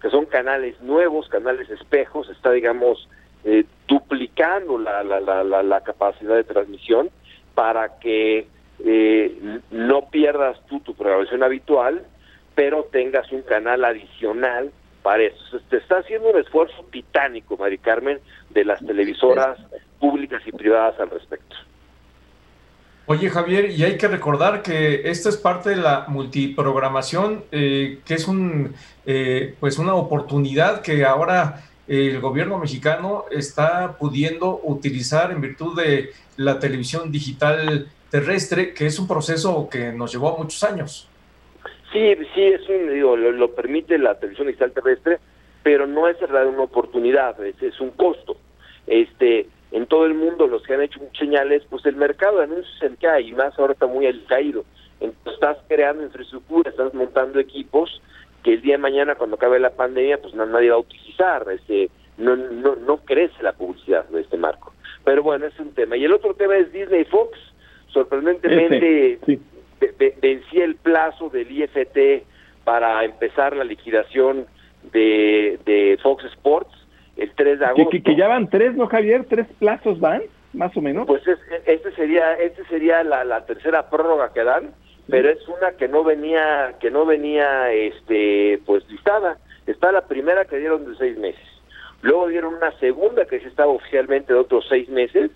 [0.00, 3.08] que son canales nuevos, canales espejos, está, digamos,
[3.44, 7.10] eh, duplicando la, la, la, la, capacidad de transmisión
[7.54, 8.46] para que
[8.84, 12.04] eh, no pierdas tú tu programación habitual,
[12.54, 14.72] pero tengas un canal adicional
[15.02, 15.60] para eso.
[15.70, 18.18] Se está haciendo un esfuerzo titánico, Mari Carmen,
[18.50, 19.58] de las televisoras
[20.00, 21.56] públicas y privadas al respecto.
[23.10, 28.12] Oye Javier, y hay que recordar que esta es parte de la multiprogramación, eh, que
[28.12, 28.74] es un,
[29.06, 36.10] eh, pues una oportunidad que ahora el gobierno mexicano está pudiendo utilizar en virtud de
[36.36, 41.08] la televisión digital terrestre, que es un proceso que nos llevó muchos años.
[41.90, 45.18] Sí, sí, es un, digo, lo, permite la televisión digital terrestre,
[45.62, 48.36] pero no es una oportunidad, es, es un costo.
[48.86, 52.74] Este, en todo el mundo los que han hecho señales, pues el mercado de anuncios
[52.76, 54.64] es el que hay, y más ahora está muy caído.
[55.00, 58.00] Entonces estás creando infraestructura, estás montando equipos
[58.42, 61.90] que el día de mañana cuando acabe la pandemia, pues nadie va a utilizar, este,
[62.16, 64.72] no, no, no crece la publicidad de este marco.
[65.04, 65.96] Pero bueno, es un tema.
[65.96, 67.38] Y el otro tema es Disney Fox,
[67.88, 69.18] sorprendentemente
[70.20, 72.24] vencía el plazo del IFT
[72.64, 74.46] para empezar la liquidación
[74.92, 76.74] de, de Fox Sports
[77.18, 77.90] el 3 de agosto.
[77.90, 79.26] Que, ya van tres, ¿no, Javier?
[79.28, 80.22] ¿Tres plazos van,
[80.52, 81.06] más o menos?
[81.06, 84.70] Pues es, este sería, este sería la, tercera prórroga que dan,
[85.08, 89.38] pero es una que no venía, que no venía, este, pues listada.
[89.66, 91.46] Está la primera que dieron de seis meses.
[92.02, 95.30] Luego dieron una segunda que sí estaba oficialmente de otros seis meses.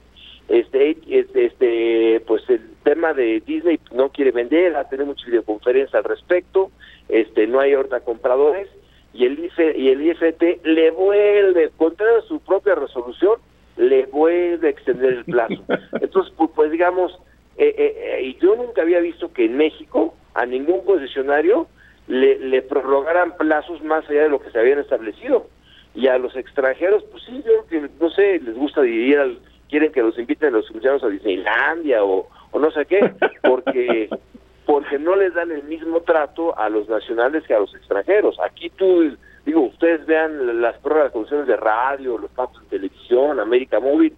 [0.48, 5.94] Este, este, este, pues el tema de Disney no quiere vender, ha tenido muchas videoconferencias
[5.94, 6.70] al respecto,
[7.09, 8.68] este, no hay ahorita compradores
[9.14, 13.39] y el IFE, y el IFT le vuelve, contra su propia resolución,
[13.76, 15.62] le vuelve a extender el plazo.
[16.01, 17.12] Entonces, pues, pues digamos,
[17.56, 21.66] eh, eh, eh, y yo nunca había visto que en México a ningún concesionario
[22.09, 25.47] le, le prorrogaran plazos más allá de lo que se habían establecido.
[25.94, 29.93] Y a los extranjeros, pues sí, yo que no sé, les gusta dividir, al, quieren
[29.93, 33.12] que los inviten los mexicanos a Disneylandia o, o no sé qué,
[33.43, 34.09] porque
[34.66, 38.39] porque no les dan el mismo trato a los nacionales que a los extranjeros.
[38.40, 43.40] Aquí tú, digo, ustedes vean las pruebas de condiciones de radio, los pactos de televisión,
[43.40, 44.14] América Móvil,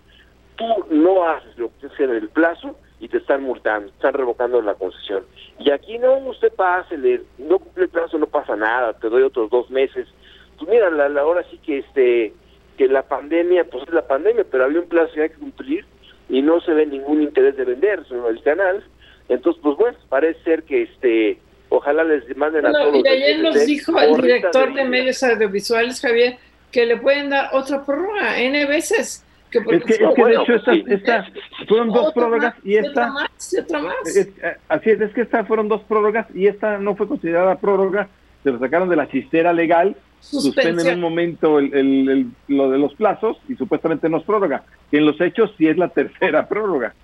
[0.56, 4.60] tú no haces lo que tienes en el plazo y te están multando, están revocando
[4.60, 5.24] la concesión.
[5.58, 6.96] Y aquí no, usted pase,
[7.38, 10.06] no cumple el plazo, no pasa nada, te doy otros dos meses.
[10.58, 12.32] Pues mira, la, la, ahora sí que este
[12.76, 15.84] que la pandemia, pues es la pandemia, pero había un plazo que hay que cumplir
[16.28, 18.82] y no se ve ningún interés de vender, sino el canal
[19.28, 21.38] entonces, pues bueno, parece ser que este,
[21.68, 23.05] ojalá les manden a todos.
[23.05, 26.36] Y ayer nos dijo el director de, medios audiovisuales, Javier,
[26.70, 29.24] que le pueden dar otra prórroga N veces.
[29.51, 30.55] Que es que, es que de hecho
[30.88, 31.26] esta,
[31.68, 32.90] fueron dos prórrogas y esta...
[32.90, 34.16] Otra más, y otra más.
[34.16, 38.09] Eh, así es, es que esta fueron dos prórrogas y esta no fue considerada prórroga
[38.44, 43.38] se lo sacaron de la chistera legal, suspenden un momento el, lo de los plazos
[43.48, 46.94] y supuestamente no es prórroga, que en los hechos sí es la tercera prórroga.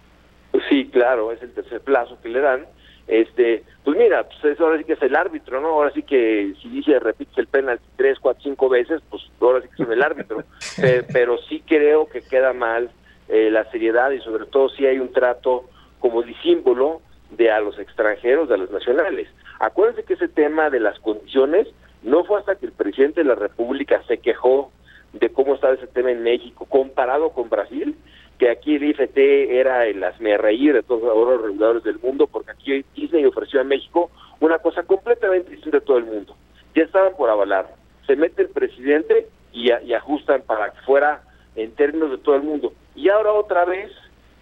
[0.68, 2.66] Sí, claro, es el tercer plazo que le dan.
[3.06, 5.68] Este, pues mira, pues eso ahora sí que es el árbitro, ¿no?
[5.68, 9.68] Ahora sí que si dice repite el penalti tres, cuatro, cinco veces, pues ahora sí
[9.76, 10.44] que es el árbitro.
[11.12, 12.90] pero, sí creo que queda mal
[13.28, 15.68] eh, la seriedad y sobre todo si hay un trato
[15.98, 17.00] como disímbolo
[17.30, 19.28] de a los extranjeros, de a los nacionales.
[19.58, 21.68] Acuérdense que ese tema de las condiciones
[22.02, 24.72] no fue hasta que el presidente de la República se quejó
[25.12, 27.96] de cómo estaba ese tema en México comparado con Brasil,
[28.40, 29.18] que aquí el IFT
[29.50, 30.02] era el
[30.38, 34.10] reír de todos los reguladores del mundo, porque aquí Disney ofreció a México
[34.40, 36.34] una cosa completamente distinta a todo el mundo.
[36.74, 37.74] Ya estaban por avalar.
[38.06, 41.22] Se mete el presidente y, ajustan para que fuera
[41.54, 42.72] en términos de todo el mundo.
[42.94, 43.92] Y ahora otra vez,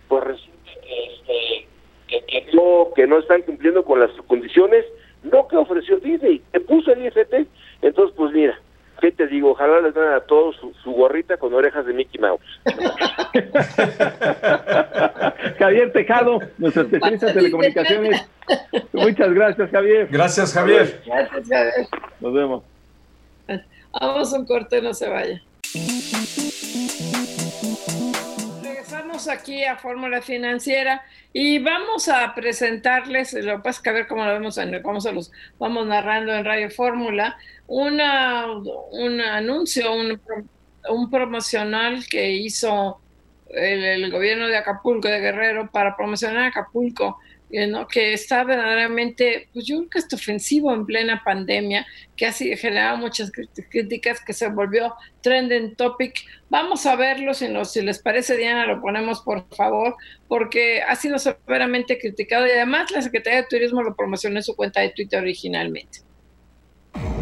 [0.06, 0.70] pues resulta
[2.06, 4.84] que, este, no, que no están cumpliendo con las condiciones
[5.24, 7.48] no que ofreció Disney, que puso el IFT.
[7.82, 8.60] Entonces, pues mira,
[9.00, 9.52] ¿qué te digo?
[9.52, 12.42] Ojalá les den a todos su, gorrita con orejas de Mickey Mouse.
[15.58, 18.28] Javier Tejado, nuestro especialista en telecomunicaciones.
[18.92, 20.08] Muchas gracias, Javier.
[20.10, 21.00] Gracias, Javier.
[21.06, 21.86] Gracias, Javier.
[22.20, 22.64] Nos vemos.
[24.00, 25.42] Vamos a un corte, no se vaya
[29.26, 31.02] aquí a Fórmula Financiera
[31.32, 34.80] y vamos a presentarles, lo que pasa es que a ver cómo lo vemos, en,
[34.82, 37.36] cómo se los vamos narrando en Radio Fórmula,
[37.68, 40.20] una, un anuncio, un,
[40.90, 43.00] un promocional que hizo
[43.50, 47.18] el, gobierno de Acapulco, de Guerrero, para promocionar Acapulco
[47.90, 51.86] que está verdaderamente, pues yo creo que es ofensivo en plena pandemia,
[52.16, 53.32] que ha generado muchas
[53.70, 56.14] críticas, que se volvió trending topic.
[56.50, 59.96] Vamos a verlo, si, si les parece, Diana, lo ponemos por favor,
[60.28, 64.54] porque ha sido severamente criticado y además la Secretaría de Turismo lo promocionó en su
[64.54, 66.00] cuenta de Twitter originalmente.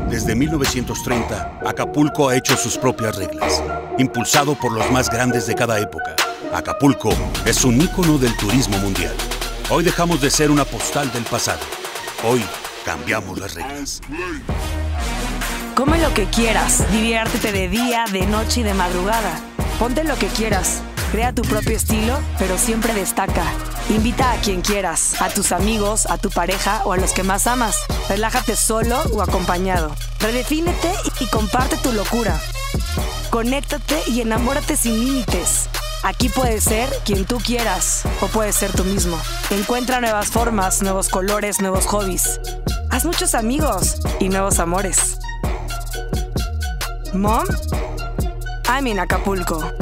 [0.09, 3.63] Desde 1930, Acapulco ha hecho sus propias reglas,
[3.99, 6.17] impulsado por los más grandes de cada época.
[6.53, 7.11] Acapulco
[7.45, 9.15] es un ícono del turismo mundial
[9.69, 11.59] Hoy dejamos de ser una postal del pasado.
[12.23, 12.41] Hoy
[12.85, 14.01] cambiamos las reglas.
[15.75, 19.41] Come lo que quieras, diviértete de día, de noche y de madrugada.
[19.81, 20.83] Ponte lo que quieras.
[21.13, 23.45] Crea tu propio estilo, pero siempre destaca.
[23.89, 27.47] Invita a quien quieras, a tus amigos, a tu pareja o a los que más
[27.47, 27.77] amas.
[28.09, 29.95] Relájate solo o acompañado.
[30.21, 32.41] Redefínete y comparte tu locura.
[33.31, 35.69] Conéctate y enamórate sin límites.
[36.03, 39.19] Aquí puedes ser quien tú quieras o puedes ser tú mismo.
[39.51, 42.41] Encuentra nuevas formas, nuevos colores, nuevos hobbies.
[42.91, 45.19] Haz muchos amigos y nuevos amores.
[47.13, 47.45] Mom,
[48.69, 49.73] I'm in Acapulco.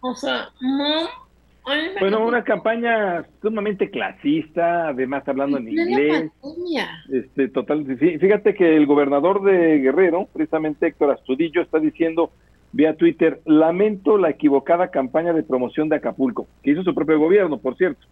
[0.00, 1.06] O sea, mom,
[1.98, 6.30] bueno, una campaña sumamente clasista, además hablando en inglés.
[7.12, 12.30] Este, total, fíjate que el gobernador de Guerrero, precisamente Héctor Astudillo, está diciendo
[12.70, 17.58] vía Twitter, lamento la equivocada campaña de promoción de Acapulco, que hizo su propio gobierno,
[17.58, 18.06] por cierto,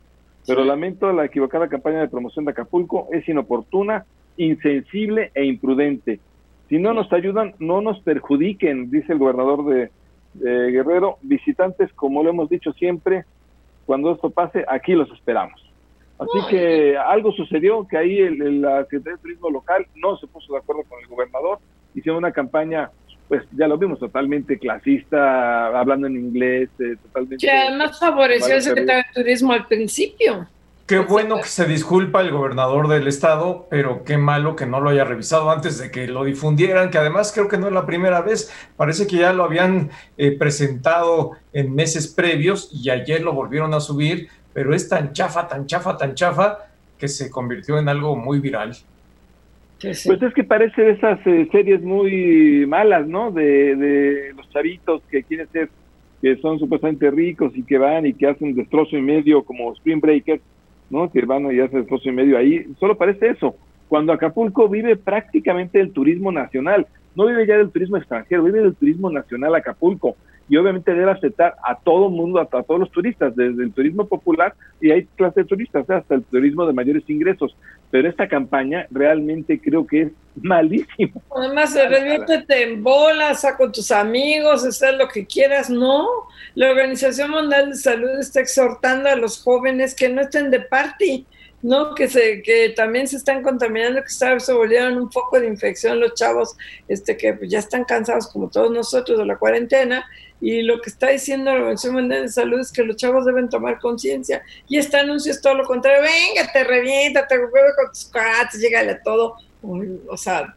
[0.47, 4.05] pero lamento la equivocada campaña de promoción de Acapulco, es inoportuna,
[4.37, 6.19] insensible e imprudente.
[6.69, 9.91] Si no nos ayudan, no nos perjudiquen, dice el gobernador de,
[10.41, 11.19] Guerrero.
[11.23, 13.25] Visitantes, como lo hemos dicho siempre,
[13.87, 15.61] cuando esto pase, aquí los esperamos.
[16.19, 20.53] Así que algo sucedió que ahí el, la Secretaría de Turismo local no se puso
[20.53, 21.59] de acuerdo con el gobernador,
[21.95, 22.91] hicieron una campaña
[23.29, 27.47] pues ya lo vimos totalmente clasista, hablando en inglés, eh, totalmente...
[27.47, 30.47] Que además favoreció el secretario de Turismo al principio.
[30.87, 34.91] Qué bueno que se disculpa el gobernador del estado, pero qué malo que no lo
[34.91, 38.21] haya revisado antes de que lo difundieran, que además creo que no es la primera
[38.21, 39.89] vez, parece que ya lo habían
[40.19, 45.49] eh, presentado en meses previos y ayer lo volvieron a subir, pero es tan chafa,
[45.49, 46.59] tan chafa, tan chafa,
[46.99, 48.73] que se convirtió en algo muy viral.
[49.81, 53.31] Pues es que parece de esas eh, series muy malas, ¿no?
[53.31, 55.71] De, de los chavitos que quieren ser,
[56.21, 60.01] que son supuestamente ricos y que van y que hacen destrozo y medio como Spring
[60.01, 60.43] Breakers,
[60.95, 61.11] ¿no?
[61.11, 62.65] Que van y hacen destrozo y medio ahí.
[62.79, 63.57] Solo parece eso.
[63.89, 68.77] Cuando Acapulco vive prácticamente el turismo nacional, no vive ya del turismo extranjero, vive del
[68.77, 70.17] turismo nacional Acapulco
[70.49, 74.07] y obviamente debe aceptar a todo el mundo, a, todos los turistas, desde el turismo
[74.07, 77.57] popular y hay clases de turistas, hasta el turismo de mayores ingresos.
[77.91, 80.13] Pero esta campaña realmente creo que es
[80.43, 81.21] malísima.
[81.37, 86.09] Además, reviértete en bolas, con tus amigos, hacer lo que quieras, no.
[86.55, 91.27] La Organización Mundial de Salud está exhortando a los jóvenes que no estén de party,
[91.65, 91.95] ¿no?
[91.95, 96.13] Que, se, que también se están contaminando, que se volvieron un foco de infección los
[96.13, 96.55] chavos,
[96.89, 100.05] este, que pues, ya están cansados como todos nosotros de la cuarentena,
[100.43, 103.49] y lo que está diciendo la Organización Mundial de Salud es que los chavos deben
[103.49, 108.05] tomar conciencia, y este anuncio es todo lo contrario, venga, te revienta, te con tus
[108.13, 110.55] cuates, llegale a todo, o sea,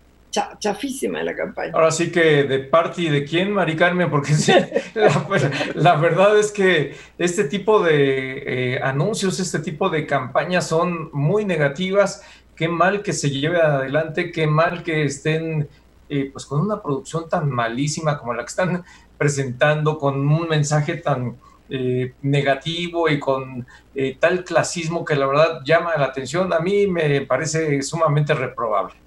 [0.60, 1.72] chafísima la campaña.
[1.74, 4.34] Ahora sí que de parte de quién, Mari Carmen, porque
[5.76, 11.46] la, verdad es que este tipo de eh, anuncios, este tipo de campañas son muy
[11.46, 12.24] negativas.
[12.56, 15.68] Qué mal que se lleve adelante, qué mal que estén
[16.10, 18.84] eh, pues con una producción tan malísima como la que están
[19.18, 21.38] presentando, con un mensaje tan
[21.70, 23.68] eh, negativo y con
[24.20, 26.52] tal clasismo que la verdad llama la atención.
[26.54, 29.07] A mí me parece sumamente reprobable.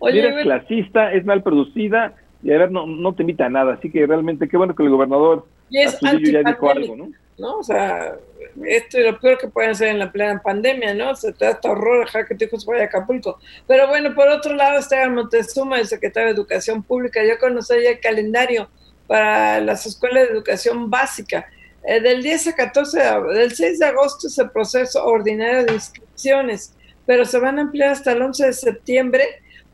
[0.00, 3.74] Oye, eres clasista, es mal producida y a ver, no, no te invita a nada.
[3.74, 7.10] Así que realmente qué bueno que el gobernador ya dijo algo, ¿no?
[7.38, 7.58] ¿no?
[7.58, 8.16] O sea,
[8.64, 11.14] esto es lo peor que pueden hacer en la plena pandemia, ¿no?
[11.14, 13.38] Se te da hasta horror dejar que tu hijo se vaya a Acapulco.
[13.66, 17.22] Pero bueno, por otro lado está Montezuma, el secretario de Educación Pública.
[17.24, 18.68] Yo conocí ya el calendario
[19.06, 21.46] para las escuelas de educación básica.
[21.84, 23.00] Eh, del 10 a 14,
[23.32, 27.90] del 6 de agosto es el proceso ordinario de inscripciones, pero se van a ampliar
[27.90, 29.24] hasta el 11 de septiembre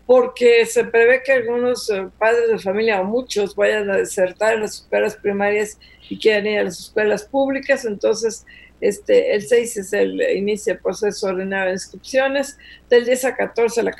[0.06, 4.62] porque se prevé que algunos eh, padres de familia o muchos vayan a desertar en
[4.62, 5.78] las escuelas primarias
[6.08, 8.46] y quieran ir a las escuelas públicas, entonces
[8.80, 12.58] este, el 6 es el inicio del proceso ordenado de inscripciones,
[12.88, 13.92] del 10 a 14 la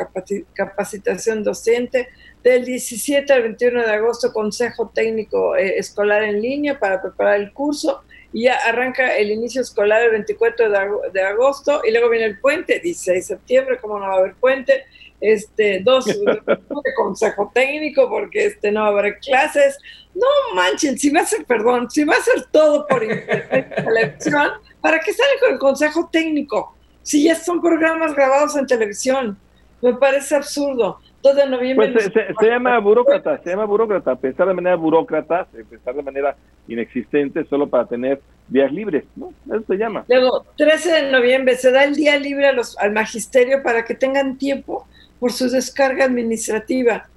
[0.54, 2.08] capacitación docente,
[2.44, 7.52] del 17 al 21 de agosto consejo técnico eh, escolar en línea para preparar el
[7.52, 8.02] curso,
[8.32, 10.68] y ya arranca el inicio escolar el 24
[11.10, 14.34] de, agosto y luego viene el puente, 16 de septiembre, como no va a haber
[14.34, 14.84] puente,
[15.20, 19.78] este, dos de consejo técnico porque este, no haber clases.
[20.14, 24.98] No manchen, si va a ser, perdón, si va a ser todo por televisión, ¿para
[25.00, 26.74] qué sale con el consejo técnico?
[27.02, 29.38] Si ya son programas grabados en televisión,
[29.82, 30.98] me parece absurdo.
[31.22, 31.92] Todo de noviembre.
[31.92, 36.36] Pues se, llama burócrata, se llama burócrata, pensar de manera burócrata, pensar de manera
[36.68, 39.32] inexistente solo para tener días libres, ¿no?
[39.46, 40.04] Eso se llama.
[40.08, 43.94] Luego, 13 de noviembre, se da el día libre a los, al magisterio para que
[43.94, 44.86] tengan tiempo
[45.18, 47.08] por su descarga administrativa.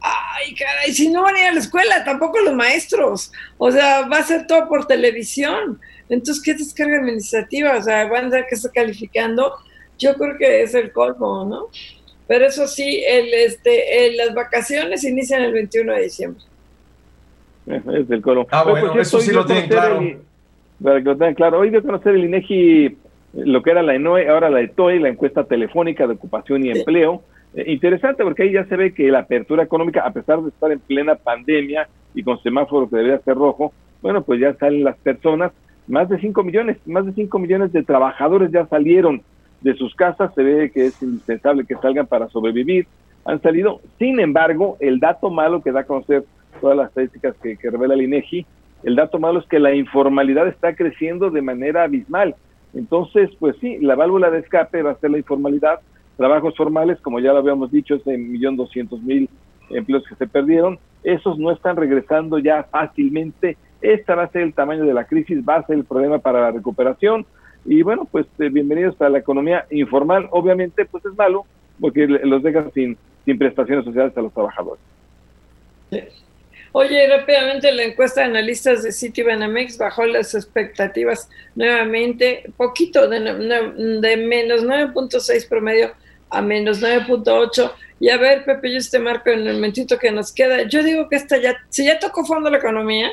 [0.00, 3.32] Ay, caray, si no van a ir a la escuela, tampoco los maestros.
[3.58, 5.80] O sea, va a ser todo por televisión.
[6.08, 7.76] Entonces, ¿qué descarga administrativa?
[7.76, 9.54] O sea, van a ver que está calificando.
[9.98, 11.66] Yo creo que es el colmo, ¿no?
[12.28, 16.42] Pero eso sí, el, este, las vacaciones inician el 21 de diciembre.
[17.66, 18.46] Es el colmo.
[18.50, 20.00] Ah, bueno, eso sí lo tienen claro.
[20.82, 21.58] para que lo tengan claro.
[21.60, 22.96] Hoy de conocer el INEGI,
[23.34, 27.22] lo que era la ENOE, ahora la ETOE, la encuesta telefónica de ocupación y empleo.
[27.66, 30.80] Interesante porque ahí ya se ve que la apertura económica, a pesar de estar en
[30.80, 35.52] plena pandemia y con semáforo que debería ser rojo, bueno, pues ya salen las personas,
[35.86, 39.22] más de 5 millones, más de 5 millones de trabajadores ya salieron
[39.60, 42.86] de sus casas, se ve que es indispensable que salgan para sobrevivir,
[43.24, 46.24] han salido, sin embargo, el dato malo que da a conocer
[46.60, 48.46] todas las estadísticas que, que revela el INEGI,
[48.84, 52.36] el dato malo es que la informalidad está creciendo de manera abismal.
[52.74, 55.80] Entonces, pues sí, la válvula de escape va a ser la informalidad,
[56.18, 59.30] Trabajos formales, como ya lo habíamos dicho, millón doscientos mil
[59.70, 63.56] empleos que se perdieron, esos no están regresando ya fácilmente.
[63.80, 66.40] Esta va a ser el tamaño de la crisis, va a ser el problema para
[66.40, 67.24] la recuperación.
[67.64, 70.26] Y bueno, pues eh, bienvenidos a la economía informal.
[70.32, 71.46] Obviamente, pues es malo
[71.80, 74.82] porque los deja sin, sin prestaciones sociales a los trabajadores.
[76.72, 84.16] Oye, rápidamente la encuesta de analistas de Citibanamex bajó las expectativas nuevamente, poquito de, de
[84.16, 85.92] menos 9.6 promedio
[86.30, 87.72] a menos 9.8.
[88.00, 90.62] Y a ver, Pepe, yo este marco en el momentito que nos queda.
[90.62, 93.10] Yo digo que esta ya, si ya tocó fondo la economía,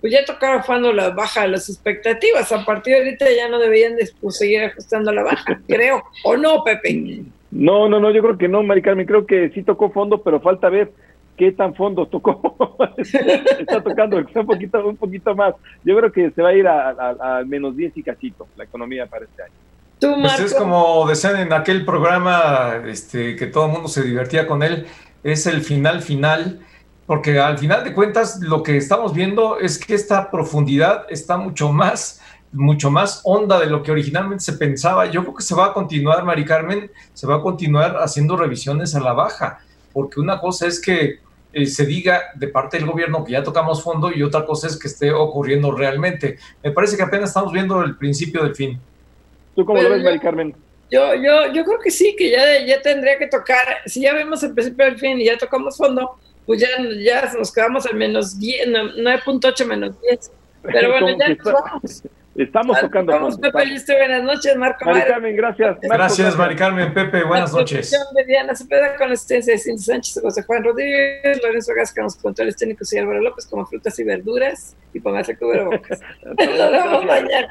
[0.00, 2.50] pues ya tocaba fondo la baja de las expectativas.
[2.52, 6.02] A partir de ahorita ya no deberían de, pues, seguir ajustando la baja, creo.
[6.24, 7.22] ¿O no, Pepe?
[7.50, 9.06] No, no, no, yo creo que no, Mari Carmen.
[9.06, 10.92] Creo que sí tocó fondo, pero falta ver
[11.36, 12.76] qué tan fondo tocó.
[12.98, 15.54] está tocando un poquito, un poquito más.
[15.84, 19.24] Yo creo que se va a ir a, menos 10 y cachito la economía para
[19.24, 19.54] este año.
[20.00, 24.62] Pues es como decían en aquel programa este, que todo el mundo se divertía con
[24.62, 24.86] él,
[25.22, 26.60] es el final final,
[27.06, 31.70] porque al final de cuentas lo que estamos viendo es que esta profundidad está mucho
[31.70, 32.20] más,
[32.52, 35.06] mucho más honda de lo que originalmente se pensaba.
[35.06, 38.94] Yo creo que se va a continuar, Mari Carmen, se va a continuar haciendo revisiones
[38.94, 39.58] a la baja,
[39.92, 41.18] porque una cosa es que
[41.52, 44.78] eh, se diga de parte del gobierno que ya tocamos fondo y otra cosa es
[44.78, 46.38] que esté ocurriendo realmente.
[46.62, 48.80] Me parece que apenas estamos viendo el principio del fin.
[49.54, 50.54] ¿Tú cómo lo ves, Mari Carmen?
[50.90, 54.42] Yo, yo, yo creo que sí, que ya, ya tendría que tocar, si ya vemos
[54.42, 56.68] el principio del fin y ya tocamos fondo, pues ya,
[57.04, 60.32] ya nos quedamos al menos 10, 9.8 menos 10.
[60.62, 62.02] Pero bueno, ya nos vamos.
[62.36, 65.78] Estamos tocando Vamos, Pepe Listo, buenas noches, Marco Mari Carmen, gracias.
[65.82, 67.90] Marco, gracias, Mari Carmen, Pepe, buenas noches.
[67.90, 72.14] de Diana Cepeda con la asistencia de Cindy Sánchez, José Juan Rodríguez, Lorenzo Gasca, los
[72.16, 75.98] controles técnicos y Álvaro López como frutas y verduras y póngase cubrebocas.
[76.22, 77.48] Nos vemos mañana.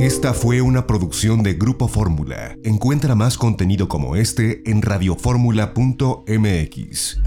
[0.00, 2.56] Esta fue una producción de Grupo Fórmula.
[2.64, 7.20] Encuentra más contenido como este en radioformula.mx.